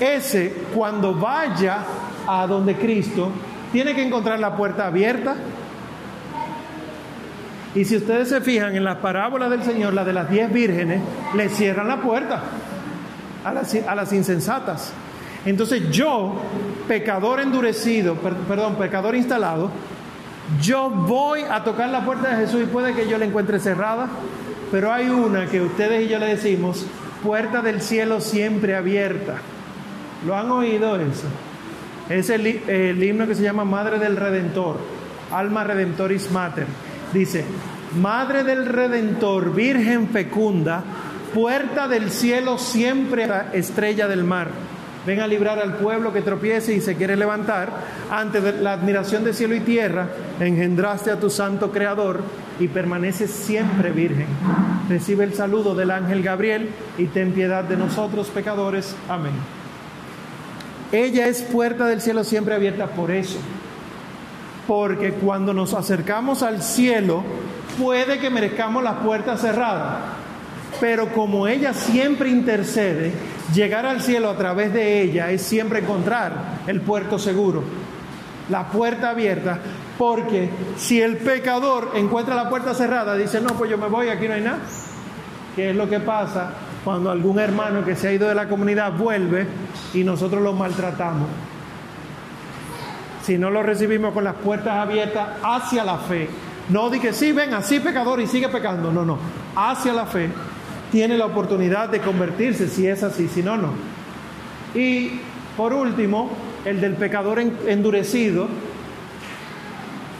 ese 0.00 0.54
cuando 0.74 1.14
vaya 1.14 1.78
a 2.26 2.46
donde 2.46 2.76
Cristo, 2.76 3.30
tiene 3.72 3.94
que 3.94 4.04
encontrar 4.04 4.38
la 4.38 4.56
puerta 4.56 4.86
abierta. 4.86 5.34
Y 7.74 7.84
si 7.84 7.96
ustedes 7.96 8.28
se 8.28 8.40
fijan 8.40 8.76
en 8.76 8.84
las 8.84 8.98
parábolas 8.98 9.50
del 9.50 9.64
Señor, 9.64 9.94
la 9.94 10.04
de 10.04 10.12
las 10.12 10.30
diez 10.30 10.52
vírgenes, 10.52 11.02
le 11.34 11.48
cierran 11.48 11.88
la 11.88 12.00
puerta 12.00 12.40
a 13.44 13.52
las, 13.52 13.74
a 13.74 13.94
las 13.94 14.12
insensatas. 14.12 14.92
Entonces 15.46 15.90
yo, 15.90 16.34
pecador 16.88 17.40
endurecido, 17.40 18.14
perdón, 18.14 18.76
pecador 18.76 19.14
instalado, 19.14 19.70
yo 20.60 20.90
voy 20.90 21.40
a 21.42 21.64
tocar 21.64 21.88
la 21.90 22.04
puerta 22.04 22.30
de 22.30 22.46
Jesús 22.46 22.62
y 22.62 22.66
puede 22.66 22.94
que 22.94 23.08
yo 23.08 23.18
la 23.18 23.24
encuentre 23.24 23.58
cerrada, 23.58 24.08
pero 24.70 24.92
hay 24.92 25.08
una 25.08 25.46
que 25.46 25.60
ustedes 25.60 26.04
y 26.04 26.08
yo 26.08 26.18
le 26.18 26.26
decimos, 26.26 26.86
puerta 27.22 27.62
del 27.62 27.80
cielo 27.80 28.20
siempre 28.20 28.74
abierta. 28.74 29.36
¿Lo 30.26 30.36
han 30.36 30.50
oído 30.50 30.96
eso? 30.96 31.26
Es 32.08 32.30
el, 32.30 32.46
el 32.46 33.02
himno 33.02 33.26
que 33.26 33.34
se 33.34 33.42
llama 33.42 33.64
Madre 33.64 33.98
del 33.98 34.16
Redentor, 34.16 34.78
Alma 35.30 35.64
Redentoris 35.64 36.30
Mater. 36.30 36.66
Dice, 37.12 37.44
Madre 38.00 38.44
del 38.44 38.66
Redentor, 38.66 39.54
Virgen 39.54 40.08
fecunda, 40.08 40.82
puerta 41.32 41.88
del 41.88 42.10
cielo 42.10 42.58
siempre 42.58 43.28
estrella 43.52 44.08
del 44.08 44.24
mar. 44.24 44.48
Ven 45.06 45.20
a 45.20 45.26
librar 45.26 45.58
al 45.58 45.76
pueblo 45.76 46.12
que 46.12 46.22
tropiece 46.22 46.74
y 46.74 46.80
se 46.80 46.96
quiere 46.96 47.16
levantar. 47.16 47.70
Ante 48.10 48.40
la 48.52 48.72
admiración 48.72 49.24
de 49.24 49.32
cielo 49.32 49.54
y 49.54 49.60
tierra, 49.60 50.08
engendraste 50.40 51.10
a 51.10 51.20
tu 51.20 51.30
santo 51.30 51.70
creador 51.70 52.22
y 52.58 52.68
permaneces 52.68 53.30
siempre 53.30 53.90
virgen. 53.90 54.26
Recibe 54.88 55.24
el 55.24 55.34
saludo 55.34 55.74
del 55.74 55.90
ángel 55.90 56.22
Gabriel 56.22 56.70
y 56.98 57.06
ten 57.06 57.32
piedad 57.32 57.64
de 57.64 57.76
nosotros 57.76 58.28
pecadores. 58.28 58.94
Amén. 59.08 59.32
Ella 60.92 61.26
es 61.26 61.42
puerta 61.42 61.86
del 61.86 62.00
cielo 62.00 62.22
siempre 62.22 62.54
abierta 62.54 62.86
por 62.88 63.10
eso. 63.10 63.38
Porque 64.66 65.12
cuando 65.12 65.52
nos 65.52 65.74
acercamos 65.74 66.42
al 66.42 66.62
cielo, 66.62 67.22
puede 67.78 68.18
que 68.18 68.30
merezcamos 68.30 68.82
las 68.82 68.98
puertas 68.98 69.40
cerradas. 69.40 70.23
Pero 70.84 71.08
como 71.14 71.48
ella 71.48 71.72
siempre 71.72 72.28
intercede, 72.28 73.10
llegar 73.54 73.86
al 73.86 74.02
cielo 74.02 74.28
a 74.28 74.36
través 74.36 74.70
de 74.74 75.00
ella 75.00 75.30
es 75.30 75.40
siempre 75.40 75.78
encontrar 75.78 76.58
el 76.66 76.82
puerto 76.82 77.18
seguro, 77.18 77.64
la 78.50 78.68
puerta 78.68 79.08
abierta. 79.08 79.60
Porque 79.96 80.50
si 80.76 81.00
el 81.00 81.16
pecador 81.16 81.92
encuentra 81.94 82.34
la 82.34 82.50
puerta 82.50 82.74
cerrada, 82.74 83.16
dice, 83.16 83.40
no, 83.40 83.54
pues 83.54 83.70
yo 83.70 83.78
me 83.78 83.86
voy, 83.86 84.10
aquí 84.10 84.28
no 84.28 84.34
hay 84.34 84.42
nada. 84.42 84.58
¿Qué 85.56 85.70
es 85.70 85.76
lo 85.76 85.88
que 85.88 86.00
pasa 86.00 86.50
cuando 86.84 87.10
algún 87.10 87.38
hermano 87.38 87.82
que 87.82 87.96
se 87.96 88.08
ha 88.08 88.12
ido 88.12 88.28
de 88.28 88.34
la 88.34 88.46
comunidad 88.46 88.92
vuelve 88.92 89.46
y 89.94 90.04
nosotros 90.04 90.42
lo 90.42 90.52
maltratamos? 90.52 91.30
Si 93.22 93.38
no 93.38 93.48
lo 93.48 93.62
recibimos 93.62 94.12
con 94.12 94.24
las 94.24 94.34
puertas 94.34 94.74
abiertas 94.74 95.28
hacia 95.42 95.82
la 95.82 95.96
fe, 95.96 96.28
no 96.68 96.90
dije, 96.90 97.14
sí, 97.14 97.32
ven 97.32 97.54
así 97.54 97.80
pecador 97.80 98.20
y 98.20 98.26
sigue 98.26 98.50
pecando, 98.50 98.92
no, 98.92 99.02
no, 99.02 99.16
hacia 99.56 99.94
la 99.94 100.04
fe, 100.04 100.28
tiene 100.94 101.18
la 101.18 101.26
oportunidad 101.26 101.88
de 101.88 101.98
convertirse 101.98 102.68
si 102.68 102.86
es 102.86 103.02
así, 103.02 103.26
si 103.26 103.42
no, 103.42 103.56
no. 103.56 103.70
Y 104.76 105.18
por 105.56 105.72
último, 105.72 106.30
el 106.64 106.80
del 106.80 106.94
pecador 106.94 107.40
endurecido, 107.40 108.46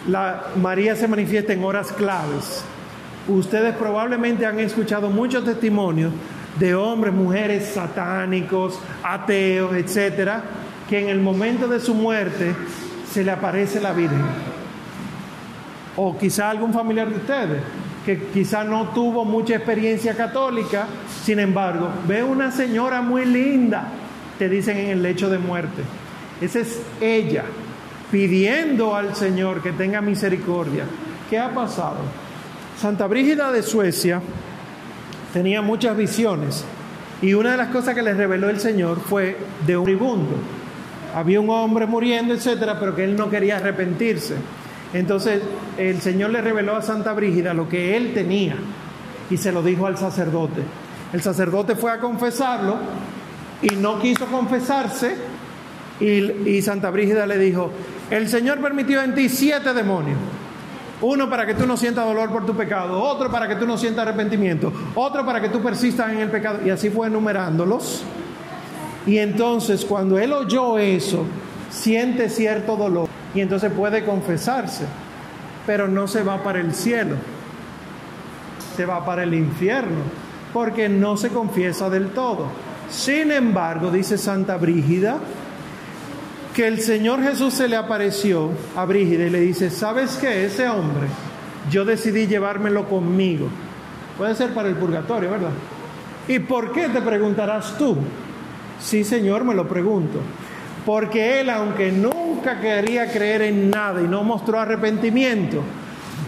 la, 0.08 0.46
María 0.60 0.96
se 0.96 1.06
manifiesta 1.06 1.52
en 1.52 1.62
horas 1.62 1.92
claves. 1.92 2.64
Ustedes 3.28 3.76
probablemente 3.76 4.46
han 4.46 4.58
escuchado 4.58 5.10
muchos 5.10 5.44
testimonios 5.44 6.12
de 6.58 6.74
hombres, 6.74 7.14
mujeres 7.14 7.68
satánicos, 7.68 8.76
ateos, 9.04 9.76
etcétera, 9.76 10.42
que 10.90 10.98
en 10.98 11.08
el 11.08 11.20
momento 11.20 11.68
de 11.68 11.78
su 11.78 11.94
muerte 11.94 12.52
se 13.12 13.22
le 13.22 13.30
aparece 13.30 13.80
la 13.80 13.92
Virgen. 13.92 14.24
O 15.96 16.18
quizá 16.18 16.50
algún 16.50 16.72
familiar 16.72 17.08
de 17.08 17.14
ustedes 17.14 17.62
que 18.04 18.18
quizá 18.32 18.64
no 18.64 18.88
tuvo 18.88 19.24
mucha 19.24 19.56
experiencia 19.56 20.14
católica, 20.14 20.86
sin 21.24 21.38
embargo, 21.38 21.88
ve 22.06 22.22
una 22.22 22.50
señora 22.50 23.00
muy 23.00 23.24
linda, 23.24 23.88
te 24.38 24.48
dicen 24.48 24.76
en 24.76 24.90
el 24.90 25.02
lecho 25.02 25.30
de 25.30 25.38
muerte. 25.38 25.82
Esa 26.40 26.60
es 26.60 26.80
ella 27.00 27.44
pidiendo 28.10 28.94
al 28.94 29.16
Señor 29.16 29.62
que 29.62 29.72
tenga 29.72 30.00
misericordia. 30.00 30.84
¿Qué 31.30 31.38
ha 31.38 31.54
pasado? 31.54 31.96
Santa 32.78 33.06
Brígida 33.06 33.50
de 33.50 33.62
Suecia 33.62 34.20
tenía 35.32 35.62
muchas 35.62 35.96
visiones 35.96 36.64
y 37.22 37.34
una 37.34 37.52
de 37.52 37.56
las 37.56 37.68
cosas 37.68 37.94
que 37.94 38.02
le 38.02 38.12
reveló 38.12 38.50
el 38.50 38.60
Señor 38.60 39.00
fue 39.00 39.36
de 39.66 39.76
un 39.76 39.84
moribundo. 39.84 40.36
Había 41.14 41.40
un 41.40 41.48
hombre 41.48 41.86
muriendo, 41.86 42.34
etcétera, 42.34 42.78
pero 42.78 42.94
que 42.94 43.04
él 43.04 43.16
no 43.16 43.30
quería 43.30 43.56
arrepentirse. 43.56 44.34
Entonces 44.94 45.42
el 45.76 46.00
Señor 46.00 46.30
le 46.30 46.40
reveló 46.40 46.76
a 46.76 46.82
Santa 46.82 47.12
Brígida 47.12 47.52
lo 47.52 47.68
que 47.68 47.96
él 47.96 48.14
tenía 48.14 48.54
y 49.28 49.36
se 49.36 49.50
lo 49.52 49.62
dijo 49.62 49.86
al 49.86 49.98
sacerdote. 49.98 50.62
El 51.12 51.20
sacerdote 51.20 51.74
fue 51.74 51.90
a 51.90 51.98
confesarlo 51.98 52.76
y 53.60 53.74
no 53.74 53.98
quiso 53.98 54.26
confesarse 54.26 55.16
y, 56.00 56.48
y 56.48 56.62
Santa 56.62 56.90
Brígida 56.90 57.26
le 57.26 57.38
dijo, 57.38 57.72
el 58.10 58.28
Señor 58.28 58.60
permitió 58.60 59.02
en 59.02 59.14
ti 59.14 59.28
siete 59.28 59.74
demonios. 59.74 60.18
Uno 61.00 61.28
para 61.28 61.44
que 61.44 61.54
tú 61.54 61.66
no 61.66 61.76
sientas 61.76 62.06
dolor 62.06 62.30
por 62.30 62.46
tu 62.46 62.54
pecado, 62.54 63.02
otro 63.02 63.30
para 63.30 63.48
que 63.48 63.56
tú 63.56 63.66
no 63.66 63.76
sientas 63.76 64.06
arrepentimiento, 64.06 64.72
otro 64.94 65.26
para 65.26 65.40
que 65.40 65.48
tú 65.48 65.60
persistas 65.60 66.12
en 66.12 66.20
el 66.20 66.30
pecado. 66.30 66.60
Y 66.64 66.70
así 66.70 66.88
fue 66.88 67.08
enumerándolos. 67.08 68.04
Y 69.06 69.18
entonces 69.18 69.84
cuando 69.84 70.18
él 70.18 70.32
oyó 70.32 70.78
eso, 70.78 71.26
siente 71.68 72.30
cierto 72.30 72.76
dolor 72.76 73.13
y 73.34 73.40
entonces 73.40 73.72
puede 73.72 74.04
confesarse, 74.04 74.84
pero 75.66 75.88
no 75.88 76.06
se 76.06 76.22
va 76.22 76.42
para 76.42 76.60
el 76.60 76.74
cielo, 76.74 77.16
se 78.76 78.86
va 78.86 79.04
para 79.04 79.24
el 79.24 79.34
infierno, 79.34 80.02
porque 80.52 80.88
no 80.88 81.16
se 81.16 81.30
confiesa 81.30 81.90
del 81.90 82.10
todo. 82.10 82.46
Sin 82.88 83.32
embargo, 83.32 83.90
dice 83.90 84.18
Santa 84.18 84.56
Brígida, 84.56 85.18
que 86.54 86.68
el 86.68 86.80
Señor 86.80 87.22
Jesús 87.22 87.54
se 87.54 87.66
le 87.66 87.76
apareció 87.76 88.50
a 88.76 88.84
Brígida 88.84 89.26
y 89.26 89.30
le 89.30 89.40
dice, 89.40 89.70
¿sabes 89.70 90.16
qué? 90.20 90.44
Ese 90.44 90.68
hombre, 90.68 91.08
yo 91.70 91.84
decidí 91.84 92.28
llevármelo 92.28 92.88
conmigo. 92.88 93.48
Puede 94.16 94.36
ser 94.36 94.54
para 94.54 94.68
el 94.68 94.76
purgatorio, 94.76 95.30
¿verdad? 95.30 95.50
¿Y 96.28 96.38
por 96.38 96.70
qué 96.70 96.88
te 96.88 97.00
preguntarás 97.00 97.76
tú? 97.76 97.96
Sí, 98.80 99.02
Señor, 99.02 99.44
me 99.44 99.54
lo 99.54 99.66
pregunto. 99.66 100.20
Porque 100.86 101.40
él, 101.40 101.50
aunque 101.50 101.90
nunca 102.44 102.60
quería 102.60 103.10
creer 103.10 103.40
en 103.40 103.70
nada 103.70 104.02
y 104.02 104.06
no 104.06 104.22
mostró 104.22 104.60
arrepentimiento, 104.60 105.62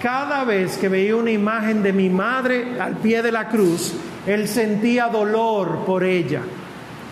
cada 0.03 0.45
vez 0.45 0.79
que 0.79 0.89
veía 0.89 1.15
una 1.15 1.31
imagen 1.31 1.83
de 1.83 1.93
mi 1.93 2.09
madre 2.09 2.81
al 2.81 2.97
pie 2.97 3.21
de 3.21 3.31
la 3.31 3.49
cruz, 3.49 3.93
él 4.27 4.49
sentía 4.49 5.09
dolor 5.09 5.85
por 5.85 6.05
ella. 6.05 6.41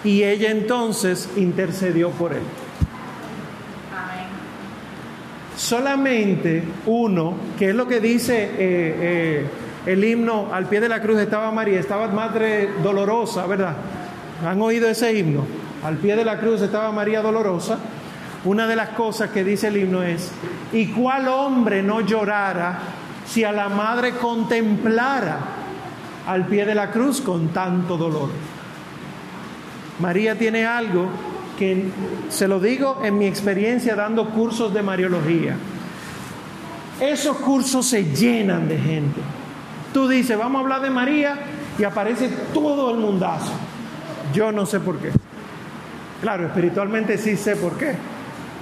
Y 0.04 0.22
ella 0.22 0.50
entonces 0.50 1.28
intercedió 1.36 2.10
por 2.10 2.32
él. 2.32 2.42
Solamente 5.54 6.62
uno, 6.86 7.34
que 7.58 7.70
es 7.70 7.74
lo 7.74 7.86
que 7.86 8.00
dice 8.00 8.42
eh, 8.42 8.56
eh, 8.58 9.46
el 9.84 10.02
himno, 10.02 10.48
al 10.52 10.66
pie 10.66 10.80
de 10.80 10.88
la 10.88 11.02
cruz 11.02 11.18
estaba 11.18 11.50
María, 11.50 11.78
estaba 11.78 12.08
Madre 12.08 12.70
Dolorosa, 12.82 13.46
¿verdad? 13.46 13.76
¿Han 14.46 14.60
oído 14.62 14.88
ese 14.88 15.12
himno? 15.12 15.44
Al 15.84 15.98
pie 15.98 16.16
de 16.16 16.24
la 16.24 16.38
cruz 16.40 16.62
estaba 16.62 16.90
María 16.90 17.20
Dolorosa. 17.20 17.78
Una 18.44 18.66
de 18.66 18.76
las 18.76 18.90
cosas 18.90 19.30
que 19.30 19.42
dice 19.42 19.68
el 19.68 19.78
himno 19.78 20.02
es, 20.02 20.30
¿y 20.72 20.88
cuál 20.88 21.28
hombre 21.28 21.82
no 21.82 22.02
llorara 22.02 22.78
si 23.26 23.42
a 23.42 23.52
la 23.52 23.70
madre 23.70 24.12
contemplara 24.12 25.38
al 26.26 26.46
pie 26.46 26.66
de 26.66 26.74
la 26.74 26.90
cruz 26.90 27.22
con 27.22 27.48
tanto 27.48 27.96
dolor? 27.96 28.28
María 29.98 30.36
tiene 30.36 30.66
algo 30.66 31.08
que 31.58 31.88
se 32.28 32.46
lo 32.46 32.60
digo 32.60 33.00
en 33.02 33.16
mi 33.16 33.26
experiencia 33.26 33.94
dando 33.94 34.28
cursos 34.28 34.74
de 34.74 34.82
Mariología. 34.82 35.56
Esos 37.00 37.38
cursos 37.38 37.86
se 37.86 38.04
llenan 38.04 38.68
de 38.68 38.78
gente. 38.78 39.20
Tú 39.94 40.06
dices, 40.06 40.36
vamos 40.36 40.60
a 40.60 40.62
hablar 40.62 40.82
de 40.82 40.90
María 40.90 41.38
y 41.78 41.84
aparece 41.84 42.28
todo 42.52 42.90
el 42.90 42.98
mundazo. 42.98 43.52
Yo 44.34 44.52
no 44.52 44.66
sé 44.66 44.80
por 44.80 44.98
qué. 44.98 45.10
Claro, 46.20 46.46
espiritualmente 46.46 47.16
sí 47.16 47.36
sé 47.36 47.56
por 47.56 47.78
qué. 47.78 47.94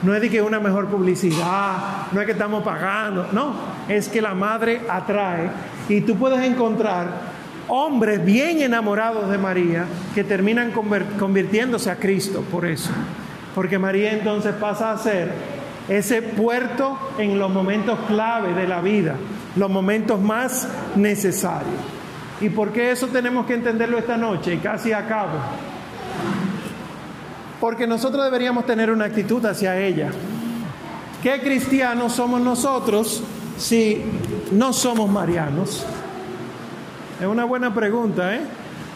No 0.03 0.15
es 0.15 0.21
de 0.21 0.31
que 0.31 0.43
una 0.43 0.59
mejor 0.59 0.89
publicidad, 0.89 2.11
no 2.11 2.21
es 2.21 2.27
que 2.27 2.33
estamos 2.33 2.65
pagando, 2.65 3.29
no, 3.33 3.55
es 3.89 4.09
que 4.09 4.21
la 4.21 4.35
madre 4.35 4.81
atrae 4.89 5.51
y 5.89 6.01
tú 6.01 6.17
puedes 6.17 6.41
encontrar 6.45 7.33
hombres 7.69 8.25
bien 8.25 8.61
enamorados 8.63 9.31
de 9.31 9.39
María 9.39 9.87
que 10.15 10.25
terminan 10.25 10.73
convirtiéndose 10.73 11.91
a 11.91 11.97
Cristo 11.97 12.45
por 12.51 12.67
eso. 12.67 12.91
Porque 13.55 13.79
María 13.79 14.13
entonces 14.13 14.55
pasa 14.55 14.93
a 14.93 14.99
ser 14.99 15.31
ese 15.89 16.23
puerto 16.23 16.99
en 17.19 17.39
los 17.39 17.51
momentos 17.51 17.99
clave 18.09 18.55
de 18.55 18.67
la 18.67 18.81
vida, 18.81 19.15
los 19.57 19.71
momentos 19.71 20.21
más 20.21 20.69
necesarios. 20.97 21.81
¿Y 22.41 22.49
por 22.49 22.73
qué 22.73 22.91
eso 22.91 23.07
tenemos 23.09 23.47
que 23.47 23.55
entenderlo 23.55 23.99
esta 23.99 24.17
noche? 24.17 24.55
Y 24.55 24.59
casi 24.59 24.93
acabo. 24.93 25.39
Porque 27.63 27.87
nosotros 27.87 28.25
deberíamos 28.25 28.67
tener 28.67 28.91
una 28.91 29.05
actitud 29.05 29.47
hacia 29.47 29.79
ella. 29.79 30.11
¿Qué 31.23 31.41
cristianos 31.41 32.15
somos 32.15 32.41
nosotros 32.41 33.23
si 33.57 34.03
no 34.51 34.73
somos 34.73 35.09
marianos? 35.09 35.87
Es 37.21 37.27
una 37.29 37.45
buena 37.45 37.73
pregunta, 37.73 38.35
¿eh? 38.35 38.41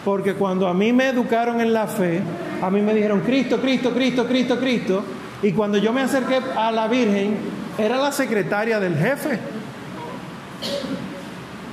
Porque 0.03 0.33
cuando 0.33 0.67
a 0.67 0.73
mí 0.73 0.91
me 0.91 1.07
educaron 1.07 1.61
en 1.61 1.71
la 1.71 1.87
fe, 1.87 2.21
a 2.61 2.69
mí 2.69 2.81
me 2.81 2.93
dijeron 2.93 3.21
Cristo, 3.21 3.61
Cristo, 3.61 3.93
Cristo, 3.93 4.27
Cristo, 4.27 4.59
Cristo. 4.59 5.03
Y 5.41 5.53
cuando 5.53 5.77
yo 5.77 5.93
me 5.93 6.01
acerqué 6.01 6.41
a 6.57 6.69
la 6.69 6.89
Virgen, 6.89 7.37
era 7.77 7.95
la 7.95 8.11
secretaria 8.11 8.81
del 8.81 8.97
jefe. 8.97 9.39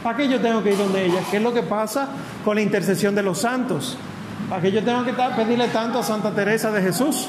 ¿Para 0.00 0.16
qué 0.16 0.28
yo 0.28 0.40
tengo 0.40 0.62
que 0.62 0.70
ir 0.70 0.78
donde 0.78 1.06
ella? 1.06 1.22
¿Qué 1.28 1.38
es 1.38 1.42
lo 1.42 1.52
que 1.52 1.64
pasa 1.64 2.06
con 2.44 2.54
la 2.54 2.62
intercesión 2.62 3.16
de 3.16 3.24
los 3.24 3.38
santos? 3.38 3.98
¿Para 4.54 4.62
qué 4.62 4.70
yo 4.70 4.84
tengo 4.84 5.02
que 5.04 5.12
pedirle 5.12 5.66
tanto 5.66 5.98
a 5.98 6.02
Santa 6.04 6.30
Teresa 6.30 6.70
de 6.70 6.80
Jesús? 6.80 7.26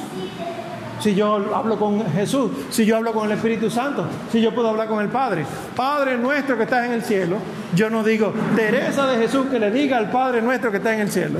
si 0.99 1.15
yo 1.15 1.33
hablo 1.55 1.79
con 1.79 2.05
Jesús, 2.13 2.51
si 2.69 2.85
yo 2.85 2.97
hablo 2.97 3.13
con 3.13 3.25
el 3.25 3.31
Espíritu 3.35 3.67
Santo, 3.67 4.05
si 4.31 4.39
yo 4.39 4.53
puedo 4.53 4.69
hablar 4.69 4.87
con 4.87 5.01
el 5.01 5.09
Padre. 5.09 5.43
Padre 5.75 6.19
nuestro 6.19 6.55
que 6.55 6.65
estás 6.65 6.85
en 6.85 6.93
el 6.93 7.01
cielo, 7.01 7.37
yo 7.73 7.89
no 7.89 8.03
digo 8.03 8.31
Teresa 8.55 9.07
de 9.07 9.17
Jesús 9.17 9.47
que 9.47 9.57
le 9.57 9.71
diga 9.71 9.97
al 9.97 10.11
Padre 10.11 10.39
nuestro 10.43 10.69
que 10.69 10.77
está 10.77 10.93
en 10.93 10.99
el 10.99 11.09
cielo. 11.09 11.39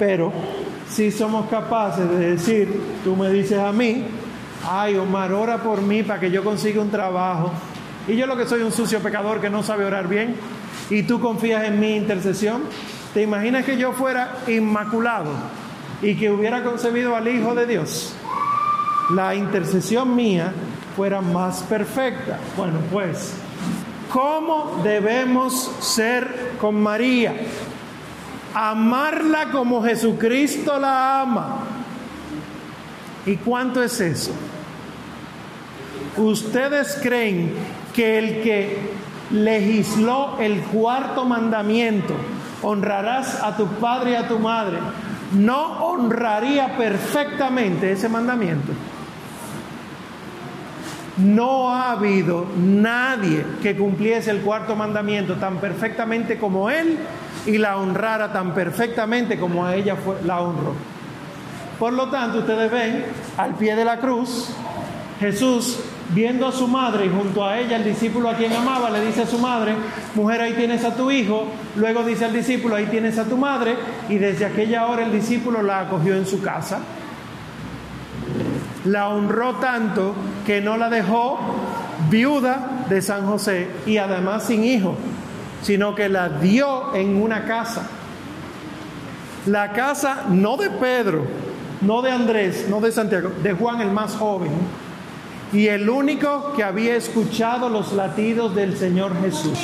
Pero 0.00 0.32
si 0.88 1.12
somos 1.12 1.48
capaces 1.48 2.10
de 2.10 2.30
decir, 2.32 2.82
tú 3.04 3.14
me 3.14 3.30
dices 3.30 3.60
a 3.60 3.70
mí, 3.70 4.04
ay 4.68 4.96
Omar, 4.96 5.32
ora 5.32 5.58
por 5.58 5.80
mí 5.80 6.02
para 6.02 6.18
que 6.18 6.32
yo 6.32 6.42
consiga 6.42 6.82
un 6.82 6.90
trabajo. 6.90 7.52
Y 8.08 8.16
yo 8.16 8.26
lo 8.26 8.36
que 8.36 8.46
soy 8.46 8.62
un 8.62 8.72
sucio 8.72 8.98
pecador 8.98 9.40
que 9.40 9.48
no 9.48 9.62
sabe 9.62 9.84
orar 9.84 10.08
bien, 10.08 10.34
y 10.90 11.04
tú 11.04 11.20
confías 11.20 11.62
en 11.66 11.78
mi 11.78 11.94
intercesión. 11.94 12.62
¿Te 13.14 13.22
imaginas 13.22 13.64
que 13.64 13.76
yo 13.76 13.92
fuera 13.92 14.38
inmaculado 14.46 15.32
y 16.00 16.14
que 16.14 16.30
hubiera 16.30 16.62
concebido 16.62 17.16
al 17.16 17.26
Hijo 17.26 17.54
de 17.54 17.66
Dios? 17.66 18.14
La 19.14 19.34
intercesión 19.34 20.14
mía 20.14 20.52
fuera 20.94 21.20
más 21.20 21.62
perfecta. 21.64 22.38
Bueno, 22.56 22.78
pues, 22.92 23.34
¿cómo 24.12 24.80
debemos 24.84 25.72
ser 25.80 26.52
con 26.60 26.80
María? 26.80 27.34
Amarla 28.54 29.50
como 29.50 29.82
Jesucristo 29.82 30.78
la 30.78 31.22
ama. 31.22 31.64
¿Y 33.26 33.36
cuánto 33.36 33.82
es 33.82 34.00
eso? 34.00 34.32
¿Ustedes 36.16 36.98
creen 37.02 37.54
que 37.92 38.18
el 38.18 38.42
que 38.42 38.78
legisló 39.30 40.38
el 40.38 40.60
cuarto 40.60 41.24
mandamiento, 41.24 42.14
honrarás 42.62 43.42
a 43.42 43.56
tu 43.56 43.66
padre 43.66 44.12
y 44.12 44.14
a 44.14 44.28
tu 44.28 44.38
madre, 44.38 44.78
no 45.32 45.84
honraría 45.86 46.76
perfectamente 46.76 47.92
ese 47.92 48.08
mandamiento? 48.08 48.72
No 51.16 51.74
ha 51.74 51.92
habido 51.92 52.46
nadie 52.56 53.44
que 53.62 53.76
cumpliese 53.76 54.30
el 54.30 54.40
cuarto 54.40 54.74
mandamiento 54.74 55.34
tan 55.34 55.58
perfectamente 55.58 56.38
como 56.38 56.70
él 56.70 56.98
y 57.46 57.58
la 57.58 57.76
honrara 57.76 58.32
tan 58.32 58.54
perfectamente 58.54 59.38
como 59.38 59.66
a 59.66 59.74
ella 59.74 59.96
la 60.24 60.40
honró. 60.40 60.74
Por 61.78 61.92
lo 61.94 62.08
tanto, 62.10 62.38
ustedes 62.38 62.70
ven 62.70 63.04
al 63.36 63.54
pie 63.54 63.74
de 63.74 63.84
la 63.84 63.98
cruz, 63.98 64.50
Jesús 65.20 65.78
viendo 66.14 66.46
a 66.46 66.52
su 66.52 66.66
madre 66.66 67.04
y 67.06 67.10
junto 67.10 67.44
a 67.44 67.58
ella 67.58 67.76
el 67.76 67.84
discípulo 67.84 68.30
a 68.30 68.34
quien 68.34 68.52
amaba 68.54 68.88
le 68.88 69.04
dice 69.04 69.22
a 69.22 69.26
su 69.26 69.38
madre, 69.38 69.74
mujer 70.14 70.40
ahí 70.40 70.54
tienes 70.54 70.82
a 70.82 70.96
tu 70.96 71.10
hijo, 71.10 71.46
luego 71.76 72.02
dice 72.02 72.24
al 72.24 72.32
discípulo 72.32 72.74
ahí 72.74 72.86
tienes 72.86 73.18
a 73.18 73.24
tu 73.24 73.36
madre 73.36 73.76
y 74.08 74.16
desde 74.16 74.46
aquella 74.46 74.86
hora 74.86 75.04
el 75.04 75.12
discípulo 75.12 75.62
la 75.62 75.80
acogió 75.80 76.16
en 76.16 76.26
su 76.26 76.40
casa. 76.40 76.80
La 78.86 79.08
honró 79.08 79.56
tanto 79.56 80.14
que 80.46 80.62
no 80.62 80.78
la 80.78 80.88
dejó 80.88 81.38
viuda 82.08 82.86
de 82.88 83.02
San 83.02 83.26
José 83.26 83.68
y 83.84 83.98
además 83.98 84.44
sin 84.44 84.64
hijo, 84.64 84.96
sino 85.62 85.94
que 85.94 86.08
la 86.08 86.30
dio 86.30 86.94
en 86.94 87.20
una 87.20 87.44
casa. 87.44 87.86
La 89.44 89.72
casa 89.72 90.24
no 90.30 90.56
de 90.56 90.70
Pedro, 90.70 91.24
no 91.82 92.00
de 92.00 92.10
Andrés, 92.10 92.66
no 92.70 92.80
de 92.80 92.90
Santiago, 92.90 93.30
de 93.42 93.52
Juan 93.52 93.82
el 93.82 93.90
más 93.90 94.16
joven 94.16 94.50
y 95.52 95.66
el 95.66 95.88
único 95.88 96.52
que 96.54 96.62
había 96.62 96.96
escuchado 96.96 97.68
los 97.68 97.92
latidos 97.92 98.54
del 98.54 98.76
Señor 98.76 99.20
Jesús. 99.20 99.58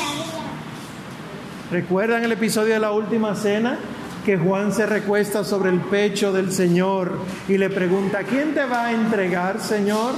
¿Recuerdan 1.70 2.24
el 2.24 2.32
episodio 2.32 2.74
de 2.74 2.80
la 2.80 2.92
última 2.92 3.34
cena? 3.34 3.78
Que 4.24 4.36
Juan 4.36 4.72
se 4.72 4.86
recuesta 4.86 5.44
sobre 5.44 5.70
el 5.70 5.80
pecho 5.80 6.32
del 6.32 6.52
Señor 6.52 7.18
y 7.48 7.58
le 7.58 7.70
pregunta, 7.70 8.24
¿quién 8.24 8.54
te 8.54 8.64
va 8.64 8.86
a 8.86 8.92
entregar, 8.92 9.60
Señor? 9.60 10.14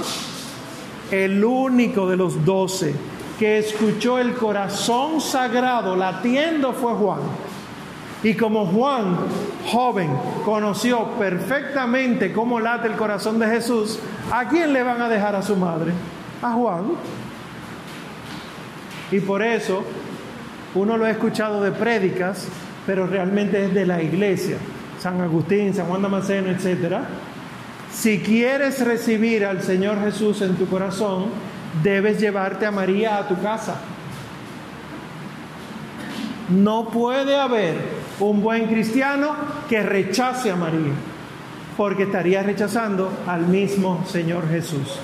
El 1.11 1.43
único 1.43 2.09
de 2.09 2.17
los 2.17 2.43
doce 2.43 2.93
que 3.37 3.59
escuchó 3.59 4.19
el 4.19 4.33
corazón 4.33 5.21
sagrado 5.21 5.95
latiendo 5.95 6.73
fue 6.73 6.93
Juan. 6.93 7.21
Y 8.21 8.33
como 8.33 8.65
Juan, 8.65 9.17
joven, 9.65 10.09
conoció 10.43 11.11
perfectamente 11.17 12.33
cómo 12.33 12.59
late 12.59 12.87
el 12.87 12.95
corazón 12.95 13.39
de 13.39 13.47
Jesús, 13.47 13.97
¿a 14.31 14.49
quién 14.49 14.73
le 14.73 14.83
van 14.83 15.01
a 15.01 15.07
dejar 15.07 15.35
a 15.35 15.41
su 15.41 15.55
madre? 15.55 15.93
A 16.41 16.51
Juan. 16.51 16.91
Y 19.11 19.21
por 19.21 19.41
eso 19.41 19.83
uno 20.75 20.97
lo 20.97 21.05
ha 21.05 21.11
escuchado 21.11 21.61
de 21.61 21.71
prédicas, 21.71 22.47
pero 22.85 23.07
realmente 23.07 23.65
es 23.65 23.73
de 23.73 23.85
la 23.85 24.01
iglesia. 24.01 24.57
San 24.99 25.21
Agustín, 25.21 25.73
San 25.73 25.85
Juan 25.85 26.01
Damasceno, 26.01 26.49
etc. 26.49 26.97
Si 27.91 28.19
quieres 28.19 28.85
recibir 28.85 29.45
al 29.45 29.63
Señor 29.63 29.99
Jesús 30.01 30.41
en 30.41 30.55
tu 30.55 30.67
corazón, 30.67 31.27
debes 31.81 32.19
llevarte 32.19 32.65
a 32.65 32.71
María 32.71 33.17
a 33.17 33.27
tu 33.29 33.41
casa. 33.41 33.79
No 36.49 36.89
puede 36.89 37.39
haber 37.39 37.98
un 38.19 38.41
buen 38.41 38.67
cristiano 38.67 39.35
que 39.67 39.81
rechace 39.81 40.51
a 40.51 40.55
María, 40.55 40.93
porque 41.77 42.03
estaría 42.03 42.43
rechazando 42.43 43.11
al 43.27 43.47
mismo 43.47 44.03
Señor 44.05 44.49
Jesús. 44.49 44.99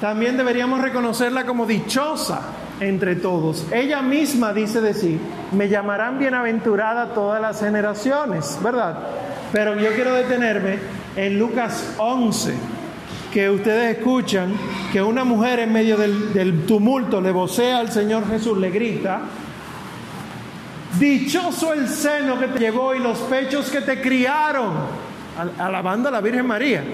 También 0.00 0.36
deberíamos 0.36 0.80
reconocerla 0.80 1.46
como 1.46 1.64
dichosa 1.64 2.42
entre 2.80 3.16
todos. 3.16 3.66
Ella 3.72 4.02
misma 4.02 4.52
dice 4.52 4.80
de 4.80 4.92
sí, 4.92 5.18
me 5.52 5.68
llamarán 5.68 6.18
bienaventurada 6.18 7.14
todas 7.14 7.40
las 7.40 7.60
generaciones, 7.60 8.58
¿verdad? 8.62 8.98
Pero 9.52 9.74
yo 9.76 9.92
quiero 9.94 10.12
detenerme 10.12 10.78
en 11.16 11.38
Lucas 11.38 11.94
11, 11.96 12.54
que 13.32 13.48
ustedes 13.48 13.96
escuchan 13.96 14.52
que 14.92 15.00
una 15.00 15.24
mujer 15.24 15.60
en 15.60 15.72
medio 15.72 15.96
del, 15.96 16.64
tumulto 16.66 17.20
le 17.20 17.32
vocea 17.32 17.78
al 17.78 17.90
Señor 17.90 18.28
Jesús, 18.28 18.58
le 18.58 18.70
grita, 18.70 19.20
Dichoso 20.98 21.72
el 21.74 21.88
seno 21.88 22.38
que 22.38 22.48
te 22.48 22.58
llevó 22.58 22.94
y 22.94 23.00
los 23.00 23.18
pechos 23.20 23.68
que 23.70 23.82
te 23.82 24.00
criaron, 24.00 24.72
alabando 25.58 26.08
a 26.08 26.12
la 26.12 26.20
Virgen 26.20 26.46
María. 26.46 26.84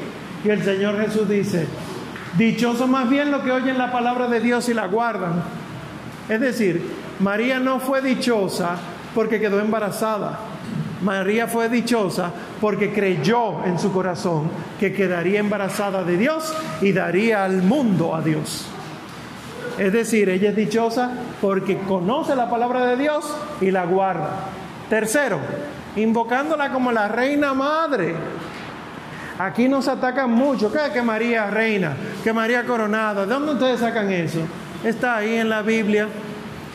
Y 0.45 0.49
el 0.49 0.63
Señor 0.65 1.01
Jesús 1.01 1.29
dice, 1.29 1.69
dichoso 2.37 2.89
más 2.89 3.09
bien 3.09 3.31
lo 3.31 3.45
que 3.45 3.53
oyen 3.53 3.79
la 3.79 3.93
palabra 3.93 4.27
de 4.27 4.41
Dios 4.41 4.69
y 4.69 4.75
la 4.75 4.87
guardan. 4.87 5.43
Es 6.29 6.41
decir, 6.41 6.83
María 7.21 7.61
no 7.61 7.79
fue 7.79 8.03
dichosa 8.03 8.77
porque 9.15 9.39
quedó 9.39 9.61
embarazada. 9.61 10.41
María 11.03 11.47
fue 11.47 11.69
dichosa 11.69 12.33
porque 12.61 12.93
creyó 12.93 13.65
en 13.65 13.79
su 13.79 13.93
corazón 13.93 14.51
que 14.81 14.93
quedaría 14.93 15.41
embarazada 15.41 16.05
de 16.05 16.17
Dios 16.17 16.53
y 16.81 16.93
daría 16.93 17.45
al 17.45 17.63
mundo 17.63 18.15
a 18.15 18.23
Dios. 18.23 18.72
Es 19.79 19.93
decir, 19.93 20.29
ella 20.29 20.51
es 20.51 20.57
dichosa 20.57 21.11
porque 21.41 21.79
conoce 21.79 22.37
la 22.37 22.51
palabra 22.51 22.87
de 22.87 22.97
Dios 22.97 23.25
y 23.61 23.71
la 23.71 23.85
guarda. 23.85 24.31
Tercero, 24.89 25.39
invocándola 25.97 26.71
como 26.71 26.93
la 26.93 27.09
reina 27.09 27.55
madre. 27.55 28.15
Aquí 29.39 29.69
nos 29.69 29.89
atacan 29.89 30.31
mucho. 30.31 30.71
¿Qué 30.71 30.79
que 30.93 31.03
María 31.03 31.51
reina? 31.51 31.97
Que 32.23 32.33
María 32.33 32.65
coronada. 32.65 33.27
¿De 33.27 33.33
dónde 33.33 33.53
ustedes 33.55 33.81
sacan 33.81 34.13
eso? 34.13 34.41
Está 34.85 35.17
ahí 35.17 35.37
en 35.37 35.49
la 35.49 35.63
Biblia. 35.63 36.09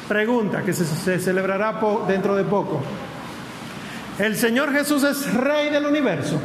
Pregunta 0.07 0.63
que 0.63 0.73
se, 0.73 1.19
celebrará 1.19 1.79
dentro 2.07 2.35
de 2.35 2.43
poco. 2.43 2.81
El 4.19 4.35
Señor 4.35 4.73
Jesús 4.73 5.03
es 5.03 5.33
rey 5.33 5.69
del 5.69 5.85
universo. 5.85 6.39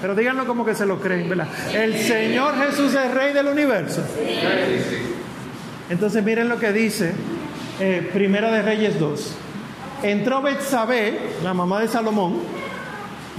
Pero 0.00 0.14
díganlo 0.14 0.46
como 0.46 0.64
que 0.64 0.74
se 0.74 0.86
lo 0.86 1.00
creen, 1.00 1.28
¿verdad? 1.28 1.48
El 1.72 1.98
Señor 1.98 2.54
Jesús 2.56 2.94
es 2.94 3.10
rey 3.12 3.32
del 3.32 3.48
universo. 3.48 4.02
Entonces 5.90 6.24
miren 6.24 6.48
lo 6.48 6.58
que 6.58 6.72
dice 6.72 7.12
eh, 7.78 8.08
Primera 8.12 8.50
de 8.50 8.62
Reyes 8.62 8.98
2. 8.98 9.34
Entró 10.02 10.42
Betsabé, 10.42 11.18
la 11.42 11.54
mamá 11.54 11.80
de 11.80 11.88
Salomón, 11.88 12.38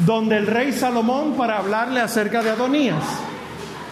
donde 0.06 0.38
el 0.38 0.48
rey 0.48 0.72
Salomón 0.72 1.36
para 1.36 1.58
hablarle 1.58 2.02
acerca 2.02 2.43
de 2.43 2.52
Adonías. 2.52 3.04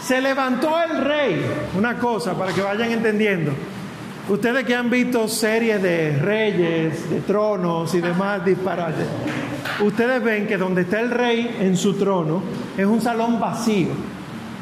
Se 0.04 0.22
levantó 0.22 0.76
el 0.82 1.04
rey, 1.04 1.45
una 1.78 1.97
cosa 1.97 2.38
para 2.38 2.54
que 2.54 2.62
vayan 2.62 2.91
entendiendo. 2.91 3.54
Ustedes 4.30 4.66
que 4.66 4.76
han 4.76 4.89
visto 4.89 5.28
series 5.28 5.82
de 5.82 6.18
reyes, 6.18 7.10
de 7.10 7.22
tronos 7.22 7.93
y 7.93 8.01
demás 8.01 8.43
disparates, 8.45 9.08
ustedes 9.82 10.24
ven 10.24 10.47
que 10.47 10.58
donde 10.58 10.82
está 10.82 11.01
el 11.01 11.12
rey 11.12 11.58
en 11.60 11.76
su 11.76 11.93
trono 11.95 12.41
es 12.78 12.86
un 12.86 13.01
salón 13.01 13.39
vacío, 13.39 13.89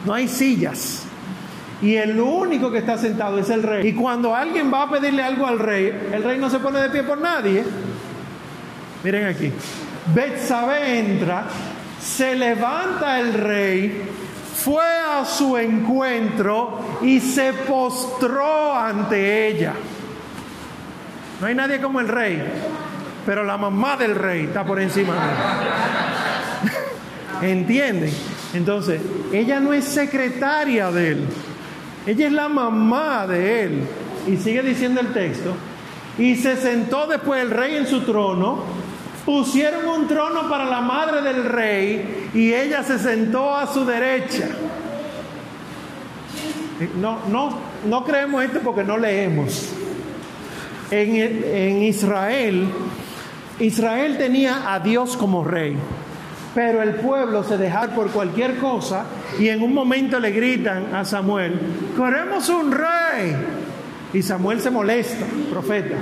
no 0.05 0.13
hay 0.13 0.27
sillas 0.27 1.05
y 1.81 1.95
el 1.95 2.19
único 2.19 2.71
que 2.71 2.77
está 2.77 2.97
sentado 2.97 3.39
es 3.39 3.49
el 3.49 3.63
rey. 3.63 3.87
Y 3.87 3.93
cuando 3.93 4.35
alguien 4.35 4.71
va 4.71 4.83
a 4.83 4.89
pedirle 4.89 5.23
algo 5.23 5.47
al 5.47 5.57
rey, 5.57 6.09
el 6.13 6.23
rey 6.23 6.37
no 6.37 6.49
se 6.49 6.59
pone 6.59 6.79
de 6.79 6.89
pie 6.89 7.03
por 7.03 7.19
nadie. 7.19 7.63
Miren 9.03 9.25
aquí. 9.25 9.51
Betsabe 10.13 10.99
entra, 10.99 11.45
se 11.99 12.35
levanta 12.35 13.19
el 13.19 13.33
rey, 13.33 14.03
fue 14.55 14.83
a 14.83 15.25
su 15.25 15.57
encuentro 15.57 16.99
y 17.01 17.19
se 17.19 17.53
postró 17.53 18.75
ante 18.75 19.47
ella. 19.47 19.73
No 21.39 21.47
hay 21.47 21.55
nadie 21.55 21.81
como 21.81 21.99
el 21.99 22.07
rey, 22.07 22.43
pero 23.25 23.43
la 23.43 23.57
mamá 23.57 23.97
del 23.97 24.15
rey 24.15 24.45
está 24.45 24.63
por 24.63 24.79
encima 24.79 25.13
de 27.41 27.47
él. 27.47 27.51
¿Entienden? 27.59 28.13
Entonces, 28.53 29.01
ella 29.31 29.59
no 29.59 29.73
es 29.73 29.85
secretaria 29.85 30.91
de 30.91 31.11
él. 31.11 31.27
Ella 32.05 32.27
es 32.27 32.33
la 32.33 32.49
mamá 32.49 33.27
de 33.27 33.63
él. 33.63 33.83
Y 34.27 34.37
sigue 34.37 34.61
diciendo 34.61 35.01
el 35.01 35.13
texto. 35.13 35.53
Y 36.17 36.35
se 36.35 36.57
sentó 36.57 37.07
después 37.07 37.41
el 37.41 37.51
rey 37.51 37.75
en 37.75 37.87
su 37.87 38.01
trono, 38.01 38.63
Pusieron 39.25 39.87
un 39.87 40.07
trono 40.07 40.49
para 40.49 40.65
la 40.65 40.81
madre 40.81 41.21
del 41.21 41.45
rey 41.45 42.29
y 42.33 42.53
ella 42.53 42.83
se 42.83 42.97
sentó 42.97 43.55
a 43.55 43.71
su 43.71 43.85
derecha. 43.85 44.47
No, 46.99 47.19
no, 47.29 47.59
no 47.85 48.03
creemos 48.03 48.43
esto 48.43 48.61
porque 48.63 48.83
no 48.83 48.97
leemos. 48.97 49.69
En, 50.89 51.15
en 51.15 51.83
Israel, 51.83 52.67
Israel 53.59 54.17
tenía 54.17 54.73
a 54.73 54.79
Dios 54.79 55.15
como 55.15 55.43
rey, 55.43 55.77
pero 56.55 56.81
el 56.81 56.95
pueblo 56.95 57.43
se 57.43 57.57
dejaba 57.57 57.93
por 57.93 58.09
cualquier 58.09 58.57
cosa 58.57 59.05
y 59.39 59.47
en 59.47 59.61
un 59.61 59.73
momento 59.73 60.19
le 60.19 60.31
gritan 60.31 60.93
a 60.93 61.05
Samuel, 61.05 61.59
queremos 61.95 62.49
un 62.49 62.71
rey. 62.71 63.35
Y 64.13 64.21
Samuel 64.21 64.59
se 64.59 64.69
molesta, 64.69 65.25
profeta. 65.49 65.95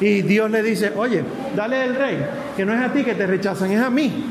Y 0.00 0.22
Dios 0.22 0.50
le 0.50 0.62
dice, 0.62 0.92
oye, 0.96 1.22
dale 1.54 1.84
el 1.84 1.94
rey, 1.94 2.26
que 2.56 2.64
no 2.64 2.72
es 2.72 2.80
a 2.80 2.92
ti 2.92 3.04
que 3.04 3.14
te 3.14 3.26
rechazan, 3.26 3.70
es 3.70 3.82
a 3.82 3.90
mí, 3.90 4.24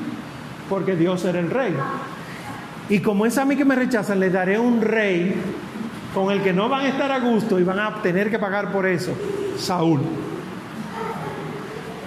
porque 0.67 0.95
Dios 0.95 1.23
era 1.25 1.39
el 1.39 1.51
rey. 1.51 1.75
Y 2.89 2.99
como 2.99 3.27
es 3.27 3.37
a 3.37 3.45
mí 3.45 3.55
que 3.55 3.65
me 3.65 3.75
rechazan, 3.75 4.19
le 4.19 4.31
daré 4.31 4.57
un 4.57 4.81
rey 4.81 5.35
con 6.13 6.31
el 6.31 6.41
que 6.41 6.53
no 6.53 6.69
van 6.69 6.85
a 6.85 6.89
estar 6.89 7.11
a 7.11 7.19
gusto 7.19 7.59
y 7.59 7.63
van 7.63 7.79
a 7.79 8.01
tener 8.01 8.31
que 8.31 8.39
pagar 8.39 8.71
por 8.71 8.87
eso, 8.87 9.15
Saúl. 9.59 10.01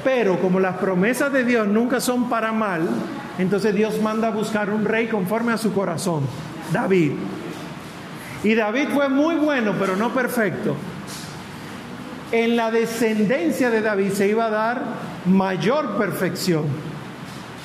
Pero 0.02 0.40
como 0.40 0.58
las 0.58 0.78
promesas 0.78 1.32
de 1.32 1.44
Dios 1.44 1.68
nunca 1.68 2.00
son 2.00 2.28
para 2.28 2.50
mal, 2.50 2.88
entonces 3.38 3.74
Dios 3.74 4.00
manda 4.00 4.28
a 4.28 4.30
buscar 4.30 4.70
un 4.70 4.84
rey 4.84 5.08
conforme 5.08 5.52
a 5.52 5.58
su 5.58 5.72
corazón, 5.72 6.22
David. 6.72 7.12
Y 8.44 8.54
David 8.54 8.88
fue 8.92 9.08
muy 9.08 9.36
bueno, 9.36 9.74
pero 9.78 9.96
no 9.96 10.12
perfecto 10.12 10.76
en 12.32 12.56
la 12.56 12.70
descendencia 12.70 13.70
de 13.70 13.82
David 13.82 14.12
se 14.12 14.26
iba 14.26 14.46
a 14.46 14.50
dar 14.50 14.82
mayor 15.26 15.98
perfección. 15.98 16.64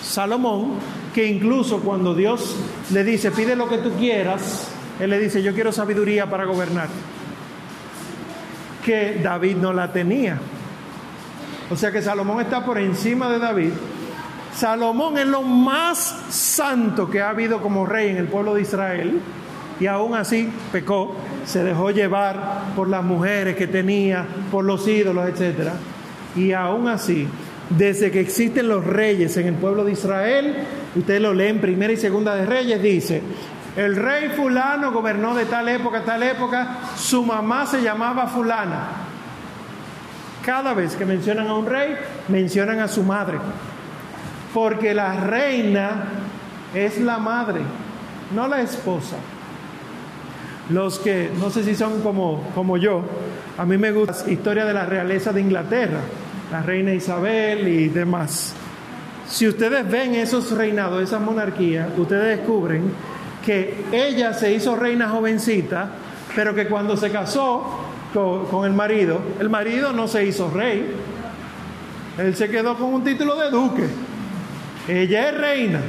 Salomón, 0.03 0.73
que 1.15 1.25
incluso 1.25 1.79
cuando 1.79 2.13
Dios 2.13 2.55
le 2.91 3.03
dice, 3.03 3.31
pide 3.31 3.55
lo 3.55 3.67
que 3.67 3.77
tú 3.77 3.93
quieras, 3.93 4.67
él 4.99 5.09
le 5.09 5.19
dice, 5.19 5.41
yo 5.41 5.53
quiero 5.53 5.71
sabiduría 5.71 6.29
para 6.29 6.45
gobernar. 6.45 6.89
Que 8.85 9.19
David 9.23 9.55
no 9.55 9.73
la 9.73 9.91
tenía. 9.91 10.37
O 11.69 11.75
sea 11.75 11.91
que 11.91 12.01
Salomón 12.01 12.41
está 12.41 12.65
por 12.65 12.77
encima 12.77 13.29
de 13.29 13.39
David. 13.39 13.71
Salomón 14.57 15.19
es 15.19 15.27
lo 15.27 15.43
más 15.43 16.15
santo 16.29 17.11
que 17.11 17.21
ha 17.21 17.29
habido 17.29 17.61
como 17.61 17.85
rey 17.85 18.09
en 18.09 18.17
el 18.17 18.25
pueblo 18.25 18.55
de 18.55 18.63
Israel 18.63 19.21
y 19.79 19.85
aún 19.85 20.15
así 20.15 20.49
pecó, 20.71 21.15
se 21.45 21.63
dejó 21.63 21.91
llevar 21.91 22.73
por 22.75 22.89
las 22.89 23.03
mujeres 23.03 23.55
que 23.55 23.67
tenía, 23.67 24.25
por 24.51 24.65
los 24.65 24.87
ídolos, 24.87 25.29
etc. 25.29 25.73
Y 26.35 26.53
aún 26.53 26.87
así, 26.87 27.27
desde 27.69 28.09
que 28.09 28.19
existen 28.19 28.67
los 28.67 28.83
reyes 28.83 29.37
en 29.37 29.45
el 29.45 29.53
pueblo 29.53 29.83
de 29.83 29.91
Israel, 29.91 30.55
ustedes 30.95 31.21
lo 31.21 31.35
leen 31.35 31.61
primera 31.61 31.93
y 31.93 31.97
segunda 31.97 32.33
de 32.33 32.47
Reyes, 32.47 32.81
dice, 32.81 33.21
el 33.75 33.95
rey 33.95 34.29
fulano 34.29 34.91
gobernó 34.91 35.35
de 35.35 35.45
tal 35.45 35.69
época 35.69 35.99
a 35.99 36.03
tal 36.03 36.23
época, 36.23 36.77
su 36.95 37.23
mamá 37.23 37.67
se 37.67 37.83
llamaba 37.83 38.25
fulana. 38.25 38.87
Cada 40.43 40.73
vez 40.73 40.95
que 40.95 41.05
mencionan 41.05 41.47
a 41.47 41.53
un 41.53 41.67
rey, 41.67 41.95
mencionan 42.27 42.79
a 42.79 42.87
su 42.87 43.03
madre, 43.03 43.37
porque 44.53 44.93
la 44.93 45.13
reina 45.13 46.05
es 46.73 46.99
la 46.99 47.17
madre, 47.17 47.61
no 48.33 48.47
la 48.47 48.61
esposa. 48.61 49.17
Los 50.69 50.99
que, 50.99 51.31
no 51.39 51.49
sé 51.49 51.63
si 51.63 51.75
son 51.75 52.01
como, 52.01 52.49
como 52.53 52.77
yo, 52.77 53.03
a 53.57 53.65
mí 53.65 53.77
me 53.77 53.91
gusta 53.91 54.25
la 54.25 54.31
historia 54.31 54.65
de 54.65 54.73
la 54.73 54.85
realeza 54.85 55.31
de 55.31 55.41
Inglaterra, 55.41 55.99
la 56.51 56.61
reina 56.61 56.93
Isabel 56.93 57.67
y 57.67 57.87
demás. 57.87 58.53
Si 59.27 59.47
ustedes 59.47 59.89
ven 59.89 60.15
esos 60.15 60.51
reinados, 60.51 61.01
esas 61.01 61.21
monarquías, 61.21 61.89
ustedes 61.97 62.37
descubren 62.37 62.91
que 63.45 63.85
ella 63.91 64.33
se 64.33 64.53
hizo 64.53 64.75
reina 64.75 65.09
jovencita, 65.09 65.89
pero 66.35 66.53
que 66.53 66.67
cuando 66.67 66.97
se 66.97 67.11
casó 67.11 67.65
con, 68.13 68.45
con, 68.47 68.65
el 68.65 68.73
marido, 68.73 69.21
el 69.39 69.49
marido 69.49 69.93
no 69.93 70.07
se 70.07 70.25
hizo 70.25 70.49
rey, 70.49 70.91
él 72.17 72.35
se 72.35 72.49
quedó 72.49 72.77
con 72.77 72.93
un 72.93 73.03
título 73.03 73.35
de 73.37 73.49
duque. 73.49 73.87
Ella 74.87 75.29
es 75.29 75.37
reina. 75.37 75.81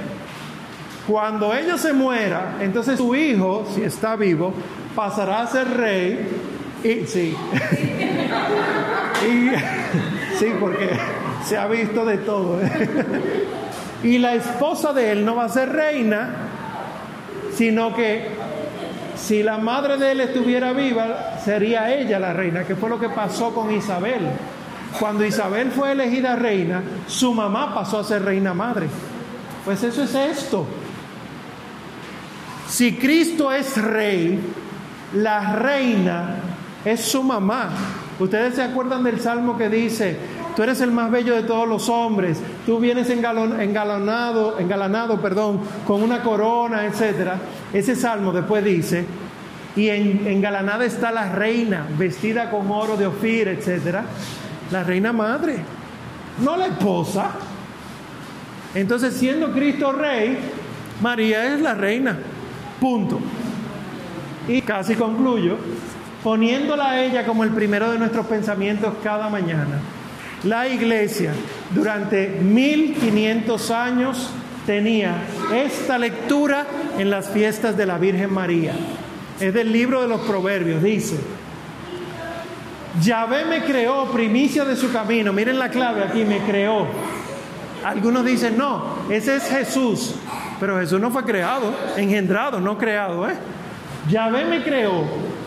Cuando 1.06 1.54
ella 1.54 1.78
se 1.78 1.92
muera, 1.92 2.56
entonces 2.60 2.98
su 2.98 3.14
hijo, 3.14 3.66
si 3.74 3.82
está 3.82 4.16
vivo, 4.16 4.52
pasará 4.94 5.42
a 5.42 5.46
ser 5.46 5.76
rey. 5.76 6.28
Y 6.84 7.06
sí. 7.06 7.34
sí, 10.38 10.46
porque 10.60 10.90
se 11.44 11.56
ha 11.56 11.66
visto 11.66 12.04
de 12.04 12.18
todo. 12.18 12.60
¿eh? 12.60 12.88
y 14.02 14.18
la 14.18 14.34
esposa 14.34 14.92
de 14.92 15.12
él 15.12 15.24
no 15.24 15.36
va 15.36 15.44
a 15.44 15.48
ser 15.48 15.72
reina, 15.72 16.30
sino 17.54 17.94
que 17.94 18.28
si 19.16 19.42
la 19.42 19.58
madre 19.58 19.96
de 19.96 20.12
él 20.12 20.20
estuviera 20.20 20.72
viva, 20.72 21.38
sería 21.44 21.94
ella 21.94 22.18
la 22.18 22.32
reina, 22.32 22.64
que 22.64 22.76
fue 22.76 22.88
lo 22.88 23.00
que 23.00 23.08
pasó 23.08 23.54
con 23.54 23.72
Isabel. 23.72 24.28
Cuando 24.98 25.24
Isabel 25.24 25.70
fue 25.70 25.92
elegida 25.92 26.36
reina, 26.36 26.82
su 27.06 27.34
mamá 27.34 27.74
pasó 27.74 27.98
a 27.98 28.04
ser 28.04 28.24
reina 28.24 28.54
madre. 28.54 28.88
Pues 29.64 29.82
eso 29.82 30.02
es 30.02 30.14
esto. 30.14 30.66
Si 32.68 32.96
Cristo 32.96 33.52
es 33.52 33.76
rey, 33.76 34.40
la 35.14 35.56
reina 35.56 36.36
es 36.84 37.00
su 37.00 37.22
mamá. 37.22 37.70
Ustedes 38.18 38.54
se 38.56 38.62
acuerdan 38.62 39.04
del 39.04 39.20
salmo 39.20 39.56
que 39.56 39.68
dice, 39.68 40.16
tú 40.56 40.62
eres 40.62 40.80
el 40.80 40.90
más 40.90 41.10
bello 41.10 41.34
de 41.34 41.42
todos 41.42 41.68
los 41.68 41.88
hombres, 41.88 42.40
tú 42.66 42.78
vienes 42.78 43.08
engalanado, 43.10 44.58
engalanado 44.58 45.20
perdón, 45.20 45.60
con 45.86 46.02
una 46.02 46.22
corona, 46.22 46.84
etc. 46.84 47.32
Ese 47.72 47.94
salmo 47.94 48.32
después 48.32 48.64
dice, 48.64 49.06
y 49.76 49.88
en, 49.88 50.26
engalanada 50.26 50.84
está 50.84 51.12
la 51.12 51.30
reina, 51.30 51.86
vestida 51.96 52.50
con 52.50 52.70
oro 52.70 52.96
de 52.96 53.06
Ofir, 53.06 53.48
etc. 53.48 54.00
La 54.70 54.84
reina 54.84 55.12
madre, 55.12 55.56
no 56.42 56.56
la 56.56 56.66
esposa. 56.66 57.30
Entonces, 58.74 59.14
siendo 59.14 59.52
Cristo 59.52 59.92
rey, 59.92 60.38
María 61.00 61.54
es 61.54 61.60
la 61.60 61.74
reina. 61.74 62.18
Punto. 62.80 63.18
Y 64.46 64.62
casi 64.62 64.94
concluyo, 64.94 65.56
poniéndola 66.22 66.90
a 66.90 67.02
ella 67.02 67.24
como 67.26 67.44
el 67.44 67.50
primero 67.50 67.90
de 67.90 67.98
nuestros 67.98 68.26
pensamientos 68.26 68.94
cada 69.02 69.28
mañana. 69.28 69.80
La 70.44 70.68
iglesia 70.68 71.32
durante 71.74 72.28
1500 72.28 73.70
años 73.70 74.30
tenía 74.66 75.16
esta 75.52 75.98
lectura 75.98 76.66
en 76.98 77.10
las 77.10 77.30
fiestas 77.30 77.76
de 77.76 77.86
la 77.86 77.98
Virgen 77.98 78.32
María. 78.32 78.72
Es 79.40 79.52
del 79.54 79.72
libro 79.72 80.02
de 80.02 80.08
los 80.08 80.20
Proverbios, 80.22 80.82
dice, 80.82 81.16
Yahvé 83.02 83.44
me 83.44 83.64
creó 83.64 84.06
primicia 84.10 84.64
de 84.64 84.76
su 84.76 84.92
camino. 84.92 85.32
Miren 85.32 85.58
la 85.58 85.70
clave 85.70 86.02
aquí, 86.02 86.24
me 86.24 86.38
creó. 86.40 86.86
Algunos 87.84 88.24
dicen, 88.24 88.56
no, 88.56 88.82
ese 89.08 89.36
es 89.36 89.44
Jesús. 89.44 90.14
Pero 90.58 90.78
Jesús 90.80 91.00
no 91.00 91.10
fue 91.10 91.24
creado, 91.24 91.72
engendrado, 91.96 92.60
no 92.60 92.76
creado. 92.76 93.28
¿eh? 93.28 93.34
Yahvé 94.08 94.44
me 94.44 94.62
creó 94.62 95.04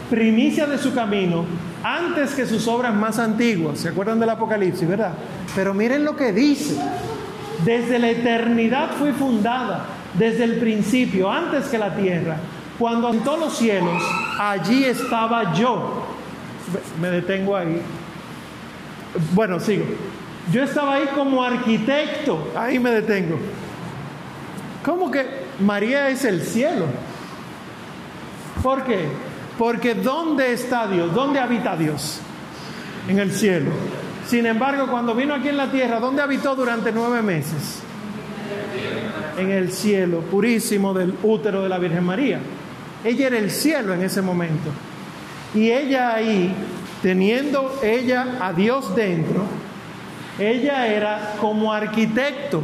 primicia 0.09 0.65
de 0.65 0.77
su 0.77 0.93
camino 0.93 1.45
antes 1.83 2.33
que 2.33 2.45
sus 2.45 2.67
obras 2.67 2.93
más 2.93 3.19
antiguas. 3.19 3.79
¿Se 3.79 3.89
acuerdan 3.89 4.19
del 4.19 4.29
Apocalipsis, 4.29 4.87
verdad? 4.87 5.13
Pero 5.55 5.73
miren 5.73 6.05
lo 6.05 6.15
que 6.15 6.31
dice. 6.31 6.77
Desde 7.65 7.99
la 7.99 8.09
eternidad 8.09 8.91
fui 8.97 9.11
fundada, 9.11 9.85
desde 10.15 10.45
el 10.45 10.57
principio, 10.57 11.31
antes 11.31 11.67
que 11.67 11.77
la 11.77 11.95
tierra. 11.95 12.37
Cuando 12.79 13.13
todos 13.15 13.39
los 13.39 13.57
cielos, 13.57 14.01
allí 14.39 14.83
estaba 14.85 15.53
yo. 15.53 16.00
Me 16.99 17.09
detengo 17.09 17.55
ahí. 17.55 17.81
Bueno, 19.33 19.59
sigo. 19.59 19.85
Yo 20.51 20.63
estaba 20.63 20.95
ahí 20.95 21.05
como 21.15 21.43
arquitecto. 21.43 22.51
Ahí 22.55 22.79
me 22.79 22.91
detengo. 22.91 23.37
¿Cómo 24.83 25.11
que 25.11 25.25
María 25.59 26.09
es 26.09 26.25
el 26.25 26.41
cielo? 26.41 26.85
¿Por 28.63 28.83
qué? 28.83 29.05
Porque 29.57 29.95
¿dónde 29.95 30.53
está 30.53 30.87
Dios? 30.87 31.13
¿Dónde 31.13 31.39
habita 31.39 31.75
Dios? 31.75 32.19
En 33.07 33.19
el 33.19 33.31
cielo. 33.31 33.71
Sin 34.27 34.45
embargo, 34.45 34.87
cuando 34.87 35.13
vino 35.13 35.33
aquí 35.33 35.49
en 35.49 35.57
la 35.57 35.71
tierra, 35.71 35.99
¿dónde 35.99 36.21
habitó 36.21 36.55
durante 36.55 36.91
nueve 36.91 37.21
meses? 37.21 37.79
En 39.37 39.51
el 39.51 39.71
cielo, 39.71 40.21
purísimo 40.21 40.93
del 40.93 41.13
útero 41.23 41.63
de 41.63 41.69
la 41.69 41.77
Virgen 41.77 42.03
María. 42.03 42.39
Ella 43.03 43.27
era 43.27 43.37
el 43.37 43.51
cielo 43.51 43.93
en 43.93 44.03
ese 44.03 44.21
momento. 44.21 44.69
Y 45.53 45.71
ella 45.71 46.13
ahí, 46.13 46.53
teniendo 47.01 47.79
ella 47.83 48.37
a 48.39 48.53
Dios 48.53 48.95
dentro, 48.95 49.43
ella 50.39 50.87
era 50.87 51.33
como 51.39 51.73
arquitecto 51.73 52.63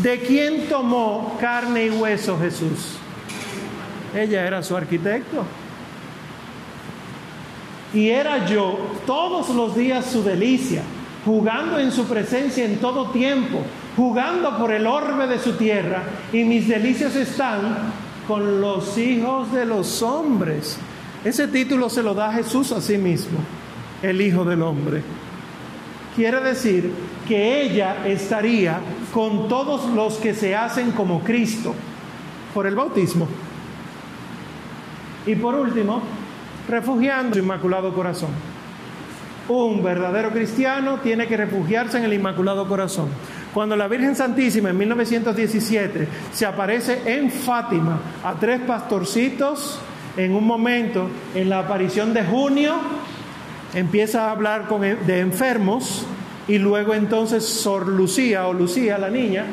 ¿De 0.00 0.20
quién 0.20 0.68
tomó 0.68 1.36
carne 1.38 1.86
y 1.86 1.90
hueso 1.90 2.38
Jesús? 2.38 2.96
Ella 4.14 4.46
era 4.46 4.62
su 4.62 4.74
arquitecto. 4.74 5.44
Y 7.92 8.08
era 8.08 8.46
yo 8.46 8.78
todos 9.04 9.50
los 9.50 9.76
días 9.76 10.06
su 10.06 10.22
delicia, 10.22 10.82
jugando 11.26 11.78
en 11.78 11.92
su 11.92 12.06
presencia 12.06 12.64
en 12.64 12.78
todo 12.78 13.10
tiempo, 13.10 13.58
jugando 13.94 14.56
por 14.56 14.72
el 14.72 14.86
orbe 14.86 15.26
de 15.26 15.38
su 15.38 15.52
tierra, 15.56 16.04
y 16.32 16.44
mis 16.44 16.66
delicias 16.68 17.14
están 17.14 17.92
con 18.26 18.62
los 18.62 18.96
hijos 18.96 19.52
de 19.52 19.66
los 19.66 20.00
hombres. 20.00 20.78
Ese 21.24 21.46
título 21.46 21.88
se 21.88 22.02
lo 22.02 22.14
da 22.14 22.32
Jesús 22.32 22.72
a 22.72 22.80
sí 22.80 22.98
mismo, 22.98 23.38
el 24.02 24.20
Hijo 24.20 24.44
del 24.44 24.62
Hombre. 24.62 25.02
Quiere 26.16 26.40
decir 26.40 26.92
que 27.28 27.62
ella 27.62 28.06
estaría 28.06 28.80
con 29.14 29.48
todos 29.48 29.88
los 29.90 30.14
que 30.16 30.34
se 30.34 30.56
hacen 30.56 30.90
como 30.90 31.20
Cristo 31.20 31.74
por 32.52 32.66
el 32.66 32.74
bautismo. 32.74 33.28
Y 35.24 35.36
por 35.36 35.54
último, 35.54 36.02
refugiando 36.68 37.36
el 37.36 37.44
Inmaculado 37.44 37.94
Corazón. 37.94 38.30
Un 39.48 39.82
verdadero 39.82 40.30
cristiano 40.30 40.98
tiene 41.02 41.28
que 41.28 41.36
refugiarse 41.36 41.98
en 41.98 42.04
el 42.04 42.14
Inmaculado 42.14 42.66
Corazón. 42.66 43.08
Cuando 43.54 43.76
la 43.76 43.86
Virgen 43.86 44.16
Santísima 44.16 44.70
en 44.70 44.78
1917 44.78 46.08
se 46.32 46.46
aparece 46.46 47.02
en 47.06 47.30
Fátima 47.30 48.00
a 48.24 48.34
tres 48.34 48.60
pastorcitos, 48.60 49.78
en 50.16 50.34
un 50.34 50.46
momento, 50.46 51.08
en 51.34 51.48
la 51.48 51.60
aparición 51.60 52.12
de 52.12 52.24
junio, 52.24 52.74
empieza 53.74 54.28
a 54.28 54.32
hablar 54.32 54.66
con, 54.66 54.84
e, 54.84 54.96
de 54.96 55.20
enfermos 55.20 56.06
y 56.48 56.58
luego 56.58 56.94
entonces 56.94 57.44
Sor 57.44 57.88
Lucía 57.88 58.46
o 58.46 58.52
Lucía, 58.52 58.98
la 58.98 59.10
niña, 59.10 59.44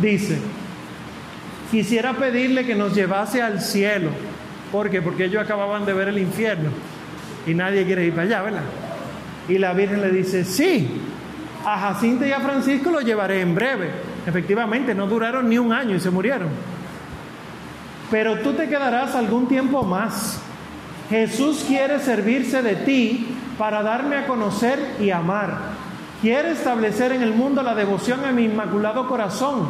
dice, 0.00 0.38
quisiera 1.70 2.14
pedirle 2.14 2.64
que 2.64 2.74
nos 2.74 2.94
llevase 2.94 3.42
al 3.42 3.60
cielo. 3.60 4.10
¿Por 4.72 4.90
qué? 4.90 5.02
Porque 5.02 5.26
ellos 5.26 5.42
acababan 5.42 5.84
de 5.84 5.92
ver 5.92 6.08
el 6.08 6.18
infierno 6.18 6.70
y 7.46 7.54
nadie 7.54 7.84
quiere 7.84 8.04
ir 8.06 8.12
para 8.12 8.22
allá, 8.22 8.42
¿verdad? 8.42 8.62
Y 9.48 9.58
la 9.58 9.74
Virgen 9.74 10.00
le 10.00 10.10
dice, 10.10 10.44
sí, 10.44 10.88
a 11.64 11.78
Jacinta 11.78 12.26
y 12.26 12.32
a 12.32 12.40
Francisco 12.40 12.90
lo 12.90 13.00
llevaré 13.00 13.40
en 13.40 13.54
breve. 13.54 13.90
Efectivamente, 14.26 14.94
no 14.94 15.06
duraron 15.06 15.48
ni 15.48 15.58
un 15.58 15.72
año 15.72 15.94
y 15.94 16.00
se 16.00 16.10
murieron. 16.10 16.48
Pero 18.10 18.38
tú 18.40 18.52
te 18.52 18.68
quedarás 18.68 19.14
algún 19.14 19.48
tiempo 19.48 19.82
más. 19.82 20.40
Jesús 21.10 21.64
quiere 21.66 21.98
servirse 22.00 22.62
de 22.62 22.76
ti 22.76 23.26
para 23.58 23.82
darme 23.82 24.16
a 24.16 24.26
conocer 24.26 24.96
y 25.00 25.10
amar. 25.10 25.74
Quiere 26.20 26.52
establecer 26.52 27.12
en 27.12 27.22
el 27.22 27.34
mundo 27.34 27.62
la 27.62 27.74
devoción 27.74 28.24
a 28.24 28.32
mi 28.32 28.44
inmaculado 28.44 29.08
corazón. 29.08 29.68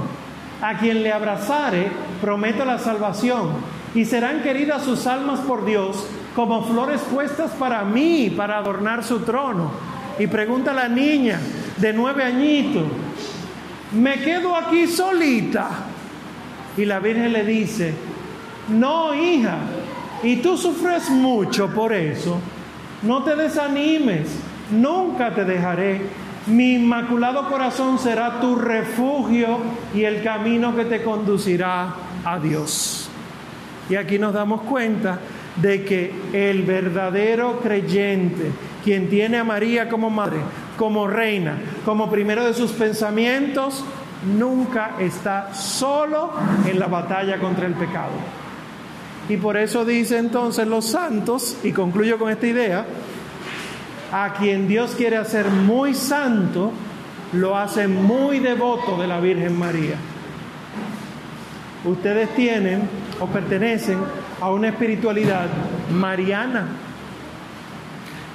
A 0.63 0.79
quien 0.79 1.03
le 1.03 1.13
abrazare, 1.13 1.91
prometo 2.21 2.65
la 2.65 2.79
salvación. 2.79 3.51
Y 3.95 4.05
serán 4.05 4.43
queridas 4.43 4.83
sus 4.85 5.07
almas 5.07 5.41
por 5.41 5.65
Dios 5.65 6.07
como 6.35 6.65
flores 6.65 7.01
puestas 7.03 7.53
para 7.53 7.85
mí, 7.85 8.33
para 8.37 8.59
adornar 8.59 9.05
su 9.05 9.21
trono. 9.21 9.71
Y 10.19 10.27
pregunta 10.27 10.73
la 10.73 10.89
niña, 10.89 11.41
de 11.77 11.93
nueve 11.93 12.25
añitos, 12.25 12.85
me 13.93 14.21
quedo 14.21 14.57
aquí 14.57 14.87
solita. 14.87 15.69
Y 16.77 16.85
la 16.85 16.99
Virgen 16.99 17.33
le 17.33 17.45
dice, 17.45 17.95
no, 18.69 19.15
hija, 19.15 19.59
y 20.23 20.37
tú 20.37 20.57
sufres 20.57 21.11
mucho 21.11 21.69
por 21.69 21.93
eso, 21.93 22.39
no 23.03 23.23
te 23.23 23.37
desanimes, 23.37 24.29
nunca 24.71 25.35
te 25.35 25.45
dejaré. 25.45 26.01
Mi 26.47 26.75
inmaculado 26.75 27.49
corazón 27.49 27.99
será 27.99 28.41
tu 28.41 28.57
refugio 28.57 29.59
y 29.95 30.05
el 30.05 30.23
camino 30.23 30.75
que 30.75 30.85
te 30.85 31.03
conducirá 31.03 31.95
a 32.25 32.39
Dios. 32.39 33.09
Y 33.89 33.97
aquí 33.97 34.19
nos 34.19 34.33
damos 34.33 34.63
cuenta 34.63 35.19
de 35.57 35.85
que 35.85 36.13
el 36.33 36.63
verdadero 36.63 37.61
creyente, 37.61 38.51
quien 38.83 39.09
tiene 39.09 39.39
a 39.39 39.45
María 39.45 39.89
como 39.89 40.11
madre, 40.11 40.39
como 40.79 41.07
reina, 41.07 41.59
como 41.85 42.11
primero 42.11 42.45
de 42.45 42.55
sus 42.55 42.73
pensamientos, 42.73 43.85
nunca 44.39 44.97
está 44.99 45.55
solo 45.55 46.33
en 46.67 46.79
la 46.79 46.87
batalla 46.87 47.39
contra 47.39 47.67
el 47.67 47.75
pecado. 47.75 48.13
Y 49.29 49.37
por 49.39 49.57
eso 49.57 49.85
dice 49.85 50.19
entonces 50.19 50.67
los 50.67 50.85
santos, 50.85 51.57
y 51.63 51.73
concluyo 51.73 52.19
con 52.19 52.31
esta 52.31 52.47
idea, 52.47 52.87
a 54.13 54.35
quien 54.35 54.69
Dios 54.69 54.95
quiere 54.97 55.17
hacer 55.17 55.47
muy 55.49 55.95
santo, 55.95 56.73
lo 57.33 57.57
hace 57.57 57.89
muy 57.89 58.39
devoto 58.39 58.97
de 58.97 59.07
la 59.07 59.21
Virgen 59.21 59.59
María. 59.59 59.97
Ustedes 61.85 62.35
tienen 62.35 62.89
o 63.21 63.27
pertenecen 63.27 63.99
a 64.41 64.51
una 64.51 64.69
espiritualidad 64.69 65.49
mariana. 65.93 66.69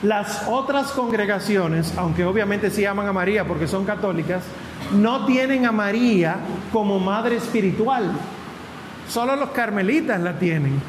Las 0.03 0.47
otras 0.47 0.91
congregaciones, 0.91 1.93
aunque 1.97 2.25
obviamente 2.25 2.69
se 2.69 2.81
llaman 2.81 3.07
a 3.07 3.13
María 3.13 3.45
porque 3.45 3.67
son 3.67 3.85
católicas, 3.85 4.43
no 4.93 5.25
tienen 5.25 5.65
a 5.65 5.71
María 5.71 6.37
como 6.71 6.99
madre 6.99 7.37
espiritual. 7.37 8.11
Solo 9.09 9.35
los 9.35 9.49
carmelitas 9.49 10.21
la 10.21 10.37
tienen. 10.37 10.79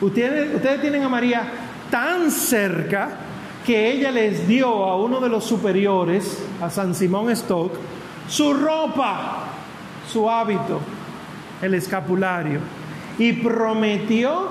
Ustedes, 0.00 0.54
ustedes 0.54 0.80
tienen 0.80 1.02
a 1.02 1.08
María 1.08 1.42
tan 1.90 2.30
cerca 2.30 3.10
que 3.66 3.92
ella 3.92 4.10
les 4.10 4.46
dio 4.46 4.68
a 4.84 4.96
uno 4.96 5.20
de 5.20 5.28
los 5.28 5.44
superiores, 5.44 6.42
a 6.60 6.70
San 6.70 6.94
Simón 6.94 7.30
Stock, 7.30 7.72
su 8.28 8.54
ropa, 8.54 9.44
su 10.10 10.28
hábito, 10.30 10.80
el 11.60 11.74
escapulario, 11.74 12.60
y 13.18 13.32
prometió 13.34 14.50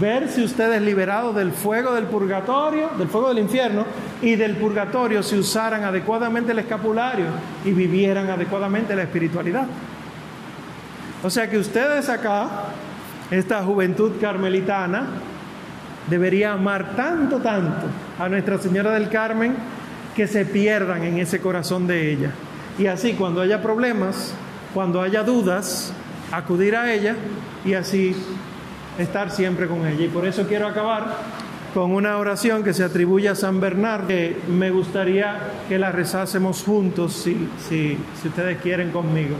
ver 0.00 0.28
si 0.28 0.42
ustedes 0.42 0.82
liberados 0.82 1.34
del 1.34 1.52
fuego 1.52 1.94
del 1.94 2.04
purgatorio, 2.04 2.90
del 2.98 3.08
fuego 3.08 3.28
del 3.28 3.38
infierno 3.38 3.84
y 4.20 4.36
del 4.36 4.56
purgatorio 4.56 5.22
si 5.22 5.38
usaran 5.38 5.84
adecuadamente 5.84 6.52
el 6.52 6.58
escapulario 6.58 7.26
y 7.64 7.72
vivieran 7.72 8.28
adecuadamente 8.28 8.94
la 8.94 9.04
espiritualidad. 9.04 9.66
O 11.22 11.30
sea 11.30 11.50
que 11.50 11.58
ustedes 11.58 12.08
acá, 12.08 12.48
esta 13.30 13.62
juventud 13.62 14.12
carmelitana, 14.20 15.06
debería 16.08 16.52
amar 16.52 16.94
tanto, 16.94 17.38
tanto 17.38 17.86
a 18.18 18.28
Nuestra 18.28 18.58
Señora 18.58 18.92
del 18.92 19.08
Carmen 19.08 19.54
que 20.14 20.26
se 20.26 20.44
pierdan 20.44 21.02
en 21.02 21.18
ese 21.18 21.40
corazón 21.40 21.86
de 21.86 22.12
ella. 22.12 22.30
Y 22.78 22.86
así 22.86 23.14
cuando 23.14 23.40
haya 23.40 23.60
problemas, 23.60 24.32
cuando 24.72 25.02
haya 25.02 25.22
dudas, 25.22 25.92
acudir 26.30 26.76
a 26.76 26.92
ella 26.92 27.16
y 27.64 27.74
así 27.74 28.14
estar 28.98 29.30
siempre 29.30 29.66
con 29.66 29.86
ella. 29.86 30.04
Y 30.04 30.08
por 30.08 30.26
eso 30.26 30.46
quiero 30.46 30.66
acabar 30.66 31.16
con 31.74 31.92
una 31.92 32.16
oración 32.16 32.62
que 32.62 32.72
se 32.72 32.84
atribuye 32.84 33.28
a 33.28 33.34
San 33.34 33.60
Bernardo, 33.60 34.08
que 34.08 34.36
me 34.48 34.70
gustaría 34.70 35.36
que 35.68 35.78
la 35.78 35.92
rezásemos 35.92 36.62
juntos, 36.62 37.12
si, 37.12 37.48
si, 37.68 37.98
si 38.20 38.28
ustedes 38.28 38.58
quieren 38.58 38.90
conmigo. 38.90 39.36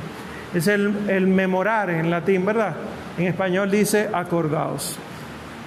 Es 0.55 0.67
el, 0.67 1.09
el 1.09 1.27
memorar 1.27 1.91
en 1.91 2.11
latín, 2.11 2.45
¿verdad? 2.45 2.75
En 3.19 3.27
español 3.27 3.71
dice 3.71 4.09
acordaos. 4.13 4.97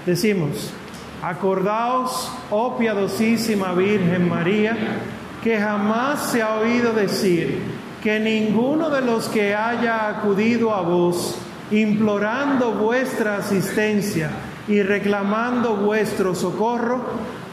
Decimos, 0.06 0.74
acordaos, 1.22 2.32
oh 2.50 2.78
piadosísima 2.78 3.74
Virgen 3.74 4.28
María, 4.28 4.76
que 5.44 5.60
jamás 5.60 6.32
se 6.32 6.42
ha 6.42 6.56
oído 6.56 6.94
decir 6.94 7.62
que 8.02 8.20
ninguno 8.20 8.90
de 8.90 9.02
los 9.02 9.28
que 9.28 9.54
haya 9.54 10.08
acudido 10.08 10.74
a 10.74 10.82
vos, 10.82 11.38
implorando 11.70 12.72
vuestra 12.72 13.38
asistencia 13.38 14.32
y 14.68 14.82
reclamando 14.82 15.76
vuestro 15.76 16.34
socorro, 16.34 17.04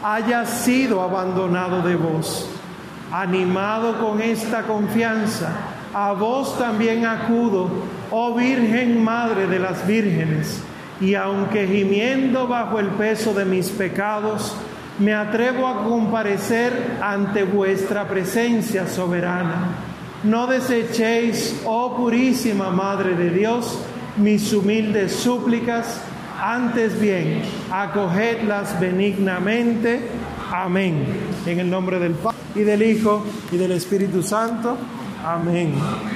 haya 0.03 0.45
sido 0.45 1.01
abandonado 1.01 1.81
de 1.83 1.95
vos. 1.95 2.49
Animado 3.11 3.99
con 3.99 4.21
esta 4.21 4.63
confianza, 4.63 5.51
a 5.93 6.13
vos 6.13 6.57
también 6.57 7.05
acudo, 7.05 7.69
oh 8.11 8.35
Virgen 8.35 9.03
Madre 9.03 9.47
de 9.47 9.59
las 9.59 9.85
Vírgenes, 9.87 10.61
y 11.01 11.15
aunque 11.15 11.67
gimiendo 11.67 12.47
bajo 12.47 12.79
el 12.79 12.87
peso 12.89 13.33
de 13.33 13.45
mis 13.45 13.69
pecados, 13.69 14.55
me 14.99 15.13
atrevo 15.13 15.67
a 15.67 15.83
comparecer 15.85 16.97
ante 17.01 17.43
vuestra 17.43 18.07
presencia 18.07 18.85
soberana. 18.87 19.69
No 20.23 20.47
desechéis, 20.47 21.61
oh 21.65 21.95
purísima 21.95 22.69
Madre 22.69 23.15
de 23.15 23.29
Dios, 23.29 23.79
mis 24.17 24.51
humildes 24.51 25.13
súplicas, 25.13 26.01
antes 26.41 26.99
bien, 26.99 27.41
acogedlas 27.71 28.79
benignamente. 28.79 30.01
Amén. 30.51 31.05
En 31.45 31.59
el 31.59 31.69
nombre 31.69 31.99
del 31.99 32.13
Padre 32.13 32.37
y 32.55 32.61
del 32.61 32.81
Hijo 32.81 33.23
y 33.51 33.57
del 33.57 33.71
Espíritu 33.71 34.21
Santo. 34.21 34.77
Amén. 35.23 36.09